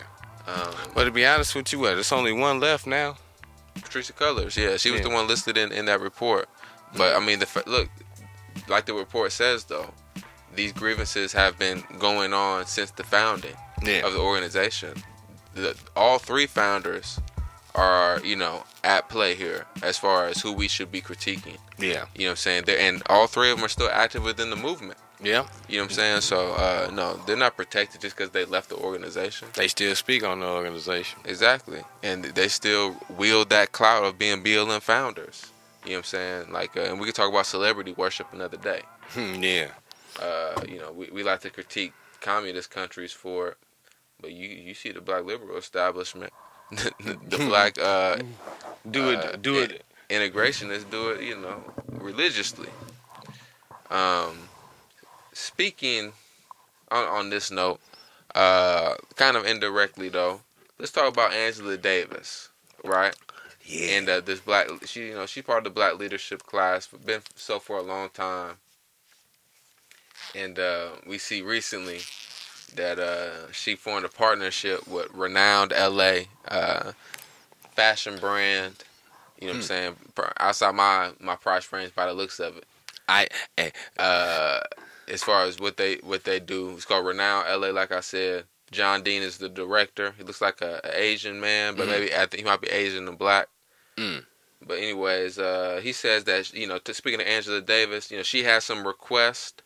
um 0.47 0.73
But 0.95 1.03
to 1.05 1.11
be 1.11 1.25
honest 1.25 1.53
with 1.55 1.71
you, 1.73 1.79
what? 1.79 1.95
There's 1.95 2.11
only 2.13 2.31
one 2.31 2.59
left 2.61 2.87
now. 2.87 3.17
Patrisse 3.75 4.11
Cullors 4.13 4.55
yeah 4.55 4.77
she 4.77 4.91
was 4.91 5.01
Yeah. 5.01 5.09
the 5.09 5.13
one 5.13 5.27
listed 5.27 5.57
in 5.57 5.71
in 5.73 5.85
that 5.85 5.99
report 5.99 6.47
but 6.95 7.15
i 7.15 7.19
mean 7.19 7.39
the 7.39 7.63
look 7.67 7.89
like 8.69 8.85
the 8.85 8.93
report 8.93 9.31
says 9.33 9.65
though 9.65 9.89
these 10.55 10.71
grievances 10.73 11.33
have 11.33 11.59
been 11.59 11.83
going 11.99 12.33
on 12.33 12.65
since 12.65 12.91
the 12.91 13.03
founding 13.03 13.55
Yeah. 13.83 14.05
of 14.07 14.13
the 14.13 14.19
organization. 14.19 14.93
The, 15.53 15.75
all 15.95 16.17
three 16.17 16.47
founders 16.47 17.19
are, 17.75 18.19
you 18.23 18.35
know, 18.35 18.63
at 18.83 19.09
play 19.09 19.35
here 19.35 19.65
as 19.83 19.97
far 19.97 20.27
as 20.27 20.41
who 20.41 20.53
we 20.53 20.67
should 20.67 20.91
be 20.91 21.01
critiquing. 21.01 21.57
Yeah. 21.77 22.05
You 22.15 22.25
know 22.25 22.25
what 22.25 22.29
I'm 22.29 22.35
saying? 22.37 22.63
They're, 22.65 22.79
and 22.79 23.01
all 23.07 23.27
three 23.27 23.51
of 23.51 23.57
them 23.57 23.65
are 23.65 23.69
still 23.69 23.89
active 23.91 24.23
within 24.23 24.49
the 24.49 24.55
movement. 24.55 24.97
Yeah. 25.21 25.47
You 25.67 25.77
know 25.77 25.83
what 25.83 25.91
I'm 25.91 25.95
saying? 25.95 26.21
So, 26.21 26.53
uh, 26.53 26.89
no, 26.93 27.19
they're 27.25 27.37
not 27.37 27.57
protected 27.57 28.01
just 28.01 28.15
because 28.15 28.31
they 28.31 28.45
left 28.45 28.69
the 28.69 28.75
organization. 28.75 29.47
They 29.53 29.67
still 29.67 29.95
speak 29.95 30.23
on 30.23 30.39
the 30.39 30.47
organization. 30.47 31.19
Exactly. 31.25 31.81
And 32.03 32.25
they 32.25 32.47
still 32.47 32.95
wield 33.17 33.49
that 33.49 33.71
clout 33.71 34.03
of 34.03 34.17
being 34.17 34.43
BLM 34.43 34.81
founders. 34.81 35.51
You 35.83 35.91
know 35.91 35.97
what 35.97 35.99
I'm 35.99 36.03
saying? 36.03 36.51
Like, 36.51 36.77
uh, 36.77 36.81
and 36.81 36.99
we 36.99 37.05
could 37.07 37.15
talk 37.15 37.29
about 37.29 37.45
celebrity 37.45 37.93
worship 37.93 38.27
another 38.33 38.57
day. 38.57 38.81
Hmm, 39.09 39.41
yeah. 39.41 39.69
Uh, 40.21 40.61
you 40.67 40.79
know, 40.79 40.91
we, 40.91 41.09
we 41.11 41.23
like 41.23 41.41
to 41.41 41.49
critique 41.49 41.93
communist 42.21 42.69
countries 42.69 43.11
for 43.11 43.55
but 44.19 44.31
you 44.31 44.47
you 44.47 44.73
see 44.73 44.91
the 44.91 45.01
black 45.01 45.25
liberal 45.25 45.57
establishment, 45.57 46.33
the, 46.71 47.37
black 47.37 47.77
uh, 47.77 48.17
Do 48.89 49.09
it. 49.09 49.19
Uh, 49.19 49.35
do 49.35 49.57
it. 49.59 49.83
integrationists 50.09 50.89
do 50.89 51.09
it, 51.09 51.21
you 51.21 51.37
know, 51.37 51.61
religiously. 51.91 52.69
Um, 53.89 54.49
speaking 55.33 56.13
on 56.89 57.07
on 57.07 57.29
this 57.29 57.51
note, 57.51 57.79
uh, 58.33 58.95
kind 59.15 59.35
of 59.35 59.45
indirectly 59.45 60.09
though, 60.09 60.41
let's 60.79 60.91
talk 60.91 61.11
about 61.11 61.33
Angela 61.33 61.77
Davis, 61.77 62.49
right? 62.83 63.15
Yeah. 63.65 63.97
And 63.97 64.09
uh, 64.09 64.21
this 64.21 64.39
black, 64.39 64.67
she 64.85 65.07
you 65.07 65.15
know 65.15 65.25
she's 65.25 65.43
part 65.43 65.59
of 65.59 65.63
the 65.65 65.69
black 65.69 65.99
leadership 65.99 66.43
class, 66.43 66.87
been 66.87 67.21
so 67.35 67.59
for 67.59 67.77
a 67.77 67.83
long 67.83 68.09
time. 68.09 68.55
And 70.33 70.57
uh, 70.59 70.89
we 71.05 71.17
see 71.17 71.41
recently 71.41 71.99
that 72.75 72.99
uh, 72.99 73.51
she 73.51 73.75
formed 73.75 74.05
a 74.05 74.09
partnership 74.09 74.87
with 74.87 75.07
renowned 75.13 75.71
LA 75.71 76.21
uh, 76.47 76.91
fashion 77.75 78.17
brand. 78.19 78.83
You 79.39 79.47
know 79.47 79.53
what 79.53 79.55
I'm 79.57 79.61
Hmm. 79.61 79.67
saying? 79.67 79.95
Outside 80.39 80.75
my 80.75 81.11
my 81.19 81.35
price 81.35 81.71
range 81.71 81.93
by 81.95 82.05
the 82.07 82.13
looks 82.13 82.39
of 82.39 82.57
it. 82.57 82.65
I. 83.07 83.27
eh, 83.57 83.69
Uh, 83.97 84.59
as 85.09 85.23
far 85.23 85.43
as 85.43 85.57
what 85.57 85.77
they 85.77 85.95
what 85.97 86.25
they 86.25 86.37
do, 86.39 86.71
it's 86.71 86.83
called 86.85 87.05
Renowned 87.05 87.47
LA. 87.49 87.69
Like 87.69 87.93
I 87.93 88.01
said, 88.01 88.43
John 88.71 89.03
Dean 89.03 89.21
is 89.21 89.37
the 89.37 89.47
director. 89.47 90.13
He 90.17 90.23
looks 90.23 90.41
like 90.41 90.61
a, 90.61 90.81
a 90.83 90.99
Asian 91.01 91.39
man, 91.39 91.75
but 91.75 91.87
Mhm. 91.87 91.91
maybe 91.91 92.13
I 92.13 92.25
think 92.25 92.39
he 92.39 92.43
might 92.43 92.59
be 92.59 92.67
Asian 92.69 93.07
and 93.07 93.17
black. 93.17 93.47
Mm. 93.95 94.25
But 94.61 94.79
anyways, 94.79 95.39
uh, 95.39 95.79
he 95.81 95.93
says 95.93 96.25
that 96.25 96.53
you 96.53 96.67
know, 96.67 96.77
to, 96.79 96.93
speaking 96.93 97.21
of 97.21 97.27
Angela 97.27 97.61
Davis, 97.61 98.11
you 98.11 98.17
know, 98.17 98.23
she 98.23 98.43
has 98.43 98.65
some 98.65 98.85
request. 98.85 99.61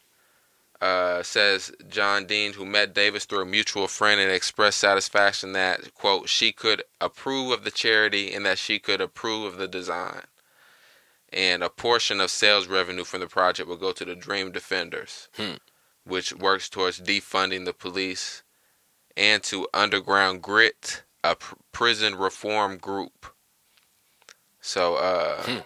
Uh, 0.82 1.22
says 1.22 1.72
John 1.90 2.26
Dean, 2.26 2.54
who 2.54 2.66
met 2.66 2.96
Davis 2.96 3.26
through 3.26 3.44
a 3.44 3.46
mutual 3.46 3.88
friend 3.88 4.20
and 4.20 4.32
expressed 4.32 4.80
satisfaction 4.80 5.54
that 5.54 5.94
quote 5.94 6.28
she 6.28 6.52
could 6.52 6.82
approve 7.00 7.52
of 7.52 7.64
the 7.64 7.70
charity 7.70 8.34
and 8.34 8.44
that 8.48 8.58
she 8.58 8.80
could 8.80 9.00
approve 9.00 9.46
of 9.46 9.60
the 9.60 9.68
design, 9.68 10.24
and 11.32 11.62
a 11.64 11.70
portion 11.70 12.20
of 12.20 12.32
sales 12.32 12.66
revenue 12.66 13.04
from 13.04 13.20
the 13.20 13.28
project 13.28 13.70
will 13.70 13.78
go 13.78 13.92
to 13.92 14.04
the 14.04 14.16
Dream 14.16 14.52
Defenders, 14.52 15.28
Hmm. 15.36 15.58
which 16.04 16.34
works 16.34 16.68
towards 16.68 17.00
defunding 17.00 17.66
the 17.66 17.74
police, 17.74 18.42
and 19.16 19.44
to 19.44 19.68
Underground 19.76 20.42
Grit, 20.42 21.04
a 21.24 21.36
pr- 21.36 21.56
prison 21.72 22.16
reform 22.16 22.78
group. 22.80 23.28
So, 24.62 24.96
uh, 24.96 25.44
Hmm. 25.44 25.60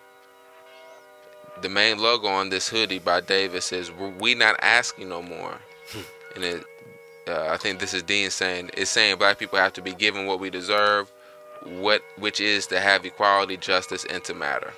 The 1.62 1.70
main 1.70 2.00
logo 2.00 2.28
on 2.28 2.50
this 2.50 2.68
hoodie 2.70 3.00
by 3.00 3.22
Davis 3.22 3.72
is 3.72 3.92
"We 3.92 4.36
not 4.36 4.56
asking 4.62 5.10
no 5.10 5.22
more," 5.22 5.58
and 6.36 6.44
it, 6.44 6.64
uh, 7.28 7.48
I 7.48 7.58
think 7.58 7.80
this 7.80 7.94
is 7.94 8.04
Dean 8.04 8.30
saying 8.30 8.72
it's 8.74 8.92
saying 8.92 9.18
black 9.18 9.38
people 9.40 9.60
have 9.60 9.74
to 9.74 9.82
be 9.82 9.94
given 9.94 10.26
what 10.26 10.40
we 10.40 10.50
deserve, 10.50 11.12
what 11.64 12.02
which 12.18 12.40
is 12.40 12.68
to 12.68 12.80
have 12.80 13.06
equality, 13.06 13.58
justice, 13.58 14.06
and 14.10 14.24
to 14.26 14.34
matter. 14.34 14.74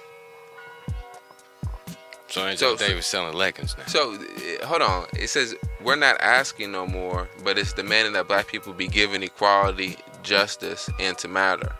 So 2.29 2.45
Angela 2.45 2.77
So- 2.77 2.87
Davis 2.87 3.07
selling 3.07 3.33
leggings 3.35 3.75
now. 3.77 3.85
So, 3.85 4.17
hold 4.65 4.81
on. 4.81 5.07
It 5.13 5.29
says 5.29 5.55
we're 5.81 5.95
not 5.95 6.19
asking 6.19 6.71
no 6.73 6.85
more, 6.85 7.29
but 7.43 7.57
it's 7.57 7.71
demanding 7.73 8.13
that 8.13 8.27
black 8.27 8.47
people 8.47 8.73
be 8.73 8.87
given 8.87 9.23
equality, 9.23 9.97
justice, 10.23 10.89
and 10.99 11.17
to 11.19 11.27
matter. 11.29 11.73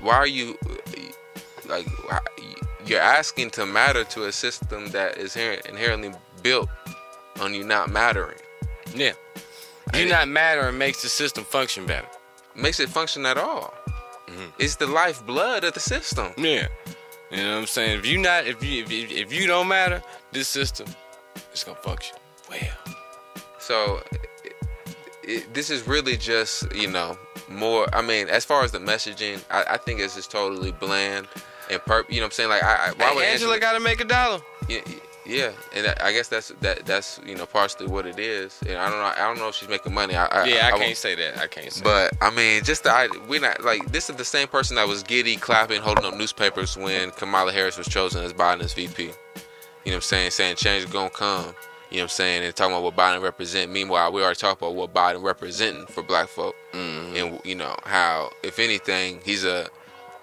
Why 0.00 0.14
are 0.14 0.26
you 0.28 0.56
like 1.66 1.86
you're 2.88 3.00
asking 3.00 3.50
to 3.50 3.66
matter 3.66 4.04
to 4.04 4.24
a 4.24 4.32
system 4.32 4.88
that 4.90 5.18
is 5.18 5.36
inherently 5.36 6.12
built 6.42 6.68
on 7.40 7.54
you 7.54 7.64
not 7.64 7.90
mattering? 7.90 8.38
Yeah. 8.94 9.12
You 9.94 10.00
And- 10.02 10.10
not 10.10 10.28
mattering 10.28 10.78
makes 10.78 11.02
the 11.02 11.08
system 11.08 11.44
function 11.44 11.86
better. 11.86 12.08
Makes 12.54 12.80
it 12.80 12.88
function 12.88 13.26
at 13.26 13.36
all. 13.38 13.74
Mhm. 14.28 14.52
It's 14.58 14.76
the 14.76 14.86
lifeblood 14.86 15.64
of 15.64 15.74
the 15.74 15.80
system. 15.80 16.32
Yeah. 16.36 16.68
You 17.30 17.36
know 17.38 17.52
what 17.54 17.60
I'm 17.60 17.66
saying? 17.66 17.98
If 18.00 18.06
you 18.06 18.18
not, 18.18 18.46
if 18.46 18.62
you, 18.62 18.82
if 18.84 18.90
you, 18.90 19.06
if 19.08 19.32
you 19.32 19.46
don't 19.46 19.68
matter, 19.68 20.02
this 20.32 20.48
system, 20.48 20.86
it's 21.52 21.64
gonna 21.64 21.76
function 21.78 22.16
well. 22.48 22.96
So 23.58 24.02
it, 24.12 24.52
it, 25.24 25.54
this 25.54 25.70
is 25.70 25.86
really 25.86 26.16
just 26.16 26.72
you 26.74 26.88
know 26.88 27.18
more. 27.48 27.92
I 27.94 28.00
mean, 28.02 28.28
as 28.28 28.44
far 28.44 28.62
as 28.64 28.70
the 28.72 28.78
messaging, 28.78 29.42
I, 29.50 29.64
I 29.74 29.76
think 29.76 30.00
it's 30.00 30.14
just 30.14 30.30
totally 30.30 30.70
bland 30.72 31.26
and 31.70 31.80
perp. 31.82 32.08
You 32.10 32.16
know 32.16 32.22
what 32.22 32.26
I'm 32.26 32.30
saying? 32.32 32.48
Like, 32.50 32.62
I, 32.62 32.88
I 32.88 32.92
why 32.96 33.12
would 33.14 33.24
Hey, 33.24 33.32
Angela 33.32 33.58
got 33.58 33.72
to 33.72 33.80
make 33.80 34.00
a 34.00 34.04
dollar. 34.04 34.40
Yeah, 34.68 34.80
yeah, 35.24 35.50
and 35.74 35.86
I- 35.88 36.08
I 36.08 36.12
guess 36.12 36.28
that's 36.28 36.52
that. 36.60 36.86
That's 36.86 37.20
you 37.26 37.34
know 37.36 37.46
partially 37.46 37.86
what 37.86 38.06
it 38.06 38.18
is. 38.18 38.58
And 38.66 38.76
I 38.78 38.88
don't 38.88 38.98
know. 38.98 39.04
I 39.22 39.26
don't 39.26 39.38
know 39.38 39.48
if 39.48 39.54
she's 39.56 39.68
making 39.68 39.92
money. 39.94 40.14
I, 40.14 40.26
I 40.26 40.44
Yeah, 40.46 40.66
I, 40.68 40.70
won't- 40.72 40.82
can't 40.84 40.96
say 40.96 41.14
that. 41.16 41.38
I 41.38 41.46
can't 41.46 41.72
say. 41.72 41.82
But 41.82 42.12
I 42.20 42.30
mean, 42.30 42.62
just 42.64 42.84
the 42.84 42.92
idea, 42.92 43.20
we're 43.28 43.40
not 43.40 43.62
like 43.64 43.90
this 43.92 44.08
is 44.10 44.16
the 44.16 44.24
same 44.24 44.48
person 44.48 44.76
that 44.76 44.86
was 44.88 45.02
giddy, 45.02 45.36
clapping, 45.36 45.80
holding 45.82 46.04
up 46.04 46.14
newspapers 46.16 46.76
when 46.76 47.10
Kamala 47.12 47.52
Harris 47.52 47.76
was 47.78 47.88
chosen 47.88 48.24
as 48.24 48.32
Biden's 48.32 48.72
VP. 48.72 49.02
You 49.04 49.08
know 49.08 49.14
what 49.84 49.94
I'm 49.94 50.00
saying? 50.02 50.30
Saying 50.30 50.56
change 50.56 50.84
is 50.84 50.90
gonna 50.90 51.10
come. 51.10 51.54
You 51.90 51.98
know 51.98 52.02
what 52.02 52.02
I'm 52.02 52.08
saying? 52.08 52.42
And 52.44 52.54
talking 52.56 52.72
about 52.72 52.82
what 52.82 52.96
Biden 52.96 53.22
represent. 53.22 53.70
Meanwhile, 53.70 54.10
we 54.12 54.20
already 54.20 54.36
talked 54.36 54.60
about 54.60 54.74
what 54.74 54.92
Biden 54.92 55.22
representing 55.22 55.86
for 55.86 56.02
Black 56.02 56.28
folk, 56.28 56.56
Mhm. 56.72 57.16
and 57.16 57.40
you 57.44 57.54
know 57.54 57.76
how, 57.84 58.30
if 58.42 58.58
anything, 58.58 59.20
he's 59.24 59.44
a 59.44 59.68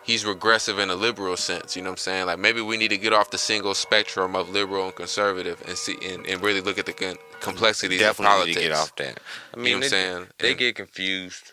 he's 0.03 0.25
regressive 0.25 0.79
in 0.79 0.89
a 0.89 0.95
liberal 0.95 1.35
sense. 1.37 1.75
You 1.75 1.81
know 1.81 1.89
what 1.89 1.93
I'm 1.93 1.97
saying? 1.97 2.25
Like 2.27 2.39
maybe 2.39 2.61
we 2.61 2.77
need 2.77 2.89
to 2.89 2.97
get 2.97 3.13
off 3.13 3.31
the 3.31 3.37
single 3.37 3.73
spectrum 3.73 4.35
of 4.35 4.49
liberal 4.49 4.85
and 4.85 4.95
conservative 4.95 5.61
and 5.67 5.77
see 5.77 5.97
and, 6.03 6.25
and 6.27 6.41
really 6.41 6.61
look 6.61 6.77
at 6.77 6.85
the 6.85 6.93
con- 6.93 7.17
complexities 7.39 7.99
definitely 7.99 8.25
of 8.25 8.31
politics. 8.31 8.57
to 8.57 8.63
get 8.63 8.71
off 8.71 8.95
that. 8.97 9.19
I 9.53 9.57
mean, 9.57 9.65
you 9.65 9.71
know 9.71 9.75
what 9.75 9.75
I'm 9.75 9.81
they, 9.81 9.87
saying? 9.89 10.27
they 10.39 10.49
And- 10.51 10.59
get 10.59 10.75
confused. 10.75 11.51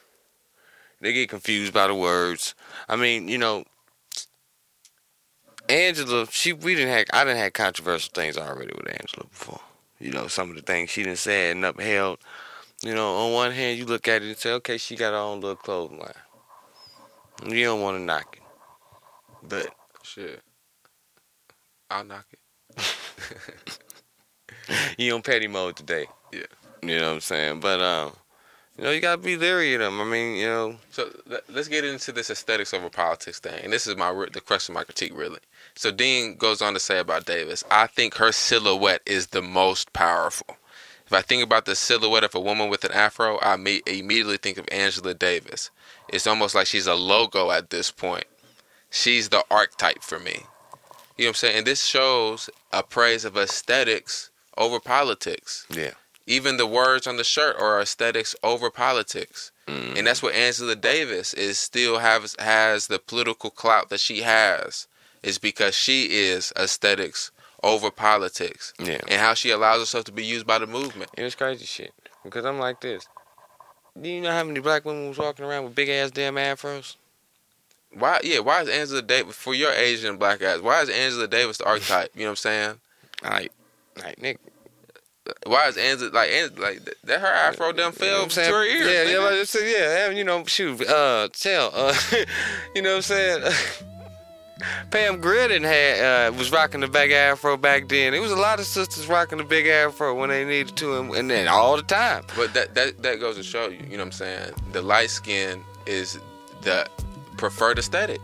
They 1.02 1.12
get 1.14 1.30
confused 1.30 1.72
by 1.72 1.86
the 1.86 1.94
words. 1.94 2.54
I 2.86 2.96
mean, 2.96 3.26
you 3.26 3.38
know, 3.38 3.64
Angela, 5.68 6.26
she 6.30 6.52
we 6.52 6.74
didn't 6.74 6.90
have 6.92 7.06
I 7.12 7.24
didn't 7.24 7.38
have 7.38 7.52
controversial 7.52 8.10
things 8.12 8.36
already 8.36 8.72
with 8.76 8.88
Angela 8.90 9.26
before. 9.30 9.60
You 9.98 10.10
know, 10.12 10.26
some 10.26 10.50
of 10.50 10.56
the 10.56 10.62
things 10.62 10.90
she 10.90 11.02
didn't 11.02 11.18
say 11.18 11.50
and 11.50 11.64
upheld. 11.64 12.18
You 12.82 12.94
know, 12.94 13.14
on 13.16 13.32
one 13.32 13.52
hand, 13.52 13.78
you 13.78 13.84
look 13.84 14.08
at 14.08 14.22
it 14.22 14.28
and 14.28 14.36
say, 14.36 14.52
okay, 14.52 14.78
she 14.78 14.96
got 14.96 15.10
her 15.12 15.18
own 15.18 15.40
little 15.40 15.56
clothing 15.56 15.98
line. 15.98 16.12
You 17.54 17.64
don't 17.64 17.80
want 17.82 17.98
to 17.98 18.02
knock 18.02 18.36
it, 18.36 18.39
but 19.42 19.68
Shit. 20.02 20.40
I'll 21.90 22.04
knock 22.04 22.26
it. 22.32 22.38
you 24.98 25.14
on 25.14 25.22
petty 25.22 25.46
mode 25.48 25.76
today. 25.76 26.06
Yeah. 26.32 26.40
You 26.82 26.98
know 26.98 27.08
what 27.08 27.14
I'm 27.14 27.20
saying? 27.20 27.60
But 27.60 27.80
um, 27.80 28.12
you 28.78 28.84
know, 28.84 28.90
you 28.90 29.00
gotta 29.00 29.20
be 29.20 29.36
leery 29.36 29.74
of 29.74 29.80
them. 29.80 30.00
I 30.00 30.04
mean, 30.04 30.36
you 30.36 30.46
know, 30.46 30.76
So 30.90 31.10
let- 31.26 31.48
let's 31.52 31.68
get 31.68 31.84
into 31.84 32.12
this 32.12 32.30
aesthetics 32.30 32.72
over 32.72 32.88
politics 32.88 33.38
thing, 33.40 33.60
and 33.62 33.72
this 33.72 33.86
is 33.86 33.96
my 33.96 34.12
the 34.32 34.40
crux 34.40 34.68
of 34.68 34.74
my 34.74 34.84
critique, 34.84 35.12
really. 35.14 35.40
So 35.74 35.90
Dean 35.90 36.36
goes 36.36 36.62
on 36.62 36.72
to 36.74 36.80
say 36.80 36.98
about 36.98 37.26
Davis, 37.26 37.64
I 37.70 37.86
think 37.86 38.14
her 38.16 38.32
silhouette 38.32 39.02
is 39.04 39.28
the 39.28 39.42
most 39.42 39.92
powerful. 39.92 40.56
If 41.06 41.12
I 41.12 41.22
think 41.22 41.42
about 41.42 41.64
the 41.64 41.74
silhouette 41.74 42.22
of 42.24 42.34
a 42.36 42.40
woman 42.40 42.70
with 42.70 42.84
an 42.84 42.92
afro, 42.92 43.38
I 43.42 43.56
me- 43.56 43.82
immediately 43.86 44.36
think 44.36 44.58
of 44.58 44.66
Angela 44.70 45.12
Davis. 45.12 45.70
It's 46.08 46.26
almost 46.26 46.54
like 46.54 46.68
she's 46.68 46.86
a 46.86 46.94
logo 46.94 47.50
at 47.50 47.70
this 47.70 47.90
point. 47.90 48.24
She's 48.90 49.28
the 49.28 49.44
archetype 49.50 50.02
for 50.02 50.18
me. 50.18 50.46
You 51.16 51.24
know 51.24 51.28
what 51.28 51.28
I'm 51.28 51.34
saying? 51.34 51.58
And 51.58 51.66
this 51.66 51.84
shows 51.84 52.50
a 52.72 52.82
praise 52.82 53.24
of 53.24 53.36
aesthetics 53.36 54.30
over 54.58 54.80
politics 54.80 55.66
yeah, 55.70 55.92
even 56.26 56.56
the 56.56 56.66
words 56.66 57.06
on 57.06 57.16
the 57.16 57.24
shirt 57.24 57.56
are 57.58 57.80
aesthetics 57.80 58.36
over 58.42 58.70
politics. 58.70 59.50
Mm. 59.66 59.98
And 59.98 60.06
that's 60.06 60.22
what 60.22 60.34
Angela 60.34 60.76
Davis 60.76 61.34
is 61.34 61.58
still 61.58 61.98
has 61.98 62.36
has 62.38 62.86
the 62.86 62.98
political 62.98 63.50
clout 63.50 63.88
that 63.90 64.00
she 64.00 64.22
has 64.22 64.86
is 65.22 65.38
because 65.38 65.74
she 65.74 66.04
is 66.04 66.52
aesthetics 66.56 67.30
over 67.62 67.90
politics 67.90 68.72
yeah. 68.78 69.00
and 69.08 69.20
how 69.20 69.34
she 69.34 69.50
allows 69.50 69.80
herself 69.80 70.04
to 70.04 70.12
be 70.12 70.24
used 70.24 70.46
by 70.46 70.58
the 70.58 70.66
movement. 70.66 71.10
And 71.16 71.26
it's 71.26 71.34
crazy 71.34 71.66
shit 71.66 71.92
because 72.24 72.44
I'm 72.44 72.58
like 72.58 72.80
this. 72.80 73.06
Do 74.00 74.08
you 74.08 74.20
know 74.20 74.30
how 74.30 74.44
many 74.44 74.60
black 74.60 74.84
women 74.84 75.08
was 75.08 75.18
walking 75.18 75.44
around 75.44 75.64
with 75.64 75.74
big 75.74 75.88
ass 75.88 76.10
damn 76.10 76.36
afros? 76.36 76.96
Why 77.92 78.20
yeah, 78.22 78.38
why 78.40 78.62
is 78.62 78.68
Angela 78.68 79.02
Davis 79.02 79.36
for 79.36 79.54
your 79.54 79.72
Asian 79.72 80.16
black 80.16 80.42
ass, 80.42 80.60
why 80.60 80.82
is 80.82 80.90
Angela 80.90 81.26
Davis 81.26 81.58
the 81.58 81.66
archetype? 81.66 82.10
You 82.14 82.20
know 82.20 82.26
what 82.26 82.30
I'm 82.30 82.36
saying? 82.36 82.74
Like, 83.22 83.52
like 83.96 84.16
nigga. 84.16 84.38
Why 85.46 85.68
is 85.68 85.76
Angela 85.76 86.10
like 86.10 86.30
Ang- 86.30 86.56
like 86.56 86.88
that 87.04 87.20
her 87.20 87.26
afro 87.26 87.72
done 87.72 87.76
You 87.76 87.84
know 87.84 87.90
fell 87.92 88.18
what 88.18 88.36
I'm 88.36 88.44
to 88.44 88.52
her 88.52 88.64
ears? 88.64 88.86
Yeah, 88.86 89.18
yeah, 89.18 89.18
like 89.18 89.46
said, 89.46 89.70
yeah, 89.70 90.08
and, 90.08 90.18
you 90.18 90.24
know, 90.24 90.44
shoot, 90.44 90.80
uh, 90.88 91.28
tell, 91.32 91.70
uh, 91.74 91.94
you 92.74 92.82
know 92.82 92.90
what 92.90 92.96
I'm 92.96 93.02
saying? 93.02 93.52
Pam 94.90 95.20
Grier 95.20 95.48
had 95.48 96.28
uh, 96.28 96.32
was 96.36 96.52
rocking 96.52 96.80
the 96.80 96.88
big 96.88 97.10
afro 97.10 97.56
back 97.56 97.88
then. 97.88 98.14
It 98.14 98.20
was 98.20 98.30
a 98.30 98.36
lot 98.36 98.60
of 98.60 98.66
sisters 98.66 99.06
rocking 99.06 99.38
the 99.38 99.44
big 99.44 99.66
afro 99.66 100.14
when 100.14 100.30
they 100.30 100.44
needed 100.44 100.76
to, 100.76 100.98
and, 100.98 101.14
and 101.14 101.30
then 101.30 101.48
all 101.48 101.76
the 101.76 101.82
time. 101.82 102.24
But 102.36 102.52
that, 102.54 102.74
that 102.74 103.02
that 103.02 103.20
goes 103.20 103.36
to 103.36 103.42
show 103.42 103.68
you, 103.68 103.78
you 103.78 103.96
know 103.96 103.98
what 103.98 104.06
I'm 104.06 104.12
saying? 104.12 104.52
The 104.72 104.82
light 104.82 105.10
skin 105.10 105.64
is 105.86 106.18
the 106.62 106.86
preferred 107.40 107.78
aesthetic. 107.78 108.20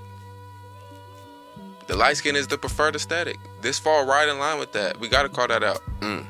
The 1.86 1.96
light 1.96 2.18
skin 2.18 2.36
is 2.36 2.46
the 2.46 2.58
preferred 2.58 2.94
aesthetic. 2.94 3.38
This 3.62 3.78
fall 3.78 4.04
right 4.04 4.28
in 4.28 4.38
line 4.38 4.58
with 4.58 4.72
that. 4.72 5.00
We 5.00 5.08
gotta 5.08 5.30
call 5.30 5.48
that 5.48 5.64
out. 5.64 5.80
Mm. 6.00 6.26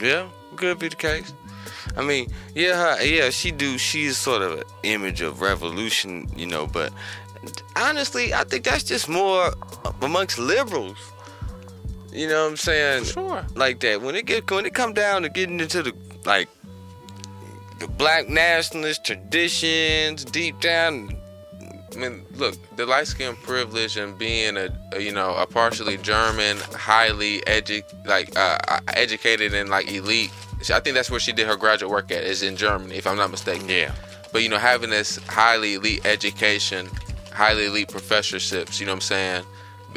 Yeah, 0.00 0.28
could 0.56 0.78
be 0.78 0.88
the 0.88 0.96
case. 0.96 1.34
I 1.94 2.02
mean, 2.02 2.32
yeah, 2.54 2.96
her, 2.96 3.04
yeah, 3.04 3.28
she 3.28 3.50
do. 3.50 3.76
She's 3.76 4.16
sort 4.16 4.40
of 4.40 4.52
an 4.60 4.64
image 4.82 5.20
of 5.20 5.42
revolution, 5.42 6.30
you 6.34 6.46
know. 6.46 6.66
But 6.66 6.92
honestly, 7.76 8.32
I 8.32 8.44
think 8.44 8.64
that's 8.64 8.84
just 8.84 9.06
more 9.08 9.52
amongst 10.00 10.38
liberals. 10.38 10.96
You 12.10 12.28
know 12.28 12.44
what 12.44 12.50
I'm 12.52 12.56
saying? 12.56 13.04
Sure. 13.04 13.44
Like 13.54 13.80
that. 13.80 14.00
When 14.00 14.14
it 14.14 14.24
get 14.24 14.50
when 14.50 14.64
it 14.64 14.72
come 14.72 14.94
down 14.94 15.22
to 15.22 15.28
getting 15.28 15.60
into 15.60 15.82
the 15.82 15.92
like 16.24 16.48
the 17.80 17.86
black 17.86 18.30
nationalist 18.30 19.04
traditions 19.04 20.24
deep 20.24 20.58
down. 20.60 21.18
I 21.94 21.98
mean, 21.98 22.24
look, 22.36 22.54
the 22.76 22.86
light 22.86 23.06
skin 23.06 23.36
privilege 23.36 23.96
and 23.96 24.16
being 24.18 24.56
a, 24.56 24.68
a, 24.92 25.00
you 25.00 25.12
know 25.12 25.34
a 25.34 25.46
partially 25.46 25.96
German, 25.98 26.58
highly 26.74 27.40
edu- 27.42 27.84
like 28.06 28.36
uh, 28.36 28.80
educated 28.94 29.54
and 29.54 29.68
like 29.68 29.90
elite. 29.92 30.30
I 30.72 30.80
think 30.80 30.94
that's 30.94 31.10
where 31.10 31.20
she 31.20 31.32
did 31.32 31.46
her 31.48 31.56
graduate 31.56 31.90
work 31.90 32.10
at 32.12 32.22
is 32.22 32.42
in 32.42 32.56
Germany, 32.56 32.94
if 32.94 33.06
I'm 33.06 33.16
not 33.16 33.30
mistaken. 33.30 33.68
Yeah. 33.68 33.92
But 34.32 34.42
you 34.42 34.48
know, 34.48 34.58
having 34.58 34.90
this 34.90 35.16
highly 35.26 35.74
elite 35.74 36.06
education, 36.06 36.88
highly 37.32 37.66
elite 37.66 37.88
professorships, 37.88 38.78
you 38.80 38.86
know 38.86 38.92
what 38.92 38.96
I'm 38.96 39.00
saying, 39.02 39.44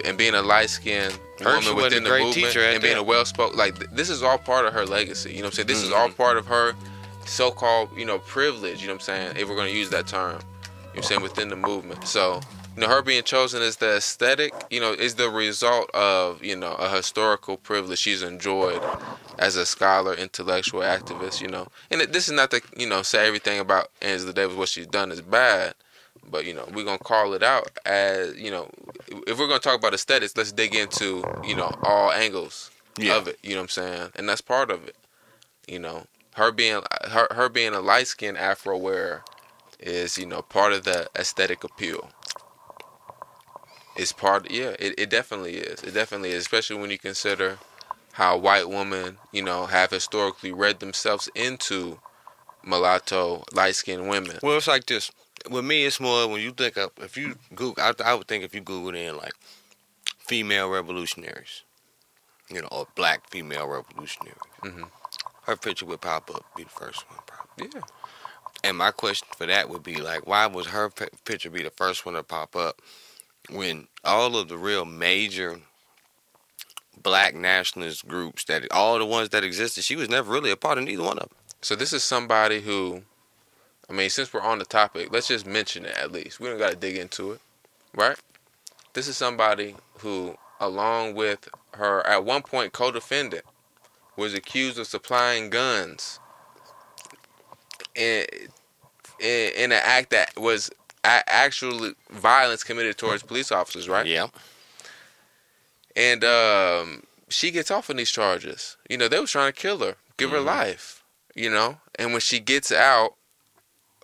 and 0.04 0.18
being 0.18 0.34
a 0.34 0.42
light 0.42 0.70
skinned 0.72 1.18
woman 1.40 1.76
within 1.76 2.04
the 2.04 2.10
movement 2.10 2.56
and 2.56 2.82
being 2.82 2.96
that. 2.96 3.00
a 3.00 3.04
well 3.04 3.24
spoken, 3.26 3.58
like 3.58 3.76
th- 3.78 3.90
this 3.94 4.10
is 4.10 4.24
all 4.24 4.38
part 4.38 4.66
of 4.66 4.74
her 4.74 4.86
legacy. 4.86 5.30
You 5.32 5.38
know 5.38 5.44
what 5.44 5.48
I'm 5.48 5.52
saying? 5.54 5.68
This 5.68 5.84
is 5.84 5.90
Mm-hmm. 5.90 6.00
all 6.00 6.10
part 6.10 6.38
of 6.38 6.48
her 6.48 6.74
so 7.26 7.52
called, 7.52 7.90
you 7.96 8.06
know, 8.06 8.20
privilege. 8.20 8.82
You 8.82 8.88
know 8.88 8.94
what 8.94 9.02
I'm 9.02 9.06
saying? 9.06 9.38
If 9.38 9.48
we're 9.48 9.56
gonna 9.56 9.70
use 9.70 9.90
that 9.92 10.08
term, 10.08 10.40
you 10.96 11.02
know 11.02 11.02
what 11.02 11.06
I'm 11.06 11.08
saying 11.08 11.22
within 11.22 11.50
the 11.50 11.56
movement. 11.56 12.08
So. 12.08 12.42
You 12.78 12.82
know, 12.82 12.90
her 12.90 13.02
being 13.02 13.24
chosen 13.24 13.62
as 13.62 13.78
the 13.78 13.96
aesthetic, 13.96 14.66
you 14.70 14.82
know, 14.82 14.92
is 14.92 15.16
the 15.16 15.30
result 15.30 15.90
of, 15.94 16.44
you 16.44 16.58
know, 16.58 16.74
a 16.74 16.90
historical 16.90 17.56
privilege 17.56 18.00
she's 18.00 18.22
enjoyed 18.22 18.84
as 19.40 19.56
a 19.56 19.66
scholar, 19.66 20.14
intellectual 20.14 20.82
activist, 20.82 21.40
you 21.40 21.48
know. 21.48 21.70
And 21.90 22.02
it, 22.02 22.12
this 22.12 22.28
is 22.28 22.34
not 22.34 22.52
to, 22.52 22.62
you 22.76 22.86
know, 22.86 23.02
say 23.02 23.26
everything 23.28 23.62
about 23.62 23.92
Angela 24.02 24.34
Davis, 24.34 24.58
what 24.58 24.68
she's 24.68 24.88
done 24.88 25.10
is 25.14 25.22
bad, 25.22 25.74
but, 26.30 26.44
you 26.46 26.54
know, 26.54 26.68
we're 26.74 26.84
going 26.84 26.98
to 26.98 27.04
call 27.06 27.34
it 27.34 27.44
out 27.44 27.70
as, 27.86 28.36
you 28.38 28.52
know, 28.52 28.70
if 29.26 29.40
we're 29.40 29.48
going 29.48 29.62
to 29.62 29.64
talk 29.70 29.80
about 29.80 29.94
aesthetics, 29.94 30.36
let's 30.36 30.52
dig 30.52 30.76
into, 30.76 31.30
you 31.42 31.56
know, 31.56 31.72
all 31.82 32.12
angles 32.12 32.72
Yeah. 32.98 33.16
of 33.16 33.30
it, 33.30 33.40
you 33.42 33.52
know 33.52 33.62
what 33.62 33.64
I'm 33.64 33.70
saying? 33.70 34.12
And 34.18 34.28
that's 34.28 34.42
part 34.42 34.70
of 34.70 34.86
it, 34.86 34.98
you 35.66 35.80
know. 35.80 36.08
Her 36.36 36.52
being 36.52 36.82
her 37.10 37.30
her 37.32 37.48
being 37.48 37.74
a 37.74 37.80
light 37.80 38.08
skinned 38.08 38.38
Afro 38.38 38.76
wearer 38.76 39.24
is, 39.80 40.18
you 40.18 40.26
know, 40.26 40.42
part 40.42 40.74
of 40.74 40.84
the 40.84 41.10
aesthetic 41.16 41.64
appeal. 41.64 42.10
It's 43.96 44.12
part, 44.12 44.52
yeah, 44.52 44.76
it, 44.78 44.96
it 44.98 45.10
definitely 45.10 45.56
is. 45.56 45.82
It 45.82 45.94
definitely 45.94 46.32
is, 46.32 46.42
especially 46.42 46.78
when 46.82 46.90
you 46.92 46.98
consider 46.98 47.60
how 48.14 48.38
white 48.38 48.70
women, 48.70 49.18
you 49.32 49.42
know, 49.42 49.66
have 49.68 49.92
historically 49.92 50.52
read 50.52 50.80
themselves 50.80 51.30
into 51.34 52.00
mulatto, 52.64 53.44
light 53.54 53.76
skinned 53.76 54.10
women. 54.10 54.40
Well, 54.42 54.58
it's 54.58 54.68
like 54.68 54.86
this. 54.86 55.12
With 55.50 55.64
me, 55.64 55.86
it's 55.86 56.00
more 56.00 56.28
when 56.28 56.42
you 56.42 56.52
think 56.52 56.76
of 56.78 56.92
if 56.98 57.16
you 57.18 57.36
Google. 57.54 57.84
I, 57.84 57.94
I 58.04 58.16
would 58.16 58.28
think 58.28 58.44
if 58.44 58.56
you 58.56 58.62
Google 58.62 58.96
in 58.96 59.16
like 59.16 59.34
female 60.18 60.70
revolutionaries, 60.70 61.62
you 62.50 62.62
know, 62.62 62.68
or 62.72 62.88
black 62.96 63.30
female 63.30 63.68
revolutionaries, 63.68 64.40
Mhm. 64.64 64.88
her 65.44 65.56
picture 65.56 65.86
would 65.86 66.02
pop 66.02 66.34
up. 66.34 66.44
Be 66.56 66.64
the 66.64 66.70
first 66.70 67.10
one, 67.10 67.20
probably. 67.28 67.70
Yeah. 67.76 67.84
And 68.64 68.78
my 68.78 68.92
question 68.92 69.28
for 69.38 69.46
that 69.46 69.70
would 69.70 69.84
be 69.84 69.98
like, 69.98 70.28
why 70.28 70.48
would 70.48 70.68
her 70.68 70.90
pi- 70.90 71.10
picture 71.26 71.50
be 71.50 71.64
the 71.64 71.70
first 71.70 72.06
one 72.06 72.16
to 72.16 72.24
pop 72.24 72.56
up 72.56 72.82
when 73.50 73.88
all 74.04 74.38
of 74.38 74.48
the 74.48 74.58
real 74.58 74.86
major 74.86 75.60
black 77.02 77.36
nationalist 77.36 78.08
groups 78.08 78.44
that 78.46 78.64
all 78.72 78.98
the 78.98 79.06
ones 79.06 79.30
that 79.30 79.44
existed, 79.44 79.84
she 79.84 79.96
was 79.96 80.10
never 80.10 80.32
really 80.32 80.52
a 80.52 80.58
part 80.58 80.78
of 80.78 80.84
neither 80.86 81.04
one 81.04 81.18
of 81.20 81.30
them. 81.30 81.38
So 81.62 81.76
this 81.76 81.94
is 81.94 82.04
somebody 82.04 82.62
who, 82.62 83.04
I 83.90 83.94
mean, 83.94 84.10
since 84.10 84.34
we're 84.34 84.42
on 84.42 84.60
the 84.60 84.66
topic, 84.66 85.10
let's 85.12 85.28
just 85.28 85.46
mention 85.46 85.86
it 85.86 85.96
at 85.98 86.12
least. 86.12 86.40
We 86.40 86.50
don't 86.50 86.58
got 86.58 86.72
to 86.72 86.76
dig 86.76 86.98
into 86.98 87.34
it, 87.34 87.42
right? 87.94 88.18
This 88.94 89.08
is 89.08 89.18
somebody 89.18 89.76
who, 90.00 90.36
along 90.60 91.16
with 91.16 91.50
her 91.74 92.06
at 92.08 92.26
one 92.26 92.42
point 92.42 92.74
co-defendant, 92.74 93.44
was 94.18 94.34
accused 94.34 94.80
of 94.80 94.88
supplying 94.88 95.50
guns 95.50 96.20
in 97.96 98.26
in, 99.20 99.52
in 99.56 99.72
an 99.72 99.82
act 99.84 100.10
that 100.12 100.38
was 100.38 100.70
a- 101.04 101.24
actually 101.30 101.94
violence 102.12 102.64
committed 102.64 102.98
towards 102.98 103.24
police 103.24 103.52
officers, 103.52 103.88
right? 103.90 104.06
Yeah. 104.06 104.28
and 105.96 106.24
um, 106.26 107.04
she 107.30 107.52
gets 107.52 107.72
off 107.72 107.90
on 107.90 107.96
these 107.96 108.12
charges. 108.12 108.76
You 108.90 108.98
know, 108.98 109.08
they 109.08 109.20
was 109.20 109.32
trying 109.32 109.52
to 109.54 109.58
kill 109.60 109.80
her, 109.80 109.96
give 110.18 110.32
her 110.32 110.40
Mhm. 110.40 110.46
life. 110.46 111.04
You 111.36 111.50
know, 111.50 111.80
and 112.00 112.12
when 112.12 112.22
she 112.22 112.40
gets 112.40 112.72
out 112.72 113.16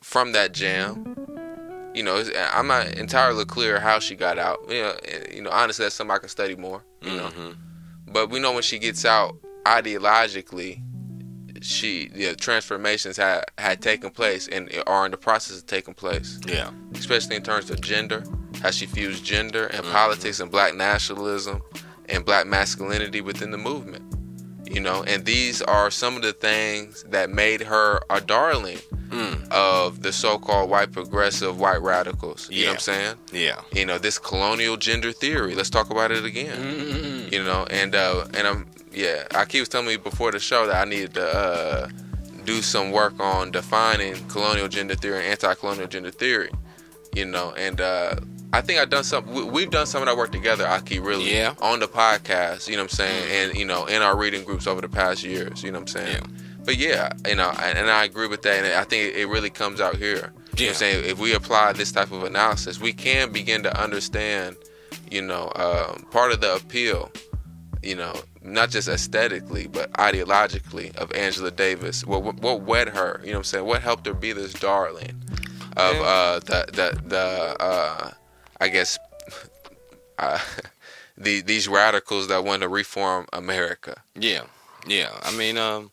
from 0.03 0.33
that 0.33 0.51
jam, 0.53 1.15
you 1.93 2.03
know, 2.03 2.23
I'm 2.53 2.67
not 2.67 2.87
entirely 2.87 3.45
clear 3.45 3.79
how 3.79 3.99
she 3.99 4.15
got 4.15 4.37
out. 4.37 4.59
You 4.69 4.81
know, 4.83 4.95
you 5.31 5.41
know, 5.41 5.49
honestly, 5.49 5.83
that's 5.85 5.95
something 5.95 6.13
I 6.15 6.19
can 6.19 6.29
study 6.29 6.55
more. 6.55 6.83
You 7.01 7.11
know, 7.15 7.27
Mhm. 7.29 7.57
but 8.07 8.29
we 8.29 8.39
know 8.39 8.51
when 8.53 8.63
she 8.63 8.79
gets 8.79 9.05
out 9.05 9.35
ideologically, 9.65 10.81
she 11.61 12.07
the 12.09 12.35
transformations 12.35 13.17
had 13.17 13.45
had 13.57 13.81
taken 13.81 14.09
place 14.09 14.47
and 14.47 14.69
are 14.87 15.05
in 15.05 15.11
the 15.11 15.17
process 15.17 15.59
of 15.59 15.65
taking 15.67 15.93
place 15.93 16.39
Yeah. 16.45 16.71
especially 16.95 17.35
in 17.35 17.43
terms 17.43 17.69
of 17.69 17.79
gender, 17.81 18.23
how 18.61 18.71
she 18.71 18.85
fused 18.87 19.23
gender 19.23 19.67
and 19.67 19.85
Mhm. 19.85 19.91
politics 19.91 20.39
and 20.39 20.49
black 20.51 20.73
nationalism 20.75 21.61
and 22.09 22.25
black 22.25 22.45
masculinity 22.47 23.21
within 23.21 23.51
the 23.51 23.57
movement. 23.57 24.03
You 24.69 24.79
know, 24.79 25.03
and 25.03 25.25
these 25.25 25.61
are 25.61 25.91
some 25.91 26.15
of 26.15 26.21
the 26.21 26.33
things 26.33 27.03
that 27.09 27.29
made 27.29 27.61
her 27.61 28.01
a 28.09 28.21
darling 28.21 28.79
of 29.51 30.01
the 30.01 30.13
so-called 30.13 30.69
white 30.69 30.91
progressive 30.93 31.59
white 31.59 31.81
radicals. 31.81 32.47
You 32.49 32.61
know 32.65 32.71
what 32.71 32.73
I'm 32.75 32.79
saying? 32.79 33.15
Yeah. 33.33 33.59
You 33.73 33.85
know, 33.85 33.97
this 33.97 34.17
colonial 34.17 34.77
gender 34.77 35.11
theory. 35.11 35.55
Let's 35.55 35.69
talk 35.69 35.89
about 35.89 36.11
it 36.11 36.23
again. 36.23 37.27
You 37.31 37.43
know, 37.43 37.65
and 37.69 37.93
uh 37.95 38.25
and 38.33 38.47
I'm 38.47 38.67
yeah, 38.91 39.23
Ahki 39.31 39.59
was 39.59 39.69
telling 39.69 39.87
me 39.87 39.97
before 39.97 40.31
the 40.31 40.39
show 40.39 40.67
that 40.67 40.85
I 40.85 40.89
needed 40.89 41.13
to 41.15 41.27
uh 41.27 41.87
do 42.45 42.61
some 42.61 42.91
work 42.91 43.19
on 43.19 43.51
defining 43.51 44.15
colonial 44.27 44.67
gender 44.67 44.95
theory 44.95 45.17
and 45.19 45.27
anti-colonial 45.27 45.87
gender 45.87 46.11
theory. 46.11 46.49
You 47.15 47.25
know, 47.25 47.53
and 47.57 47.79
uh 47.81 48.15
I 48.53 48.59
think 48.61 48.79
I've 48.79 48.89
done 48.89 49.03
some. 49.05 49.25
we- 49.33 49.43
We've 49.45 49.69
done 49.69 49.85
some 49.85 50.01
of 50.01 50.07
that 50.07 50.17
work 50.17 50.31
together, 50.33 50.65
Ahki. 50.65 51.03
Really, 51.05 51.33
Yeah. 51.33 51.53
on 51.61 51.79
the 51.79 51.87
podcast. 51.87 52.67
You 52.67 52.75
know 52.75 52.83
what 52.83 52.91
I'm 52.91 52.97
saying, 52.97 53.31
and 53.49 53.57
you 53.57 53.63
know, 53.65 53.85
in 53.85 54.01
our 54.01 54.17
reading 54.17 54.43
groups 54.43 54.67
over 54.67 54.81
the 54.81 54.89
past 54.89 55.23
years. 55.23 55.63
You 55.63 55.71
know 55.71 55.79
what 55.79 55.95
I'm 55.95 56.03
saying. 56.03 56.21
Yeah. 56.21 56.41
But 56.65 56.77
yeah, 56.77 57.09
you 57.27 57.35
know, 57.35 57.49
and 57.49 57.77
and 57.77 57.89
I 57.89 58.03
agree 58.03 58.27
with 58.27 58.41
that, 58.43 58.63
and 58.63 58.73
I 58.73 58.83
think 58.83 59.15
it 59.15 59.27
really 59.27 59.49
comes 59.49 59.79
out 59.79 59.95
here. 59.95 60.33
You 60.57 60.65
know 60.65 60.65
what 60.65 60.67
I'm 60.69 60.73
saying? 60.75 61.05
If 61.05 61.17
we 61.17 61.33
apply 61.33 61.73
this 61.73 61.91
type 61.93 62.11
of 62.11 62.23
analysis, 62.23 62.79
we 62.79 62.91
can 62.93 63.31
begin 63.31 63.63
to 63.63 63.81
understand, 63.81 64.57
you 65.09 65.21
know, 65.21 65.49
um, 65.55 66.05
part 66.11 66.31
of 66.33 66.41
the 66.41 66.55
appeal, 66.55 67.09
you 67.81 67.95
know, 67.95 68.13
not 68.43 68.69
just 68.69 68.87
aesthetically, 68.87 69.67
but 69.67 69.91
ideologically 69.93 70.95
of 70.97 71.11
Angela 71.13 71.51
Davis. 71.51 72.05
What, 72.05 72.23
what, 72.23 72.35
what 72.37 72.61
wed 72.61 72.89
her? 72.89 73.19
You 73.23 73.27
know 73.27 73.33
what 73.33 73.37
I'm 73.39 73.43
saying? 73.43 73.65
What 73.65 73.81
helped 73.81 74.05
her 74.07 74.13
be 74.13 74.33
this 74.33 74.53
darling 74.53 75.21
of 75.77 75.95
uh, 75.97 76.39
the, 76.39 76.65
the, 76.73 77.01
the 77.07 77.55
uh, 77.59 78.11
I 78.59 78.67
guess, 78.69 78.97
uh, 80.19 80.39
the, 81.17 81.41
these 81.41 81.67
radicals 81.67 82.27
that 82.29 82.43
want 82.43 82.61
to 82.63 82.69
reform 82.69 83.27
America? 83.31 84.01
Yeah, 84.15 84.43
yeah. 84.87 85.11
I 85.21 85.35
mean, 85.35 85.57
um, 85.57 85.91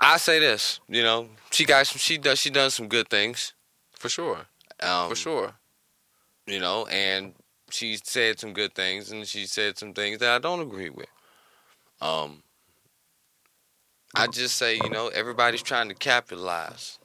I 0.00 0.16
say 0.16 0.38
this. 0.38 0.80
You 0.88 1.02
know, 1.02 1.28
she 1.50 1.64
got 1.64 1.86
some. 1.86 1.98
She 1.98 2.18
does. 2.18 2.38
She 2.38 2.50
done 2.50 2.70
some 2.70 2.88
good 2.88 3.08
things. 3.08 3.52
For 3.92 4.08
sure. 4.08 4.46
Um, 4.80 5.08
For 5.08 5.14
sure. 5.14 5.52
You 6.46 6.60
know, 6.60 6.86
and 6.86 7.34
she 7.74 7.98
said 8.02 8.38
some 8.38 8.52
good 8.52 8.74
things, 8.74 9.10
and 9.10 9.26
she 9.26 9.46
said 9.46 9.76
some 9.76 9.92
things 9.92 10.18
that 10.18 10.30
I 10.30 10.38
don't 10.38 10.60
agree 10.60 10.90
with. 10.90 11.08
Um, 12.00 12.42
I 14.14 14.28
just 14.28 14.56
say, 14.56 14.76
you 14.76 14.88
know, 14.90 15.08
everybody's 15.08 15.62
trying 15.62 15.88
to 15.88 15.94
capitalize. 15.94 16.98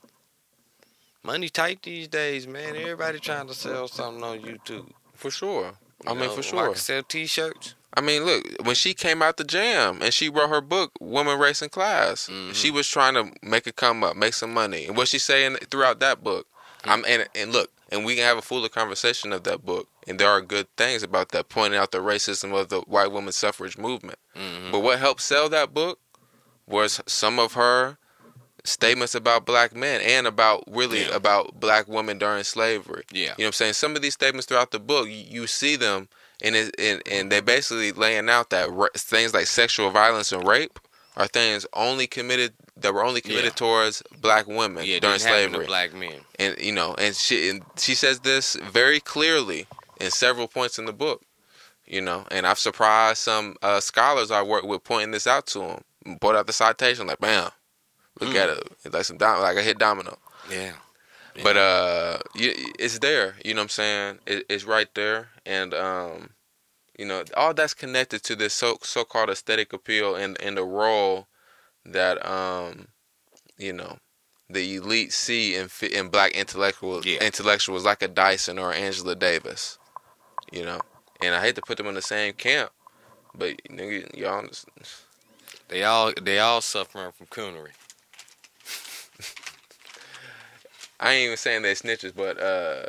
Money 1.24 1.50
tight 1.50 1.82
these 1.84 2.08
days, 2.08 2.48
man. 2.48 2.76
Everybody 2.76 3.20
trying 3.20 3.48
to 3.48 3.54
sell 3.54 3.88
something 3.88 4.24
on 4.24 4.40
YouTube. 4.40 4.90
For 5.16 5.32
sure. 5.32 5.74
I 6.08 6.12
You 6.12 6.20
mean, 6.20 6.30
know, 6.30 6.36
for 6.36 6.40
I 6.42 6.44
sure. 6.44 6.68
can 6.68 6.76
sell 6.76 7.04
T-shirts. 7.04 7.76
I 7.94 8.02
mean, 8.02 8.24
look, 8.24 8.46
when 8.64 8.76
she 8.76 8.94
came 8.94 9.22
out 9.22 9.38
the 9.38 9.44
jam 9.44 10.02
and 10.02 10.14
she 10.14 10.30
wrote 10.30 10.50
her 10.50 10.62
book, 10.62 10.92
Woman, 11.02 11.40
Race, 11.40 11.62
and 11.62 11.72
Class, 11.72 12.28
Mhm. 12.28 12.54
she 12.54 12.70
was 12.70 12.88
trying 12.88 13.16
to 13.16 13.34
make 13.42 13.66
it 13.66 13.76
come 13.76 14.04
up, 14.04 14.16
make 14.16 14.36
some 14.36 14.54
money. 14.54 14.86
And 14.86 14.96
what 14.96 15.08
she's 15.08 15.26
saying 15.26 15.58
throughout 15.72 16.00
that 16.00 16.24
book, 16.24 16.48
I'm 16.86 17.04
and 17.06 17.28
and 17.36 17.52
look, 17.52 17.72
and 17.92 18.06
we 18.06 18.16
can 18.16 18.24
have 18.24 18.38
a 18.38 18.42
fuller 18.42 18.70
conversation 18.70 19.34
of 19.34 19.44
that 19.44 19.66
book. 19.66 19.88
And 20.08 20.20
there 20.20 20.30
are 20.30 20.42
good 20.42 20.68
things 20.78 21.04
about 21.04 21.30
that, 21.30 21.50
pointing 21.50 21.80
out 21.80 21.92
the 21.92 22.00
racism 22.00 22.54
of 22.60 22.70
the 22.70 22.82
white 22.82 23.12
woman 23.12 23.32
suffrage 23.32 23.78
movement. 23.78 24.20
Mhm. 24.36 24.72
But 24.72 24.80
what 24.80 25.00
helped 25.00 25.22
sell 25.22 25.50
that 25.50 25.74
book 25.74 26.00
was 26.68 27.02
some 27.08 27.40
of 27.40 27.54
her 27.54 27.98
statements 28.66 29.16
about 29.16 29.46
black 29.46 29.74
men 29.76 30.02
and 30.02 30.28
about 30.28 30.64
really 30.68 31.02
Yeah. 31.06 31.16
about 31.16 31.60
black 31.60 31.88
women 31.88 32.18
during 32.18 32.44
slavery. 32.44 33.04
Yeah. 33.12 33.22
You 33.22 33.28
know 33.28 33.34
what 33.38 33.46
I'm 33.48 33.52
saying? 33.54 33.74
Some 33.74 33.96
of 33.96 34.02
these 34.02 34.14
statements 34.14 34.46
throughout 34.48 34.72
the 34.72 34.80
book, 34.80 35.08
you, 35.08 35.14
you 35.28 35.48
see 35.48 35.76
them, 35.76 36.10
and 36.42 36.56
it, 36.56 36.76
and 36.78 37.02
and 37.08 37.32
they 37.32 37.40
basically 37.40 37.92
laying 37.92 38.30
out 38.30 38.50
that 38.50 38.70
ra- 38.72 38.88
things 38.96 39.34
like 39.34 39.48
sexual 39.48 39.90
violence 39.92 40.32
and 40.32 40.46
rape 40.48 40.80
are 41.16 41.28
things 41.28 41.66
only 41.74 42.06
committed 42.08 42.54
that 42.82 42.94
were 42.94 43.04
only 43.04 43.22
committed 43.22 43.46
Yeah. 43.46 43.50
towards 43.52 44.04
black 44.22 44.48
women 44.48 44.86
Yeah, 44.86 45.00
during 45.00 45.18
didn't 45.18 45.28
happen 45.28 45.44
to 45.44 45.50
slavery. 45.52 45.66
black 45.68 45.94
men. 45.94 46.22
and 46.38 46.58
you 46.60 46.72
know, 46.72 46.96
and 46.96 47.16
she 47.16 47.50
and 47.50 47.64
she 47.78 47.96
says 47.96 48.20
this 48.22 48.56
very 48.56 49.00
clearly 49.00 49.68
in 50.00 50.12
several 50.12 50.48
points 50.48 50.78
in 50.80 50.86
the 50.86 50.94
book. 50.94 51.22
You 51.86 52.02
know, 52.02 52.26
and 52.30 52.46
I've 52.46 52.60
surprised 52.60 53.18
some 53.20 53.56
uh, 53.64 53.80
scholars 53.80 54.30
I 54.30 54.44
work 54.44 54.64
with 54.64 54.84
pointing 54.84 55.10
this 55.12 55.26
out 55.26 55.48
to 55.48 55.60
them. 56.06 56.18
Brought 56.20 56.36
out 56.36 56.46
the 56.48 56.54
citation, 56.54 57.08
like, 57.08 57.20
bam, 57.20 57.50
look 58.20 58.30
Mm. 58.30 58.36
at 58.36 58.50
it, 58.50 58.64
it's 58.86 58.94
like 58.94 59.06
some 59.06 59.18
dom- 59.18 59.42
like 59.42 59.58
a 59.58 59.64
hit 59.64 59.80
domino. 59.80 60.18
Yeah. 60.52 60.74
But 61.42 61.58
uh, 61.58 62.20
it's 62.36 63.00
there. 63.00 63.38
You 63.46 63.54
know 63.56 63.62
what 63.62 63.64
I'm 63.64 63.70
saying? 63.70 64.20
It, 64.28 64.46
it's 64.50 64.66
right 64.66 64.94
there, 64.94 65.30
and 65.46 65.74
um, 65.74 66.32
you 66.98 67.06
know, 67.06 67.24
all 67.38 67.54
that's 67.54 67.74
connected 67.74 68.22
to 68.24 68.36
this 68.36 68.54
so 68.54 68.78
so 68.84 69.04
called 69.06 69.30
aesthetic 69.30 69.72
appeal 69.74 70.16
and 70.16 70.40
and 70.42 70.58
the 70.58 70.64
role 70.66 71.28
that 71.94 72.26
um, 72.26 72.88
you 73.58 73.74
know, 73.74 73.98
the 74.50 74.76
elite 74.76 75.14
see 75.14 75.56
in 75.56 75.70
in 75.92 76.10
black 76.10 76.32
intellectuals 76.32 77.06
Yeah. 77.06 77.24
intellectuals 77.24 77.86
like 77.86 78.02
a 78.02 78.08
Dyson 78.08 78.58
or 78.60 78.74
Angela 78.74 79.16
Davis. 79.16 79.78
You 80.52 80.66
know, 80.66 80.82
and 81.22 81.36
I 81.36 81.42
hate 81.42 81.56
to 81.56 81.62
put 81.62 81.78
them 81.78 81.88
in 81.88 81.96
the 81.96 82.02
same 82.02 82.34
camp, 82.34 82.72
but 83.36 83.58
nigga, 83.70 84.16
y'all. 84.18 84.48
They 85.68 85.84
all 85.84 86.12
they 86.20 86.40
all 86.40 86.62
suffering 86.62 87.12
from 87.12 87.28
coonery. 87.28 87.74
I 91.00 91.12
ain't 91.14 91.26
even 91.26 91.38
saying 91.38 91.62
they 91.62 91.74
snitches, 91.76 92.14
but 92.16 92.40
uh, 92.42 92.88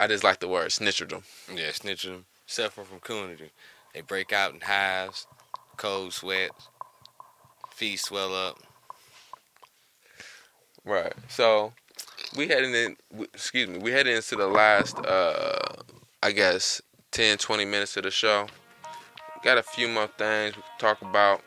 I 0.00 0.06
just 0.08 0.24
like 0.24 0.40
the 0.40 0.48
word 0.48 0.70
snitcherdom. 0.70 1.22
Yeah, 1.54 1.70
snitching 1.70 2.10
them, 2.10 2.24
suffering 2.46 2.86
from 2.86 3.00
coonery. 3.00 3.50
They 3.94 4.00
break 4.00 4.32
out 4.32 4.52
in 4.54 4.60
hives, 4.60 5.26
cold 5.76 6.12
sweats, 6.12 6.68
feet 7.78 8.00
swell 8.00 8.34
up. 8.34 8.58
Right. 10.84 11.12
So 11.28 11.72
we 12.36 12.48
heading 12.48 12.74
in. 12.74 12.96
Excuse 13.32 13.68
me. 13.68 13.78
We 13.78 13.92
heading 13.92 14.16
into 14.16 14.34
the 14.34 14.48
last, 14.48 14.98
uh, 14.98 15.82
I 16.20 16.32
guess, 16.32 16.82
10, 17.12 17.38
20 17.38 17.64
minutes 17.64 17.96
of 17.96 18.02
the 18.02 18.10
show. 18.10 18.48
Got 19.44 19.58
a 19.58 19.62
few 19.62 19.86
more 19.86 20.08
things 20.08 20.56
we 20.56 20.62
can 20.62 20.78
talk 20.80 21.02
about. 21.02 21.40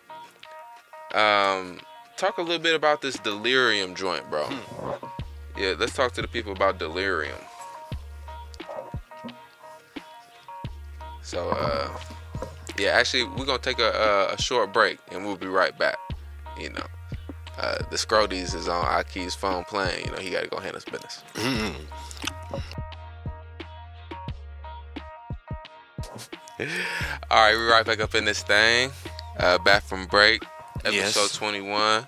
Um, 1.13 1.81
talk 2.15 2.37
a 2.37 2.41
little 2.41 2.63
bit 2.63 2.75
about 2.75 3.01
this 3.01 3.17
delirium 3.17 3.93
joint, 3.93 4.29
bro. 4.29 4.47
Yeah, 5.57 5.73
let's 5.77 5.93
talk 5.93 6.13
to 6.13 6.21
the 6.21 6.29
people 6.29 6.53
about 6.53 6.79
delirium. 6.79 7.37
So, 11.21 11.49
uh, 11.49 11.89
yeah, 12.79 12.91
actually, 12.91 13.25
we're 13.25 13.45
gonna 13.45 13.59
take 13.59 13.79
a, 13.79 14.29
a, 14.29 14.33
a 14.35 14.41
short 14.41 14.71
break 14.71 14.97
and 15.11 15.25
we'll 15.25 15.35
be 15.35 15.47
right 15.47 15.77
back. 15.77 15.97
You 16.59 16.69
know 16.69 16.85
uh, 17.57 17.77
the 17.89 17.95
Scroties 17.97 18.53
is 18.55 18.67
on 18.67 18.83
Ahki's 18.85 19.35
phone 19.35 19.63
playing. 19.65 20.05
You 20.05 20.11
know, 20.11 20.17
he 20.17 20.29
got 20.29 20.43
to 20.43 20.49
go 20.49 20.57
handle 20.59 20.75
his 20.81 20.85
business. 20.85 21.23
All 27.29 27.37
right, 27.43 27.55
we're 27.55 27.71
right 27.71 27.85
back 27.85 27.99
up 27.99 28.13
in 28.13 28.25
this 28.25 28.43
thing. 28.43 28.91
Uh, 29.39 29.57
back 29.59 29.83
from 29.83 30.05
break, 30.07 30.43
episode 30.85 31.21
Yes. 31.21 31.35
21. 31.37 32.05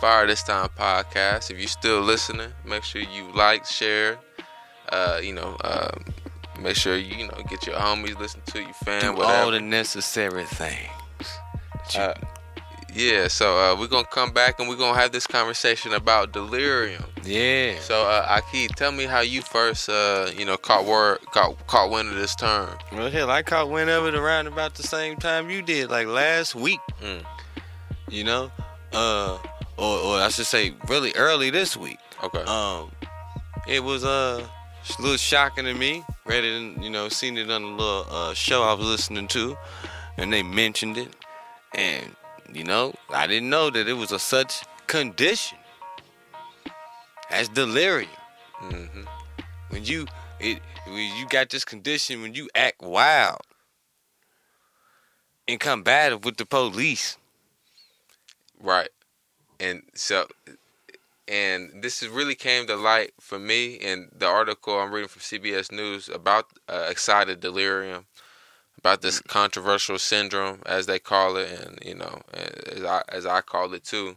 Fire 0.00 0.26
This 0.26 0.42
Time 0.42 0.68
podcast. 0.78 1.50
If 1.50 1.58
you're 1.58 1.68
still 1.68 2.00
listening, 2.00 2.52
make 2.64 2.84
sure 2.84 3.00
you 3.02 3.30
like, 3.34 3.66
share. 3.66 4.18
Uh, 4.90 5.18
you 5.22 5.32
know, 5.32 5.56
um, 5.64 6.04
make 6.60 6.76
sure 6.76 6.96
you, 6.96 7.16
you 7.16 7.26
know 7.28 7.42
get 7.50 7.66
your 7.66 7.76
homies 7.76 8.18
listen 8.18 8.40
to 8.46 8.60
your 8.60 8.72
fam, 8.84 9.00
Do 9.00 9.12
whatever. 9.18 9.44
all 9.44 9.50
the 9.50 9.60
necessary 9.60 10.44
things. 10.44 10.88
that 11.18 11.94
you 11.94 12.00
Uh, 12.00 12.14
yeah, 12.96 13.28
so 13.28 13.58
uh, 13.58 13.76
we're 13.78 13.88
gonna 13.88 14.06
come 14.06 14.32
back 14.32 14.58
and 14.58 14.68
we're 14.68 14.76
gonna 14.76 14.98
have 14.98 15.12
this 15.12 15.26
conversation 15.26 15.92
about 15.92 16.32
delirium. 16.32 17.04
yeah. 17.24 17.78
So, 17.80 18.06
uh, 18.06 18.40
Ahki, 18.40 18.68
tell 18.74 18.90
me 18.90 19.04
how 19.04 19.20
you 19.20 19.42
first, 19.42 19.90
uh, 19.90 20.30
you 20.34 20.46
know, 20.46 20.56
caught 20.56 20.86
word, 20.86 21.18
caught, 21.26 21.66
caught 21.66 21.90
wind 21.90 22.08
of 22.08 22.14
this 22.14 22.34
term. 22.34 22.70
Well, 22.92 23.10
hell, 23.10 23.30
I 23.30 23.42
caught 23.42 23.68
wind 23.68 23.90
of 23.90 24.06
it 24.06 24.14
around 24.14 24.46
about 24.46 24.76
the 24.76 24.82
same 24.82 25.16
time 25.18 25.50
you 25.50 25.60
did, 25.60 25.90
like 25.90 26.06
last 26.06 26.54
week. 26.54 26.80
Mm. 27.02 27.22
You 28.08 28.24
know, 28.24 28.50
uh, 28.94 29.38
or 29.76 29.98
or 29.98 30.16
I 30.18 30.30
should 30.30 30.46
say, 30.46 30.74
really 30.88 31.12
early 31.16 31.50
this 31.50 31.76
week. 31.76 31.98
Okay. 32.22 32.42
Um, 32.44 32.90
it 33.68 33.84
was 33.84 34.04
uh 34.04 34.46
a 34.98 35.02
little 35.02 35.16
shocking 35.18 35.64
to 35.64 35.74
me. 35.74 36.02
Read 36.24 36.44
it, 36.44 36.56
and 36.56 36.82
you 36.82 36.90
know, 36.90 37.08
seen 37.08 37.36
it 37.36 37.50
on 37.50 37.62
a 37.62 37.66
little 37.66 38.06
uh, 38.10 38.34
show 38.34 38.62
I 38.62 38.72
was 38.72 38.86
listening 38.86 39.28
to, 39.28 39.56
and 40.16 40.32
they 40.32 40.42
mentioned 40.42 40.96
it, 40.96 41.14
and 41.74 42.14
you 42.52 42.64
know, 42.64 42.94
I 43.10 43.26
didn't 43.26 43.50
know 43.50 43.70
that 43.70 43.88
it 43.88 43.94
was 43.94 44.12
a 44.12 44.18
such 44.18 44.62
condition 44.86 45.58
as 47.30 47.48
delirium. 47.48 48.10
hmm 48.58 49.02
When 49.70 49.84
you 49.84 50.06
it 50.40 50.60
when 50.86 51.16
you 51.16 51.26
got 51.26 51.50
this 51.50 51.64
condition 51.64 52.22
when 52.22 52.34
you 52.34 52.48
act 52.54 52.82
wild 52.82 53.40
and 55.48 55.60
combative 55.60 56.24
with 56.24 56.36
the 56.36 56.46
police. 56.46 57.16
Right. 58.60 58.90
And 59.60 59.82
so, 59.94 60.26
and 61.28 61.82
this 61.82 62.02
is 62.02 62.08
really 62.08 62.34
came 62.34 62.66
to 62.66 62.76
light 62.76 63.12
for 63.20 63.38
me 63.38 63.74
in 63.74 64.10
the 64.16 64.26
article 64.26 64.78
I'm 64.78 64.92
reading 64.92 65.08
from 65.08 65.22
CBS 65.22 65.72
News 65.72 66.08
about 66.08 66.46
uh, 66.68 66.86
excited 66.90 67.40
delirium 67.40 68.06
about 68.86 69.02
this 69.02 69.18
controversial 69.20 69.98
syndrome, 69.98 70.62
as 70.64 70.86
they 70.86 71.00
call 71.00 71.36
it, 71.36 71.50
and 71.50 71.78
you 71.84 71.94
know, 71.94 72.22
as 72.32 72.84
I 72.84 73.02
as 73.08 73.26
I 73.26 73.40
call 73.40 73.74
it 73.74 73.82
too, 73.82 74.16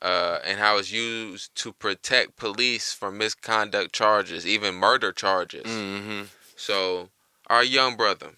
uh, 0.00 0.38
and 0.44 0.60
how 0.60 0.78
it's 0.78 0.92
used 0.92 1.52
to 1.56 1.72
protect 1.72 2.36
police 2.36 2.92
from 2.92 3.18
misconduct 3.18 3.92
charges, 3.92 4.46
even 4.46 4.76
murder 4.76 5.10
charges. 5.10 5.64
Mm-hmm. 5.64 6.26
So, 6.54 7.08
our 7.48 7.64
young 7.64 7.96
brother, 7.96 8.30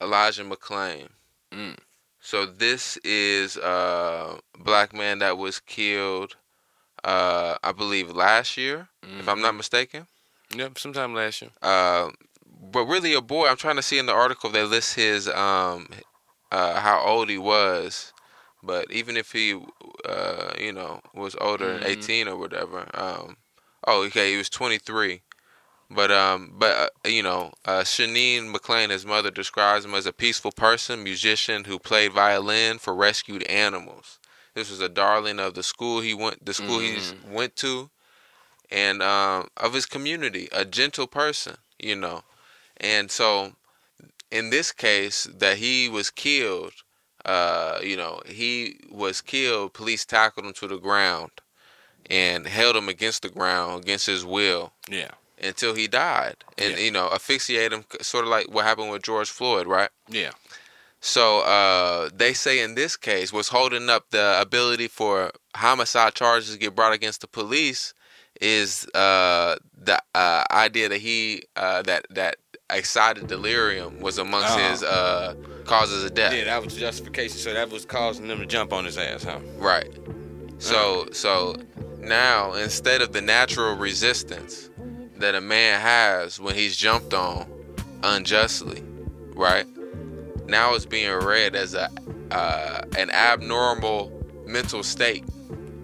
Elijah 0.00 0.44
McClain. 0.44 1.08
Mm. 1.52 1.76
So 2.20 2.46
this 2.46 2.96
is 3.04 3.58
a 3.58 4.38
black 4.58 4.94
man 4.94 5.18
that 5.18 5.36
was 5.36 5.60
killed, 5.60 6.36
uh, 7.04 7.56
I 7.62 7.72
believe 7.72 8.10
last 8.10 8.56
year, 8.56 8.88
if 9.20 9.28
I'm 9.28 9.42
not 9.42 9.54
mistaken. 9.54 10.06
Yep, 10.56 10.78
sometime 10.78 11.14
last 11.14 11.42
year. 11.42 11.50
Uh, 11.62 12.10
but 12.72 12.84
really 12.86 13.14
a 13.14 13.20
boy. 13.20 13.46
I'm 13.48 13.56
trying 13.56 13.76
to 13.76 13.82
see 13.82 13.98
in 13.98 14.06
the 14.06 14.12
article 14.12 14.50
they 14.50 14.62
list 14.62 14.94
his 14.94 15.28
um, 15.28 15.88
uh, 16.50 16.80
how 16.80 17.00
old 17.00 17.28
he 17.28 17.38
was. 17.38 18.12
But 18.62 18.90
even 18.90 19.16
if 19.16 19.32
he, 19.32 19.60
uh, 20.04 20.52
you 20.58 20.72
know, 20.72 21.00
was 21.14 21.36
older 21.40 21.72
than 21.78 21.82
Mhm. 21.82 21.86
18 22.02 22.28
or 22.28 22.36
whatever, 22.36 22.88
um, 22.94 23.36
oh, 23.86 24.02
okay, 24.04 24.32
he 24.32 24.36
was 24.36 24.48
23. 24.48 25.22
But 25.88 26.10
um, 26.10 26.52
but 26.58 26.76
uh, 27.04 27.08
you 27.08 27.22
know, 27.22 27.52
uh, 27.64 27.82
Sheneen 27.82 28.52
McClain, 28.52 28.90
his 28.90 29.06
mother, 29.06 29.30
describes 29.30 29.84
him 29.84 29.94
as 29.94 30.06
a 30.06 30.12
peaceful 30.12 30.50
person, 30.50 31.04
musician 31.04 31.64
who 31.64 31.78
played 31.78 32.12
violin 32.12 32.78
for 32.78 32.92
rescued 32.94 33.44
animals. 33.44 34.18
This 34.54 34.68
was 34.70 34.80
a 34.80 34.88
darling 34.88 35.38
of 35.38 35.54
the 35.54 35.62
school 35.62 36.00
he 36.00 36.12
went, 36.14 36.44
the 36.44 36.54
school 36.54 36.80
he 36.80 36.98
went 37.24 37.54
to, 37.56 37.90
and 38.70 39.00
um, 39.02 39.48
of 39.56 39.74
his 39.74 39.86
community, 39.86 40.48
a 40.50 40.64
gentle 40.64 41.06
person, 41.06 41.58
you 41.78 41.94
know. 41.94 42.24
And 42.78 43.10
so, 43.10 43.52
in 44.30 44.50
this 44.50 44.72
case, 44.72 45.24
that 45.38 45.58
he 45.58 45.88
was 45.88 46.10
killed, 46.10 46.72
uh, 47.24 47.80
you 47.82 47.96
know, 47.96 48.20
he 48.26 48.78
was 48.90 49.20
killed. 49.20 49.72
Police 49.72 50.04
tackled 50.04 50.46
him 50.46 50.52
to 50.54 50.66
the 50.68 50.78
ground 50.78 51.30
and 52.08 52.46
held 52.46 52.76
him 52.76 52.88
against 52.88 53.22
the 53.22 53.28
ground 53.28 53.82
against 53.82 54.06
his 54.06 54.24
will 54.24 54.72
Yeah. 54.88 55.10
until 55.42 55.74
he 55.74 55.88
died, 55.88 56.36
and 56.56 56.72
Yeah. 56.72 56.78
you 56.78 56.90
know, 56.90 57.08
asphyxiate 57.10 57.72
him, 57.72 57.84
sort 58.00 58.24
of 58.24 58.30
like 58.30 58.48
what 58.48 58.64
happened 58.64 58.90
with 58.90 59.02
George 59.02 59.28
Floyd, 59.30 59.66
right? 59.66 59.90
Yeah. 60.08 60.30
So 61.00 61.40
uh, 61.40 62.10
they 62.12 62.32
say 62.32 62.60
in 62.60 62.74
this 62.74 62.96
case, 62.96 63.32
what's 63.32 63.48
holding 63.48 63.90
up 63.90 64.10
the 64.10 64.40
ability 64.40 64.88
for 64.88 65.32
homicide 65.54 66.14
charges 66.14 66.52
to 66.52 66.58
get 66.58 66.74
brought 66.74 66.92
against 66.92 67.20
the 67.20 67.26
police 67.28 67.92
is 68.40 68.86
uh, 68.94 69.56
the 69.76 70.00
uh, 70.14 70.44
idea 70.50 70.88
that 70.88 70.98
he 71.00 71.42
uh, 71.54 71.82
that 71.82 72.06
that 72.10 72.36
excited 72.70 73.26
delirium 73.28 74.00
was 74.00 74.18
amongst 74.18 74.54
Oh. 74.56 74.70
his 74.70 74.82
uh, 74.82 75.34
causes 75.64 76.04
of 76.04 76.14
death. 76.14 76.32
Yeah, 76.34 76.44
that 76.44 76.64
was 76.64 76.74
justification. 76.74 77.38
So 77.38 77.52
that 77.52 77.70
was 77.70 77.84
causing 77.84 78.28
them 78.28 78.38
to 78.40 78.46
jump 78.46 78.72
on 78.72 78.84
his 78.84 78.98
ass, 78.98 79.24
huh? 79.24 79.38
Right. 79.58 79.90
So 80.58 81.08
so 81.12 81.56
now 81.98 82.54
instead 82.54 83.02
of 83.02 83.12
the 83.12 83.20
natural 83.20 83.76
resistance 83.76 84.70
that 85.16 85.34
a 85.34 85.40
man 85.40 85.80
has 85.80 86.40
when 86.40 86.54
he's 86.54 86.76
jumped 86.76 87.12
on 87.14 87.46
unjustly, 88.02 88.82
right? 89.34 89.66
Now 90.46 90.74
it's 90.74 90.86
being 90.86 91.12
read 91.12 91.54
as 91.56 91.74
a 91.74 91.88
uh, 92.30 92.82
an 92.98 93.10
abnormal 93.10 94.12
mental 94.46 94.82
state, 94.82 95.24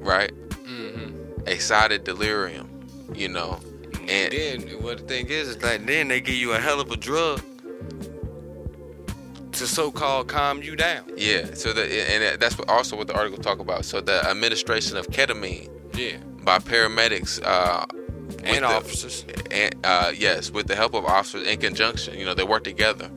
right? 0.00 0.32
Mm-hmm. 0.50 1.46
Excited 1.46 2.04
delirium, 2.04 2.68
you 3.14 3.28
know. 3.28 3.60
And 4.08 4.32
then 4.32 4.60
what 4.82 4.98
the 4.98 5.04
thing 5.04 5.28
is, 5.28 5.48
is 5.48 5.62
like 5.62 5.84
then 5.86 6.08
they 6.08 6.20
give 6.20 6.34
you 6.34 6.52
a 6.52 6.58
hell 6.58 6.80
of 6.80 6.90
a 6.90 6.96
drug 6.96 7.40
to 9.52 9.66
so-called 9.66 10.28
calm 10.28 10.62
you 10.62 10.74
down. 10.76 11.04
yeah, 11.16 11.52
so 11.54 11.72
the 11.72 11.82
and 12.10 12.40
that's 12.40 12.56
what- 12.58 12.68
also 12.68 12.96
what 12.96 13.06
the 13.06 13.14
article 13.14 13.38
talk 13.38 13.58
about. 13.58 13.84
So 13.84 14.00
the 14.00 14.26
administration 14.28 14.96
of 14.96 15.06
ketamine 15.08 15.68
Yeah. 15.94 16.16
by 16.42 16.58
paramedics 16.58 17.40
uh, 17.44 17.84
And 18.44 18.64
the- 18.64 18.68
officers. 18.68 19.24
and 19.50 19.74
uh, 19.84 20.12
yes, 20.16 20.50
with 20.50 20.66
the 20.68 20.74
help 20.74 20.94
of 20.94 21.04
officers 21.04 21.46
in 21.46 21.60
conjunction, 21.60 22.18
you 22.18 22.24
know, 22.24 22.34
they 22.34 22.44
work 22.44 22.64
together 22.64 23.10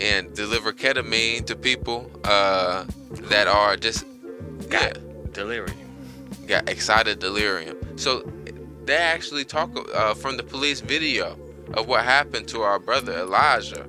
and 0.00 0.34
deliver 0.34 0.72
ketamine 0.72 1.46
to 1.46 1.54
people 1.54 2.10
uh, 2.24 2.84
that 3.30 3.46
are 3.46 3.76
just 3.76 4.04
got 4.68 4.98
Delirium. 5.32 5.76
got 6.48 6.68
excited 6.68 7.20
delirium. 7.20 7.76
So 7.96 8.28
they 8.86 8.96
actually 8.96 9.44
talk 9.44 9.70
uh, 9.94 10.14
from 10.14 10.36
the 10.36 10.42
police 10.42 10.80
video 10.80 11.38
of 11.74 11.88
what 11.88 12.04
happened 12.04 12.48
to 12.48 12.62
our 12.62 12.78
brother 12.78 13.12
Elijah. 13.12 13.86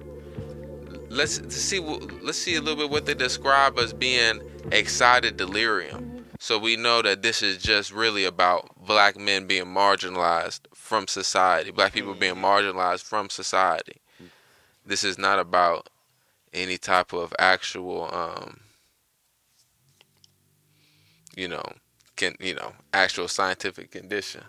Let's 1.09 1.55
see. 1.55 1.79
Let's 1.79 2.37
see 2.37 2.55
a 2.55 2.61
little 2.61 2.75
bit 2.75 2.89
what 2.89 3.05
they 3.05 3.13
describe 3.13 3.77
as 3.77 3.93
being 3.93 4.41
excited 4.71 5.37
delirium. 5.37 6.25
So 6.39 6.59
we 6.59 6.75
know 6.75 7.01
that 7.01 7.21
this 7.21 7.41
is 7.41 7.57
just 7.57 7.93
really 7.93 8.25
about 8.25 8.69
black 8.85 9.17
men 9.17 9.47
being 9.47 9.65
marginalized 9.65 10.61
from 10.73 11.07
society, 11.07 11.71
black 11.71 11.93
people 11.93 12.13
being 12.13 12.35
marginalized 12.35 13.03
from 13.03 13.29
society. 13.29 14.01
This 14.85 15.03
is 15.03 15.17
not 15.17 15.39
about 15.39 15.89
any 16.53 16.77
type 16.77 17.13
of 17.13 17.33
actual, 17.39 18.13
um, 18.13 18.59
you 21.35 21.47
know, 21.47 21.63
can 22.15 22.35
you 22.39 22.53
know, 22.53 22.73
actual 22.93 23.27
scientific 23.27 23.91
condition. 23.91 24.43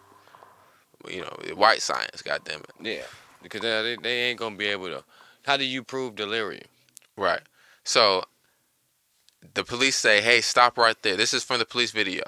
You 1.09 1.23
know, 1.23 1.55
white 1.55 1.83
science, 1.83 2.23
goddamn 2.23 2.61
it. 2.61 2.71
Yeah. 2.81 3.03
Because 3.43 3.61
they, 3.61 3.97
they 4.03 4.23
ain't 4.23 4.39
gonna 4.39 4.57
be 4.57 4.67
able 4.67 4.89
to. 4.89 5.05
How 5.45 5.57
do 5.57 5.65
you 5.65 5.83
prove 5.83 6.17
delirium? 6.17 6.67
Right. 7.17 7.43
So 7.85 8.25
the 9.55 9.65
police 9.65 9.97
say, 9.97 10.21
"Hey, 10.21 10.41
stop 10.41 10.77
right 10.77 11.01
there." 11.03 11.17
This 11.17 11.33
is 11.33 11.45
from 11.45 11.59
the 11.59 11.65
police 11.65 11.91
video. 11.93 12.25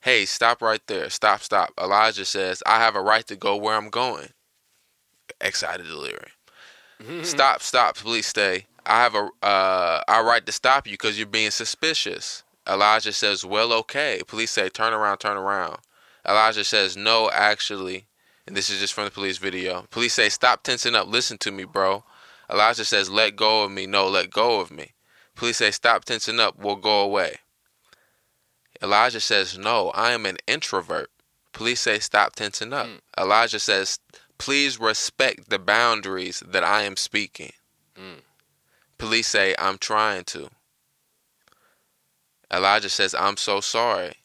Hey, 0.00 0.24
stop 0.24 0.62
right 0.62 0.80
there. 0.86 1.10
Stop, 1.10 1.42
stop. 1.42 1.72
Elijah 1.80 2.24
says, 2.24 2.62
"I 2.64 2.78
have 2.78 2.94
a 2.94 3.00
right 3.00 3.26
to 3.26 3.36
go 3.36 3.56
where 3.56 3.74
I'm 3.74 3.90
going." 3.90 4.28
Excited 5.40 5.86
delirium. 5.86 6.30
Stop, 7.24 7.60
stop. 7.60 7.96
Police 7.96 8.32
say, 8.32 8.66
"I 8.86 9.02
have 9.02 9.14
a 9.14 9.28
uh, 9.42 10.02
I 10.08 10.22
right 10.22 10.46
to 10.46 10.52
stop 10.52 10.86
you 10.86 10.94
because 10.94 11.18
you're 11.18 11.26
being 11.26 11.50
suspicious." 11.50 12.42
Elijah 12.68 13.12
says, 13.12 13.44
"Well, 13.44 13.72
okay." 13.72 14.22
Police 14.26 14.52
say, 14.52 14.68
"Turn 14.68 14.92
around, 14.92 15.18
turn 15.18 15.36
around." 15.36 15.78
Elijah 16.28 16.64
says, 16.64 16.96
"No, 16.96 17.30
actually." 17.30 18.08
And 18.46 18.56
this 18.56 18.70
is 18.70 18.80
just 18.80 18.94
from 18.94 19.04
the 19.04 19.10
police 19.10 19.38
video. 19.38 19.82
Police 19.90 20.14
say, 20.14 20.28
"Stop 20.28 20.62
tensing 20.62 20.94
up. 20.94 21.08
Listen 21.08 21.38
to 21.38 21.50
me, 21.50 21.64
bro." 21.64 22.04
Elijah 22.50 22.84
says, 22.84 23.10
"Let 23.10 23.36
go 23.36 23.62
of 23.62 23.70
me." 23.70 23.86
No, 23.86 24.06
let 24.08 24.30
go 24.30 24.60
of 24.60 24.70
me. 24.70 24.94
Police 25.34 25.58
say, 25.58 25.70
"Stop 25.70 26.04
tensing 26.04 26.40
up. 26.40 26.56
We'll 26.56 26.76
go 26.76 27.00
away." 27.00 27.40
Elijah 28.82 29.20
says, 29.20 29.56
"No, 29.58 29.90
I 29.90 30.12
am 30.12 30.26
an 30.26 30.38
introvert." 30.46 31.10
Police 31.52 31.80
say, 31.80 31.98
"Stop 31.98 32.36
tensing 32.36 32.72
up." 32.72 32.86
Elijah 33.18 33.60
says, 33.60 33.98
"Please 34.38 34.78
respect 34.78 35.48
the 35.48 35.58
boundaries 35.58 36.42
that 36.46 36.62
I 36.62 36.82
am 36.82 36.96
speaking." 36.96 37.54
Mm. 37.96 38.22
Police 38.98 39.28
say, 39.28 39.54
"I'm 39.58 39.78
trying 39.78 40.24
to." 40.26 40.50
Elijah 42.52 42.90
says, 42.90 43.14
"I'm 43.14 43.36
so 43.36 43.60
sorry." 43.60 44.22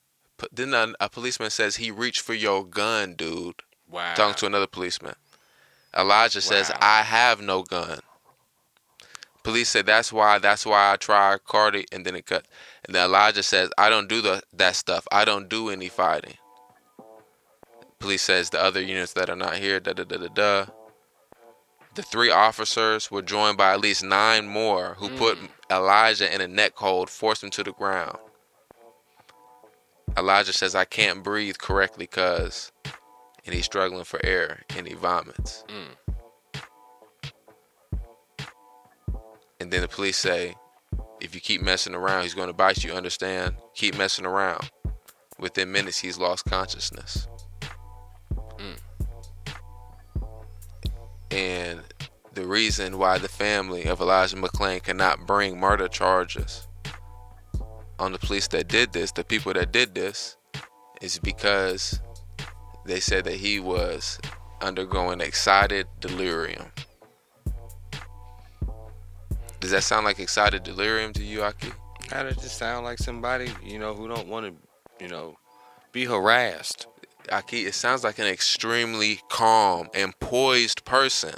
Then 0.51 0.73
a, 0.73 0.93
a 0.99 1.09
policeman 1.09 1.49
says, 1.49 1.75
"He 1.75 1.91
reached 1.91 2.21
for 2.21 2.33
your 2.33 2.65
gun, 2.65 3.15
dude." 3.15 3.61
Wow. 3.89 4.13
talking 4.13 4.35
to 4.35 4.45
another 4.45 4.67
policeman. 4.67 5.15
Elijah 5.97 6.39
says, 6.41 6.71
"I 6.79 7.03
have 7.03 7.41
no 7.41 7.63
gun." 7.63 7.99
Police 9.43 9.69
said, 9.69 9.85
"That's 9.85 10.13
why. 10.13 10.39
That's 10.39 10.65
why 10.65 10.93
I 10.93 10.95
tried 10.97 11.43
carotid." 11.45 11.87
And 11.91 12.05
then 12.05 12.15
it 12.15 12.25
cut. 12.25 12.45
And 12.85 12.95
then 12.95 13.05
Elijah 13.05 13.43
says, 13.43 13.69
"I 13.77 13.89
don't 13.89 14.07
do 14.07 14.21
the 14.21 14.43
that 14.53 14.75
stuff. 14.75 15.07
I 15.11 15.25
don't 15.25 15.49
do 15.49 15.69
any 15.69 15.89
fighting." 15.89 16.37
Police 17.99 18.23
says 18.23 18.49
the 18.49 18.61
other 18.61 18.81
units 18.81 19.13
that 19.13 19.29
are 19.29 19.35
not 19.35 19.57
here. 19.57 19.79
Da 19.79 19.93
da 19.93 20.03
da 20.03 20.17
da 20.17 20.27
da. 20.27 20.65
The 21.93 22.03
three 22.03 22.31
officers 22.31 23.11
were 23.11 23.21
joined 23.21 23.57
by 23.57 23.73
at 23.73 23.81
least 23.81 24.01
nine 24.01 24.47
more, 24.47 24.95
who 24.97 25.09
put 25.09 25.37
mm. 25.37 25.49
Elijah 25.69 26.33
in 26.33 26.39
a 26.39 26.47
neck 26.47 26.77
hold, 26.77 27.09
forced 27.09 27.43
him 27.43 27.49
to 27.51 27.63
the 27.63 27.73
ground. 27.73 28.17
Elijah 30.17 30.53
says, 30.53 30.75
"I 30.75 30.85
can't 30.85 31.23
breathe 31.23 31.57
correctly, 31.57 32.07
cause." 32.07 32.71
and 33.45 33.55
he's 33.55 33.65
struggling 33.65 34.03
for 34.03 34.23
air 34.23 34.63
and 34.75 34.87
he 34.87 34.93
vomits. 34.93 35.63
Mm. 35.67 36.17
And 39.59 39.71
then 39.71 39.81
the 39.81 39.87
police 39.87 40.17
say, 40.17 40.55
if 41.19 41.35
you 41.35 41.41
keep 41.41 41.61
messing 41.61 41.93
around, 41.93 42.23
he's 42.23 42.33
going 42.33 42.47
to 42.47 42.53
bite 42.53 42.83
you. 42.83 42.93
Understand? 42.93 43.55
Keep 43.75 43.97
messing 43.97 44.25
around. 44.25 44.71
Within 45.39 45.71
minutes, 45.71 45.99
he's 45.99 46.17
lost 46.17 46.45
consciousness. 46.45 47.27
Mm. 48.57 48.77
And 51.31 51.81
the 52.33 52.45
reason 52.45 52.97
why 52.97 53.17
the 53.17 53.27
family 53.27 53.85
of 53.85 54.01
Elijah 54.01 54.35
McClain 54.35 54.83
cannot 54.83 55.27
bring 55.27 55.59
murder 55.59 55.87
charges 55.87 56.67
on 58.01 58.11
the 58.11 58.17
police 58.17 58.47
that 58.47 58.67
did 58.67 58.91
this, 58.93 59.11
the 59.11 59.23
people 59.23 59.53
that 59.53 59.71
did 59.71 59.93
this, 59.93 60.35
is 61.01 61.19
because 61.19 62.01
they 62.85 62.99
said 62.99 63.23
that 63.25 63.35
he 63.35 63.59
was 63.59 64.19
undergoing 64.59 65.21
excited 65.21 65.85
delirium. 65.99 66.65
Does 69.59 69.69
that 69.69 69.83
sound 69.83 70.05
like 70.05 70.19
excited 70.19 70.63
delirium 70.63 71.13
to 71.13 71.23
you, 71.23 71.39
Ahki? 71.39 71.71
How 72.09 72.23
does 72.23 72.43
it 72.43 72.49
sound 72.49 72.83
like 72.83 72.97
somebody, 72.97 73.51
you 73.63 73.77
know, 73.77 73.93
who 73.93 74.07
don't 74.07 74.27
want 74.27 74.47
to, 74.47 75.03
you 75.03 75.07
know, 75.07 75.37
be 75.91 76.05
harassed? 76.05 76.87
Ahki, 77.27 77.67
it 77.67 77.75
sounds 77.75 78.03
like 78.03 78.17
an 78.17 78.25
extremely 78.25 79.19
calm 79.29 79.89
and 79.93 80.19
poised 80.19 80.83
person 80.85 81.35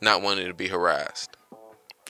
not 0.00 0.22
wanting 0.22 0.46
to 0.46 0.54
be 0.54 0.68
harassed. 0.68 1.36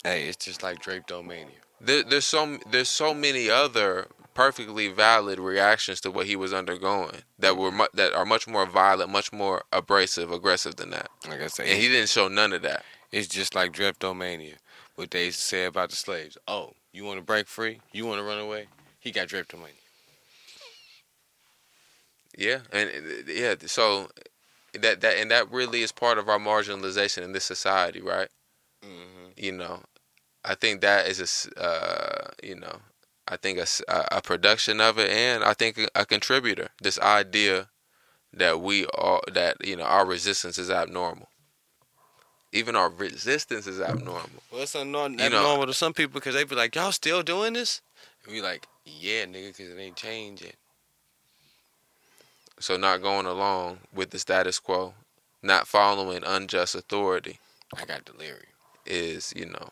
Hey, 0.04 0.28
it's 0.28 0.44
just 0.44 0.62
like 0.62 0.80
drapetomania. 0.80 1.48
There, 1.80 2.02
there's 2.02 2.24
so 2.26 2.58
there's 2.70 2.88
so 2.88 3.14
many 3.14 3.48
other 3.48 4.08
perfectly 4.34 4.88
valid 4.88 5.38
reactions 5.40 6.00
to 6.00 6.10
what 6.10 6.26
he 6.26 6.36
was 6.36 6.52
undergoing 6.52 7.22
that 7.38 7.56
were 7.56 7.72
mu- 7.72 7.86
that 7.94 8.12
are 8.14 8.24
much 8.24 8.46
more 8.46 8.66
violent, 8.66 9.10
much 9.10 9.32
more 9.32 9.64
abrasive, 9.72 10.30
aggressive 10.30 10.76
than 10.76 10.90
that. 10.90 11.08
Like 11.28 11.40
I 11.40 11.46
say, 11.48 11.70
And 11.70 11.80
he 11.80 11.88
didn't 11.88 12.08
show 12.08 12.28
none 12.28 12.52
of 12.52 12.62
that. 12.62 12.84
it's 13.12 13.28
just 13.28 13.54
like 13.54 13.72
drapetomania. 13.72 14.54
What 14.96 15.10
they 15.12 15.26
used 15.26 15.38
to 15.40 15.44
say 15.44 15.64
about 15.64 15.90
the 15.90 15.96
slaves. 15.96 16.36
Oh, 16.48 16.72
you 16.92 17.04
want 17.04 17.18
to 17.18 17.24
break 17.24 17.46
free? 17.46 17.80
You 17.92 18.06
want 18.06 18.18
to 18.18 18.24
run 18.24 18.38
away? 18.38 18.66
He 18.98 19.10
got 19.12 19.28
drapetomania. 19.28 19.74
Yeah, 22.36 22.60
and 22.72 22.88
uh, 22.90 23.32
yeah, 23.32 23.54
so 23.66 24.08
that 24.72 25.00
that 25.00 25.16
and 25.16 25.30
that 25.30 25.50
really 25.50 25.82
is 25.82 25.92
part 25.92 26.18
of 26.18 26.28
our 26.28 26.38
marginalization 26.38 27.22
in 27.22 27.32
this 27.32 27.44
society, 27.44 28.00
right? 28.00 28.28
Mm-hmm. 28.84 29.30
You 29.36 29.52
know, 29.52 29.80
I 30.44 30.54
think 30.54 30.80
that 30.80 31.06
is 31.08 31.48
a 31.56 31.60
uh, 31.62 32.30
you 32.42 32.54
know, 32.54 32.76
I 33.26 33.36
think 33.36 33.58
a, 33.58 33.66
a- 33.88 34.22
production 34.22 34.80
of 34.80 34.98
it, 34.98 35.10
and 35.10 35.44
I 35.44 35.52
think 35.54 35.78
a, 35.94 36.06
contributor. 36.06 36.68
This 36.80 36.98
idea 36.98 37.68
that 38.32 38.60
we 38.60 38.86
are 38.94 39.20
that 39.32 39.56
you 39.64 39.76
know 39.76 39.84
our 39.84 40.06
resistance 40.06 40.58
is 40.58 40.70
abnormal. 40.70 41.28
Even 42.52 42.76
our 42.76 42.88
resistance 42.88 43.66
is 43.66 43.78
abnormal. 43.80 44.42
Well, 44.50 44.62
it's 44.62 44.74
abnormal, 44.74 45.20
You 45.20 45.28
know- 45.28 45.38
abnormal 45.38 45.66
to 45.66 45.74
some 45.74 45.92
people 45.92 46.14
because 46.14 46.34
they 46.34 46.44
be 46.44 46.54
like, 46.54 46.74
y'all 46.74 46.92
still 46.92 47.22
doing 47.22 47.52
this? 47.52 47.82
And 48.24 48.32
we 48.32 48.40
like, 48.40 48.66
yeah, 48.86 49.26
nigga, 49.26 49.48
because 49.48 49.70
it 49.70 49.78
ain't 49.78 49.96
changed 49.96 50.42
yet. 50.42 50.54
So 52.60 52.76
not 52.76 53.02
going 53.02 53.26
along 53.26 53.80
with 53.94 54.10
the 54.10 54.18
status 54.18 54.58
quo, 54.58 54.94
not 55.42 55.68
following 55.68 56.22
unjust 56.24 56.74
authority. 56.74 57.38
I 57.76 57.84
got 57.84 58.04
delirium. 58.06 58.42
is 58.86 59.32
you 59.36 59.44
know 59.46 59.68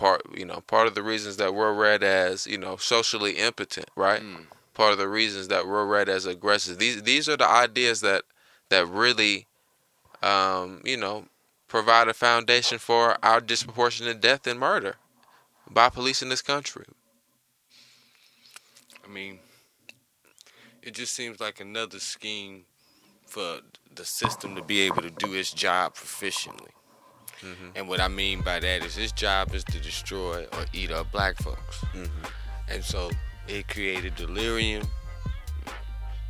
part 0.00 0.22
you 0.34 0.46
know 0.46 0.60
part 0.66 0.86
of 0.86 0.94
the 0.94 1.02
reasons 1.02 1.36
that 1.36 1.54
we're 1.54 1.74
read 1.74 2.02
as 2.02 2.46
you 2.46 2.56
know 2.56 2.76
socially 2.76 3.32
impotent 3.32 3.88
right 3.96 4.22
Mm. 4.22 4.46
part 4.72 4.92
of 4.92 4.98
the 4.98 5.08
reasons 5.08 5.48
that 5.48 5.66
we're 5.66 5.84
read 5.86 6.08
as 6.08 6.24
aggressive 6.24 6.78
these 6.78 7.02
these 7.02 7.28
are 7.28 7.36
the 7.36 7.46
ideas 7.46 8.00
that 8.00 8.22
that 8.70 8.86
really 8.88 9.46
um 10.22 10.80
you 10.84 10.96
know 10.96 11.26
provide 11.68 12.08
a 12.08 12.14
foundation 12.14 12.78
for 12.78 13.02
our 13.22 13.40
disproportionate 13.40 14.20
death 14.22 14.46
and 14.46 14.58
murder 14.58 14.94
by 15.70 15.88
police 15.90 16.22
in 16.22 16.30
this 16.30 16.42
country 16.42 16.86
I 19.04 19.08
mean, 19.12 19.40
it 20.82 20.94
just 20.94 21.14
seems 21.14 21.40
like 21.40 21.60
another 21.60 21.98
scheme 21.98 22.64
for 23.26 23.60
the 23.94 24.04
system 24.04 24.54
to 24.54 24.62
be 24.62 24.80
able 24.82 25.02
to 25.02 25.10
do 25.10 25.34
its 25.34 25.52
job 25.52 25.94
proficiently. 25.94 26.70
Mhm. 27.42 27.72
And 27.74 27.88
what 27.88 28.00
I 28.00 28.08
mean 28.08 28.42
by 28.42 28.58
that 28.60 28.84
is 28.84 28.94
his 28.94 29.12
job 29.12 29.54
is 29.54 29.64
to 29.64 29.78
destroy 29.80 30.44
or 30.52 30.66
eat 30.72 30.90
up 30.90 31.10
black 31.10 31.36
folks. 31.38 31.78
mm-hmm. 31.94 32.24
And 32.68 32.84
so 32.84 33.10
it 33.48 33.66
created 33.68 34.14
delirium, 34.14 34.86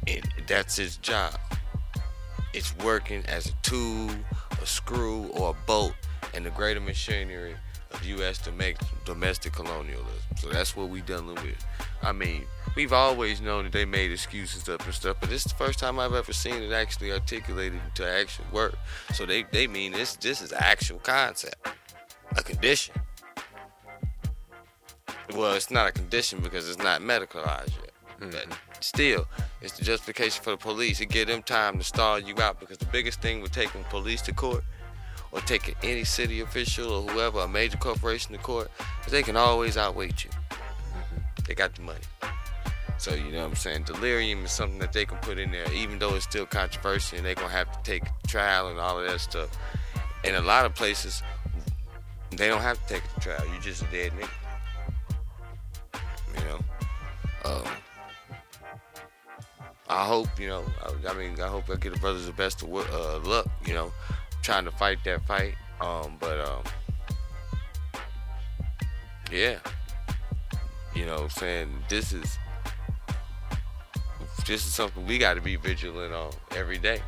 and 0.07 0.25
that's 0.47 0.77
his 0.77 0.97
job. 0.97 1.39
It's 2.53 2.75
working 2.79 3.25
as 3.27 3.47
a 3.47 3.53
tool, 3.63 4.11
a 4.63 4.67
screw, 4.67 5.27
or 5.29 5.51
a 5.51 5.67
bolt 5.67 5.95
in 6.35 6.43
the 6.45 6.51
greater 6.51 6.81
machinery 6.81 7.57
of 7.93 8.05
U.S. 8.05 8.39
domestic, 8.39 8.87
domestic 9.05 9.53
colonialism. 9.53 10.07
So 10.37 10.49
that's 10.49 10.77
what 10.77 10.89
we 10.89 11.01
dealing 11.01 11.35
with. 11.37 11.65
I 12.03 12.13
mean, 12.13 12.45
we've 12.77 12.93
always 12.93 13.41
known 13.41 13.65
that 13.65 13.73
they 13.73 13.85
made 13.85 14.11
excuses 14.11 14.69
up 14.69 14.85
and 14.85 14.95
stuff, 14.95 15.17
but 15.21 15.29
this 15.29 15.45
is 15.45 15.53
the 15.53 15.59
first 15.59 15.79
time 15.79 15.99
I've 15.99 16.15
ever 16.15 16.33
seen 16.33 16.63
it 16.63 16.73
actually 16.73 17.13
articulated 17.13 17.81
into 17.85 18.09
actual 18.09 18.47
work. 18.53 18.77
So 19.15 19.27
they, 19.27 19.45
they 19.45 19.67
mean 19.67 19.93
this 19.93 20.17
this 20.17 20.41
is 20.41 20.53
an 20.53 20.59
actual 20.61 20.99
concept, 20.99 21.69
a 22.37 22.43
condition. 22.43 22.95
Well, 25.35 25.55
it's 25.55 25.71
not 25.71 25.89
a 25.89 25.93
condition 25.93 26.41
because 26.41 26.69
it's 26.69 26.83
not 26.83 27.01
medicalized 27.01 27.77
yet. 27.81 27.91
But 28.19 28.31
mm-hmm. 28.31 28.53
still, 28.81 29.27
it's 29.63 29.79
the 29.79 29.85
justification 29.85 30.43
for 30.43 30.51
the 30.51 30.57
police. 30.57 31.01
It 31.01 31.07
give 31.07 31.29
them 31.29 31.43
time 31.43 31.79
to 31.79 31.85
stall 31.85 32.19
you 32.19 32.35
out 32.41 32.61
because 32.61 32.79
the 32.79 32.87
biggest 32.87 33.23
thing 33.23 33.41
with 33.41 33.53
taking 33.53 33.85
police 33.85 34.23
to 34.23 34.35
court 34.35 34.65
or 35.33 35.41
taking 35.41 35.75
any 35.83 36.05
city 36.05 36.41
official 36.41 36.93
or 36.93 37.03
whoever, 37.11 37.41
a 37.41 37.49
major 37.49 37.79
corporation 37.79 38.33
to 38.33 38.39
court, 38.39 38.71
they 39.09 39.23
can 39.23 39.37
always 39.37 39.77
outweight 39.77 40.25
you. 40.25 40.31
They 41.47 41.55
got 41.55 41.75
the 41.75 41.83
money. 41.83 42.01
So 42.99 43.15
you 43.15 43.33
know 43.33 43.39
what 43.39 43.51
I'm 43.51 43.57
saying? 43.57 43.85
Delirium 43.85 44.45
is 44.45 44.53
something 44.53 44.79
that 44.81 44.93
they 44.93 45.07
can 45.07 45.19
put 45.19 45.39
in 45.39 45.51
there, 45.51 45.73
even 45.73 45.99
though 45.99 46.15
it's 46.15 46.25
still 46.25 46.45
controversial 46.45 47.17
and 47.17 47.27
they're 47.27 47.35
gonna 47.35 47.49
have 47.49 47.73
to 47.73 47.83
take 47.83 48.03
trial 48.27 48.69
and 48.69 48.79
all 48.79 49.01
of 49.01 49.07
that 49.07 49.21
stuff. 49.21 49.49
In 50.23 50.35
a 50.35 50.43
lot 50.43 50.67
of 50.67 50.75
places, 50.75 51.23
they 52.31 52.49
don't 52.49 52.61
have 52.61 52.81
to 52.87 52.95
take 52.95 53.03
it 53.03 53.15
to 53.15 53.21
trial. 53.21 53.43
You're 53.51 53.63
just 53.63 53.83
a 53.83 53.87
dead 53.87 54.13
nigga. 54.13 54.29
You 56.35 56.45
know. 56.45 56.59
Um, 57.45 57.65
I 59.89 60.05
hope 60.05 60.29
you 60.39 60.49
know. 60.49 60.65
I, 60.85 61.11
I 61.11 61.15
mean, 61.15 61.41
I 61.41 61.49
hope 61.49 61.71
I 61.71 61.77
get 61.77 61.95
the 61.95 61.99
brothers 62.01 62.27
the 62.27 62.33
best 62.33 62.63
of 62.63 62.69
uh, 62.71 63.19
luck. 63.21 63.47
You 63.67 63.75
know, 63.75 63.93
trying 64.43 64.65
to 64.65 64.71
fight 64.71 64.99
that 65.05 65.27
fight. 65.27 65.55
Um, 65.81 66.17
but 66.21 66.41
um, 66.41 66.63
yeah, 69.33 69.59
you 70.95 71.07
know, 71.07 71.15
what 71.15 71.23
I'm 71.23 71.31
saying 71.31 71.69
this 71.89 72.13
is 72.13 72.39
this 74.47 74.67
is 74.67 74.73
something 74.73 75.07
we 75.07 75.19
got 75.19 75.35
to 75.35 75.41
be 75.41 75.57
vigilant 75.57 76.13
on 76.13 76.33
every 76.57 76.79
day. 76.79 77.01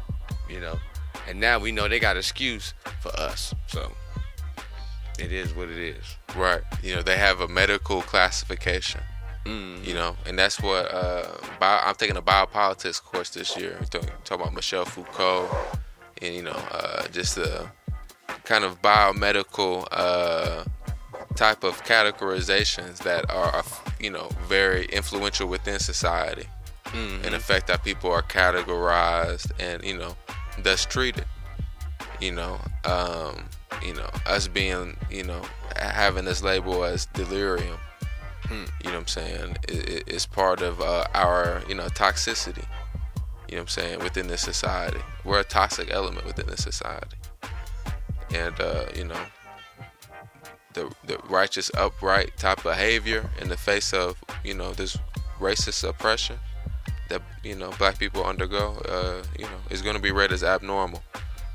You 0.49 0.61
know, 0.61 0.79
and 1.29 1.41
now 1.41 1.59
we 1.59 1.73
know 1.73 1.89
they 1.89 2.01
got 2.01 2.17
excuse 2.17 2.75
for 3.01 3.11
us. 3.19 3.55
So 3.67 3.93
it 5.19 5.33
is 5.33 5.55
what 5.55 5.69
it 5.69 5.79
is. 5.79 6.17
right 6.37 6.63
you 6.83 6.95
know 6.95 7.03
they 7.03 7.19
have 7.19 7.41
a 7.41 7.49
medical 7.49 8.01
classification 8.03 9.01
Mm. 9.45 9.85
you 9.85 9.95
know, 9.95 10.17
and 10.25 10.39
that's 10.39 10.61
what 10.61 10.93
uh, 10.95 11.27
bio, 11.59 11.81
I'm 11.85 11.97
taking 11.97 12.17
a 12.17 12.23
biopolitics 12.23 13.03
course 13.03 13.31
this 13.31 13.57
year. 13.57 13.77
Talking, 13.91 14.09
talking 14.25 14.43
about 14.43 14.55
Michel 14.55 14.85
Foucault, 14.85 15.49
and 16.23 16.35
you 16.35 16.43
know, 16.43 16.61
uh, 16.71 17.07
just 17.09 17.35
the 17.37 17.67
kind 18.45 18.65
of 18.65 18.81
biomedical 18.83 19.87
uh, 19.91 20.65
type 21.35 21.65
of 21.65 21.83
categorizations 21.85 22.99
that 22.99 23.31
are, 23.31 23.63
you 24.01 24.11
know, 24.11 24.29
very 24.47 24.85
influential 24.87 25.49
within 25.49 25.79
society 25.79 26.47
Mhm. 26.87 27.25
and 27.25 27.35
affect 27.35 27.71
how 27.71 27.77
people 27.77 28.11
are 28.13 28.23
categorized 28.23 29.51
and 29.59 29.83
you 29.85 29.97
know, 29.97 30.17
thus 30.59 30.85
treated. 30.85 31.25
You 32.21 32.33
know, 32.33 32.61
um, 32.85 33.49
you 33.83 33.95
know, 33.95 34.09
us 34.27 34.47
being, 34.47 34.97
you 35.11 35.25
know, 35.25 35.43
having 35.77 36.25
this 36.25 36.43
label 36.43 36.85
as 36.85 37.07
delirium 37.07 37.79
you 38.51 38.91
know 38.91 38.93
what 38.93 38.95
I'm 38.99 39.07
saying, 39.07 39.57
is, 39.67 40.03
is 40.07 40.27
part 40.27 40.61
of 40.61 40.79
uh, 40.83 41.07
our, 41.15 41.63
you 41.69 41.75
know, 41.75 41.87
toxicity. 41.87 42.65
You 43.53 43.57
know 43.57 43.65
what 43.65 43.77
I'm 43.77 43.83
saying, 43.85 43.99
within 43.99 44.29
this 44.29 44.41
society. 44.41 45.01
We're 45.27 45.41
a 45.41 45.45
toxic 45.45 45.91
element 45.91 46.25
within 46.25 46.47
this 46.47 46.63
society. 46.63 47.19
And, 48.35 48.59
uh, 48.59 48.87
you 48.97 49.05
know, 49.05 49.21
the, 50.73 50.91
the 51.05 51.19
righteous, 51.29 51.71
upright 51.77 52.35
type 52.39 52.63
behavior 52.63 53.29
in 53.43 53.51
the 53.51 53.59
face 53.59 53.93
of, 53.93 54.17
you 54.43 54.55
know, 54.55 54.73
this 54.73 54.97
racist 55.39 55.87
oppression 55.87 56.39
that, 57.11 57.21
you 57.45 57.55
know, 57.55 57.71
black 57.77 57.99
people 57.99 58.25
undergo, 58.25 58.79
uh, 58.89 59.23
you 59.39 59.45
know, 59.45 59.59
is 59.69 59.83
going 59.83 59.97
to 59.97 60.03
be 60.03 60.13
read 60.13 60.33
as 60.33 60.43
abnormal. 60.43 61.03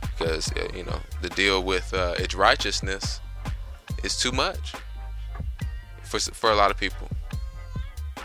Because, 0.01 0.51
uh, 0.51 0.67
you 0.75 0.83
know, 0.83 0.99
the 1.23 1.29
deal 1.29 1.63
with 1.63 1.91
uh, 1.95 2.13
its 2.19 2.35
righteousness 2.35 3.21
is 4.03 4.19
too 4.19 4.31
much 4.31 4.75
for 6.03 6.19
for 6.19 6.51
a 6.51 6.55
lot 6.55 6.69
of 6.69 6.77
people. 6.77 7.09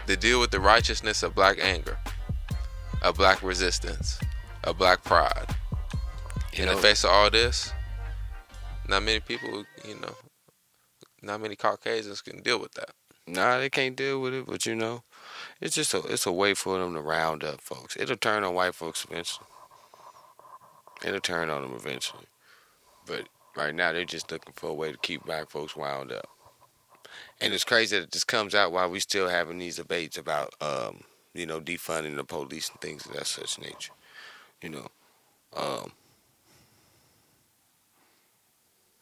The 0.05 0.17
deal 0.19 0.41
with 0.41 0.51
the 0.51 0.61
righteousness 0.61 1.23
of 1.23 1.35
black 1.35 1.59
anger, 1.59 1.97
of 3.03 3.17
black 3.17 3.43
resistance, 3.43 4.19
a 4.65 4.73
black 4.73 5.05
pride. 5.05 5.55
You 6.55 6.65
In 6.65 6.67
know- 6.67 6.77
the 6.77 6.83
face 6.83 7.05
of 7.05 7.11
all 7.11 7.31
this, 7.31 7.73
not 8.89 9.03
many 9.03 9.21
people, 9.21 9.65
you 9.87 9.95
know, 9.97 10.15
not 11.23 11.41
many 11.41 11.57
Caucasians 11.57 12.21
can 12.21 12.43
deal 12.43 12.59
with 12.59 12.73
that. 12.75 12.91
Nah, 13.27 13.59
they 13.59 13.71
can't 13.71 13.95
deal 13.97 14.21
with 14.21 14.35
it, 14.35 14.47
but 14.47 14.67
you 14.67 14.75
know, 14.75 15.05
it's 15.61 15.75
just 15.77 15.95
a 15.95 15.99
it's 16.07 16.27
a 16.27 16.33
way 16.33 16.55
for 16.55 16.79
them 16.79 16.95
to 16.95 17.01
round 17.01 17.45
up 17.45 17.61
folks. 17.61 17.97
It'll 17.99 18.17
turn 18.17 18.43
on 18.43 18.55
white 18.55 18.75
folks 18.75 19.05
eventually. 19.09 19.47
It'll 21.05 21.21
turn 21.21 21.49
on 21.49 21.63
them 21.63 21.73
eventually. 21.75 22.27
But 23.07 23.29
right 23.57 23.75
now 23.75 23.93
they're 23.93 24.05
just 24.05 24.31
looking 24.31 24.53
for 24.55 24.71
a 24.71 24.75
way 24.75 24.91
to 24.93 24.99
keep 24.99 25.25
black 25.25 25.51
folks 25.51 25.77
wound 25.77 26.11
up. 26.13 26.29
And 27.41 27.53
it's 27.55 27.65
crazy 27.65 27.99
that 27.99 28.11
this 28.11 28.25
comes 28.25 28.55
out 28.55 28.73
while 28.73 28.91
we 28.91 28.99
still 29.01 29.29
having 29.29 29.59
these 29.59 29.77
debates 29.77 30.17
about 30.19 30.55
um, 30.61 31.03
you 31.35 31.47
know, 31.47 31.61
defunding 31.61 32.17
the 32.17 32.25
police 32.25 32.71
and 32.71 32.81
things 32.81 33.07
of 33.07 33.13
that 33.13 33.27
such 33.27 33.59
nature. 33.59 33.93
You 34.63 34.71
know. 34.71 34.89
Um 35.55 35.93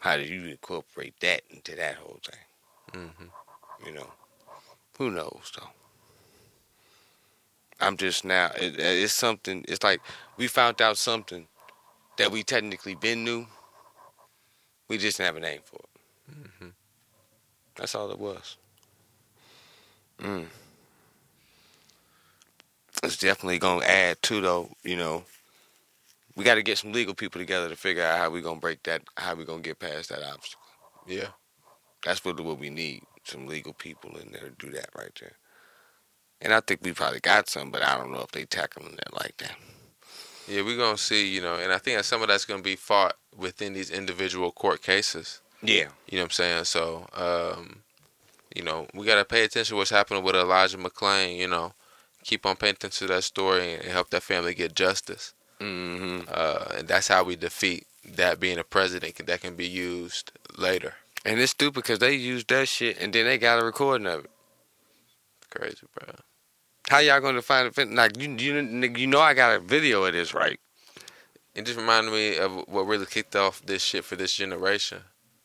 how 0.00 0.16
do 0.16 0.22
you 0.22 0.46
incorporate 0.46 1.14
that 1.20 1.42
into 1.50 1.76
that 1.76 1.96
whole 1.96 2.20
thing? 2.24 3.02
Mm-hmm. 3.02 3.86
You 3.86 3.92
know, 3.92 4.06
who 4.98 5.10
knows 5.10 5.52
though. 5.58 5.68
I'm 7.80 7.96
just 7.96 8.24
now. 8.24 8.50
It, 8.56 8.78
it's 8.78 9.12
something. 9.12 9.64
It's 9.68 9.82
like 9.82 10.00
we 10.36 10.46
found 10.46 10.82
out 10.82 10.98
something 10.98 11.46
that 12.18 12.30
we 12.30 12.42
technically 12.42 12.94
been 12.94 13.24
knew. 13.24 13.46
We 14.88 14.98
just 14.98 15.16
didn't 15.16 15.34
have 15.34 15.36
a 15.36 15.40
name 15.40 15.60
for 15.64 15.76
it. 15.76 16.34
Mm-hmm. 16.34 16.68
That's 17.76 17.94
all 17.94 18.10
it 18.10 18.18
was. 18.18 18.56
Mm. 20.18 20.46
It's 23.02 23.16
definitely 23.16 23.58
gonna 23.58 23.84
add 23.84 24.22
to 24.22 24.40
though. 24.40 24.70
You 24.82 24.96
know, 24.96 25.24
we 26.36 26.44
got 26.44 26.54
to 26.56 26.62
get 26.62 26.78
some 26.78 26.92
legal 26.92 27.14
people 27.14 27.40
together 27.40 27.68
to 27.68 27.76
figure 27.76 28.02
out 28.02 28.18
how 28.18 28.30
we 28.30 28.40
gonna 28.40 28.60
break 28.60 28.82
that. 28.84 29.02
How 29.16 29.34
we 29.34 29.44
gonna 29.44 29.62
get 29.62 29.78
past 29.78 30.10
that 30.10 30.22
obstacle. 30.22 30.64
Yeah. 31.06 31.28
That's 32.04 32.24
what 32.24 32.38
what 32.40 32.58
we 32.58 32.70
need. 32.70 33.02
Some 33.24 33.46
legal 33.46 33.72
people 33.72 34.16
in 34.16 34.32
there 34.32 34.48
to 34.48 34.66
do 34.66 34.70
that 34.72 34.88
right 34.96 35.12
there. 35.20 35.36
And 36.40 36.54
I 36.54 36.60
think 36.60 36.80
we 36.82 36.92
probably 36.92 37.20
got 37.20 37.48
some, 37.48 37.70
but 37.70 37.82
I 37.82 37.98
don't 37.98 38.12
know 38.12 38.22
if 38.22 38.32
they 38.32 38.44
tackling 38.44 38.96
that 38.96 39.12
like 39.12 39.36
that. 39.38 39.56
Yeah, 40.48 40.62
we're 40.62 40.78
gonna 40.78 40.96
see, 40.96 41.28
you 41.28 41.42
know, 41.42 41.54
and 41.54 41.72
I 41.72 41.78
think 41.78 41.98
that 41.98 42.04
some 42.04 42.22
of 42.22 42.28
that's 42.28 42.44
gonna 42.44 42.62
be 42.62 42.76
fought 42.76 43.16
within 43.36 43.74
these 43.74 43.90
individual 43.90 44.50
court 44.50 44.82
cases. 44.82 45.40
Yeah. 45.62 45.88
You 46.08 46.16
know 46.16 46.22
what 46.22 46.24
I'm 46.24 46.30
saying? 46.30 46.64
So, 46.64 47.06
um, 47.14 47.82
you 48.54 48.62
know, 48.62 48.86
we 48.94 49.06
gotta 49.06 49.24
pay 49.24 49.44
attention 49.44 49.74
to 49.74 49.76
what's 49.76 49.90
happening 49.90 50.24
with 50.24 50.34
Elijah 50.34 50.78
McClain. 50.78 51.36
You 51.36 51.48
know, 51.48 51.74
keep 52.24 52.44
on 52.46 52.56
paying 52.56 52.72
attention 52.74 53.08
to 53.08 53.14
that 53.14 53.24
story 53.24 53.74
and 53.74 53.84
help 53.84 54.10
that 54.10 54.22
family 54.22 54.54
get 54.54 54.74
justice. 54.74 55.34
Mm-hmm. 55.60 56.28
Uh, 56.28 56.64
and 56.78 56.88
that's 56.88 57.08
how 57.08 57.24
we 57.24 57.36
defeat 57.36 57.86
that 58.04 58.40
being 58.40 58.58
a 58.58 58.64
president 58.64 59.16
that 59.26 59.40
can 59.40 59.54
be 59.56 59.66
used 59.66 60.32
later. 60.56 60.94
And 61.24 61.38
it's 61.38 61.52
stupid 61.52 61.74
because 61.82 61.98
they 61.98 62.14
used 62.14 62.48
that 62.48 62.68
shit 62.68 62.98
and 62.98 63.12
then 63.12 63.26
they 63.26 63.36
got 63.38 63.60
a 63.60 63.64
recording 63.64 64.06
of 64.06 64.24
it. 64.24 64.30
Crazy, 65.50 65.86
bro. 65.94 66.14
How 66.88 66.98
y'all 66.98 67.20
gonna 67.20 67.42
find 67.42 67.72
it? 67.76 67.90
Like 67.92 68.18
you, 68.18 68.30
you, 68.36 68.60
you 68.96 69.06
know, 69.06 69.20
I 69.20 69.34
got 69.34 69.56
a 69.56 69.60
video 69.60 70.04
of 70.04 70.12
this, 70.12 70.32
right? 70.32 70.58
It 71.54 71.66
just 71.66 71.78
reminded 71.78 72.12
me 72.12 72.38
of 72.38 72.64
what 72.68 72.86
really 72.86 73.06
kicked 73.06 73.36
off 73.36 73.60
this 73.66 73.82
shit 73.82 74.04
for 74.04 74.16
this 74.16 74.32
generation, 74.34 74.98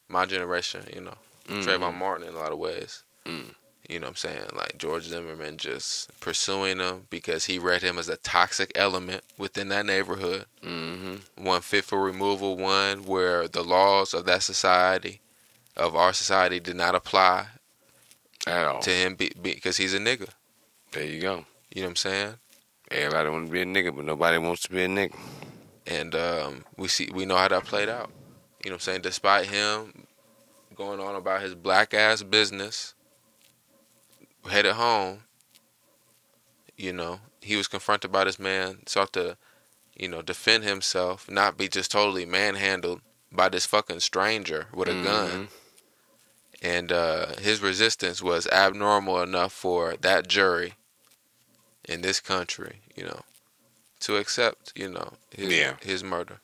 my 0.07 0.25
generation. 0.25 0.85
You 0.93 1.01
know, 1.01 1.15
Mhm. 1.49 1.63
Trayvon 1.63 1.95
Martin 1.97 2.27
in 2.27 2.33
a 2.33 2.37
lot 2.37 2.51
of 2.51 2.57
ways. 2.57 3.03
Mm. 3.25 3.53
You 3.89 3.99
know 3.99 4.05
what 4.05 4.11
I'm 4.11 4.15
saying? 4.15 4.49
Like 4.55 4.77
George 4.77 5.03
Zimmerman 5.03 5.57
just 5.57 6.17
pursuing 6.19 6.79
him 6.79 7.03
because 7.09 7.45
he 7.45 7.59
read 7.59 7.81
him 7.83 7.99
as 7.99 8.09
a 8.09 8.17
toxic 8.17 8.71
element 8.75 9.23
within 9.37 9.67
that 9.69 9.85
neighborhood. 9.85 10.45
Mm-hmm. 10.63 11.43
One 11.43 11.61
fit 11.61 11.85
for 11.85 12.01
removal, 12.03 12.57
one 12.57 13.05
where 13.05 13.47
the 13.47 13.63
laws 13.63 14.13
of 14.13 14.25
that 14.25 14.41
society, 14.41 15.21
of 15.77 15.95
our 15.95 16.13
society, 16.13 16.59
did 16.59 16.75
not 16.75 16.95
apply 16.95 17.47
At 18.47 18.65
all. 18.67 18.79
to 18.81 18.89
him 18.89 19.15
be, 19.15 19.31
because 19.39 19.77
he's 19.77 19.93
a 19.93 19.99
nigga. 19.99 20.29
There 20.91 21.03
you 21.03 21.21
go. 21.21 21.45
You 21.73 21.81
know 21.81 21.87
what 21.87 21.91
I'm 21.91 21.95
saying? 21.97 22.33
Everybody 22.89 23.29
want 23.29 23.47
to 23.47 23.51
be 23.51 23.61
a 23.61 23.65
nigga, 23.65 23.95
but 23.95 24.05
nobody 24.05 24.37
wants 24.39 24.63
to 24.63 24.71
be 24.71 24.83
a 24.83 24.87
nigga. 24.87 25.15
And 25.85 26.15
um, 26.15 26.65
we 26.77 26.87
see 26.87 27.09
we 27.13 27.25
know 27.25 27.35
how 27.37 27.47
that 27.49 27.65
played 27.65 27.89
out. 27.89 28.09
You 28.63 28.71
know 28.71 28.75
what 28.75 28.77
I'm 28.77 28.79
saying? 28.79 29.01
Despite 29.01 29.45
him 29.45 30.05
going 30.75 30.99
on 30.99 31.15
about 31.15 31.41
his 31.41 31.53
black 31.53 31.93
ass 31.93 32.23
business, 32.23 32.94
headed 34.49 34.73
home, 34.73 35.19
you 36.77 36.91
know, 36.93 37.19
he 37.41 37.55
was 37.55 37.67
confronted 37.67 38.11
by 38.11 38.23
this 38.25 38.39
man, 38.39 38.85
sought 38.87 39.13
to, 39.13 39.37
you 39.95 40.07
know, 40.07 40.21
defend 40.21 40.63
himself, 40.63 41.29
not 41.29 41.57
be 41.57 41.67
just 41.67 41.91
totally 41.91 42.25
manhandled 42.25 43.01
by 43.31 43.49
this 43.49 43.65
fucking 43.65 43.99
stranger 43.99 44.67
with 44.73 44.87
a 44.87 45.03
gun. 45.03 45.47
And 46.61 46.91
uh, 46.91 47.35
his 47.39 47.61
resistance 47.61 48.21
was 48.21 48.47
abnormal 48.47 49.21
enough 49.21 49.53
for 49.53 49.95
that 50.01 50.27
jury 50.27 50.73
in 51.87 52.01
this 52.01 52.19
country, 52.19 52.77
you 52.95 53.03
know, 53.03 53.21
to 54.01 54.17
accept, 54.17 54.73
you 54.75 54.89
know, 54.89 55.13
his, 55.35 55.53
Yeah. 55.53 55.75
his 55.81 56.03
murder. 56.03 56.39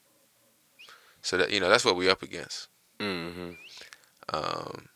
So 1.24 1.38
that 1.38 1.52
you 1.52 1.60
know, 1.60 1.70
that's 1.70 1.86
what 1.86 1.96
we 1.96 2.10
up 2.10 2.22
against. 2.24 2.68
Mm-hmm. 3.00 3.52
Um, 4.34 4.88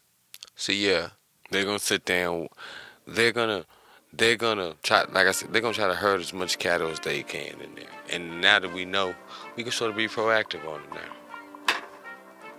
so 0.56 0.72
yeah, 0.72 1.10
They're 1.52 1.66
gonna 1.66 1.80
sit 1.80 2.06
down. 2.06 2.48
They're 3.08 3.32
gonna. 3.32 3.66
They're 4.14 4.38
gonna 4.38 4.76
try. 4.82 5.04
Like 5.12 5.28
I 5.28 5.32
said, 5.32 5.52
they're 5.52 5.62
gonna 5.62 5.74
try 5.74 5.88
to 5.88 5.96
herd 5.96 6.22
as 6.22 6.32
much 6.32 6.58
cattle 6.58 6.88
as 6.90 7.00
they 7.02 7.22
can 7.24 7.60
in 7.62 7.76
there. 7.76 7.90
And 8.10 8.40
now 8.40 8.60
that 8.60 8.72
we 8.74 8.86
know, 8.86 9.14
we 9.58 9.64
can 9.64 9.72
sort 9.74 9.92
of 9.92 9.98
be 9.98 10.08
proactive 10.08 10.66
on 10.68 10.80
it 10.82 10.90
now. 10.92 11.76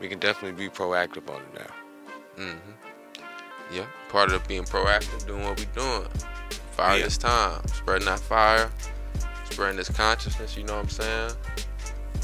We 0.00 0.08
can 0.08 0.18
definitely 0.18 0.66
be 0.66 0.70
proactive 0.70 1.30
on 1.34 1.40
it 1.40 1.54
now. 1.54 1.74
hmm 2.36 2.58
yeah, 3.72 3.86
part 4.10 4.30
of 4.32 4.46
being 4.46 4.62
proactive, 4.62 5.26
doing 5.26 5.42
what 5.42 5.58
we're 5.58 5.64
doing. 5.74 6.08
Fire 6.72 6.98
Yeah. 6.98 7.04
this 7.04 7.18
time, 7.18 7.66
spreading 7.66 8.06
that 8.06 8.20
fire, 8.20 8.70
spreading 9.50 9.76
this 9.76 9.88
consciousness. 9.88 10.56
You 10.56 10.62
know 10.64 10.74
what 10.74 10.82
I'm 10.84 10.88
saying? 10.88 11.30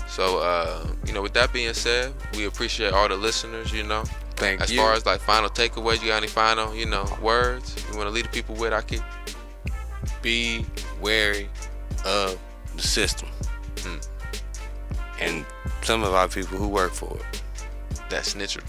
So, 0.08 0.38
uh, 0.38 0.86
you 1.04 1.12
know, 1.12 1.22
with 1.22 1.32
that 1.32 1.52
being 1.52 1.74
said, 1.74 2.12
we 2.36 2.44
appreciate 2.44 2.92
all 2.92 3.08
the 3.08 3.16
listeners. 3.16 3.72
You 3.72 3.82
know, 3.82 4.04
Thank 4.42 4.60
as 4.60 4.72
you. 4.72 4.78
far 4.80 4.92
as 4.92 5.06
like 5.06 5.20
final 5.20 5.48
takeaways, 5.48 6.02
you 6.02 6.08
got 6.08 6.16
any 6.16 6.26
final, 6.26 6.74
you 6.74 6.86
know, 6.86 7.06
words 7.22 7.76
you 7.90 7.96
want 7.96 8.08
to 8.08 8.12
lead 8.12 8.24
the 8.24 8.30
people 8.30 8.54
with? 8.56 8.72
I 8.72 8.82
keep. 8.82 9.00
be 10.20 10.66
wary 11.00 11.48
of 12.04 12.38
the 12.74 12.82
system. 12.82 13.28
Mm. 13.76 14.08
And 15.20 15.46
some 15.82 16.02
of 16.02 16.12
our 16.14 16.28
people 16.28 16.58
who 16.58 16.68
work 16.68 16.92
for 16.92 17.16
it, 17.16 17.42
that 18.10 18.24
snitcherdom. 18.24 18.68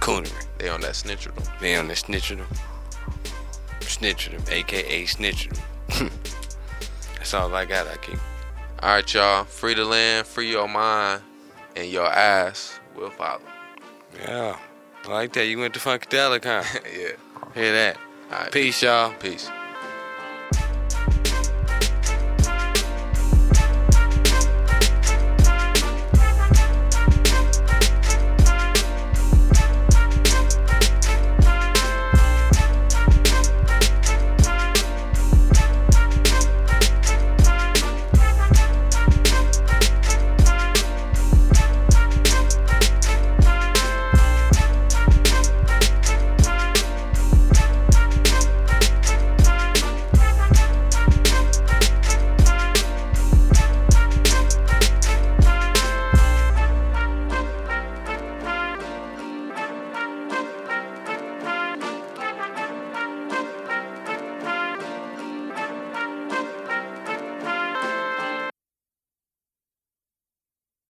coonery. 0.00 0.46
They 0.58 0.68
on 0.68 0.80
that 0.80 0.94
snitcherdom. 0.94 1.60
They 1.60 1.76
on 1.76 1.88
the 1.88 1.94
snitcherdom. 1.94 2.46
Snitcherdom, 3.80 4.50
aka 4.50 5.04
snitcherdom. 5.04 5.60
That's 7.16 7.34
all 7.34 7.54
I 7.54 7.64
got, 7.64 7.86
I 7.86 7.96
keep. 7.98 8.18
All 8.82 8.90
right, 8.94 9.14
y'all. 9.14 9.44
Free 9.44 9.74
the 9.74 9.84
land, 9.84 10.26
free 10.26 10.50
your 10.50 10.66
mind, 10.68 11.22
and 11.76 11.88
your 11.90 12.06
ass 12.06 12.80
will 12.96 13.10
follow. 13.10 13.42
Yeah. 14.18 14.56
I 15.04 15.08
like 15.08 15.32
that. 15.34 15.46
You 15.46 15.58
went 15.58 15.74
to 15.74 15.80
Funkadelic, 15.80 16.44
huh? 16.44 16.62
yeah. 16.96 17.08
Hear 17.54 17.72
that. 17.72 17.96
Right. 18.30 18.52
Peace, 18.52 18.82
y'all. 18.82 19.12
Peace. 19.14 19.50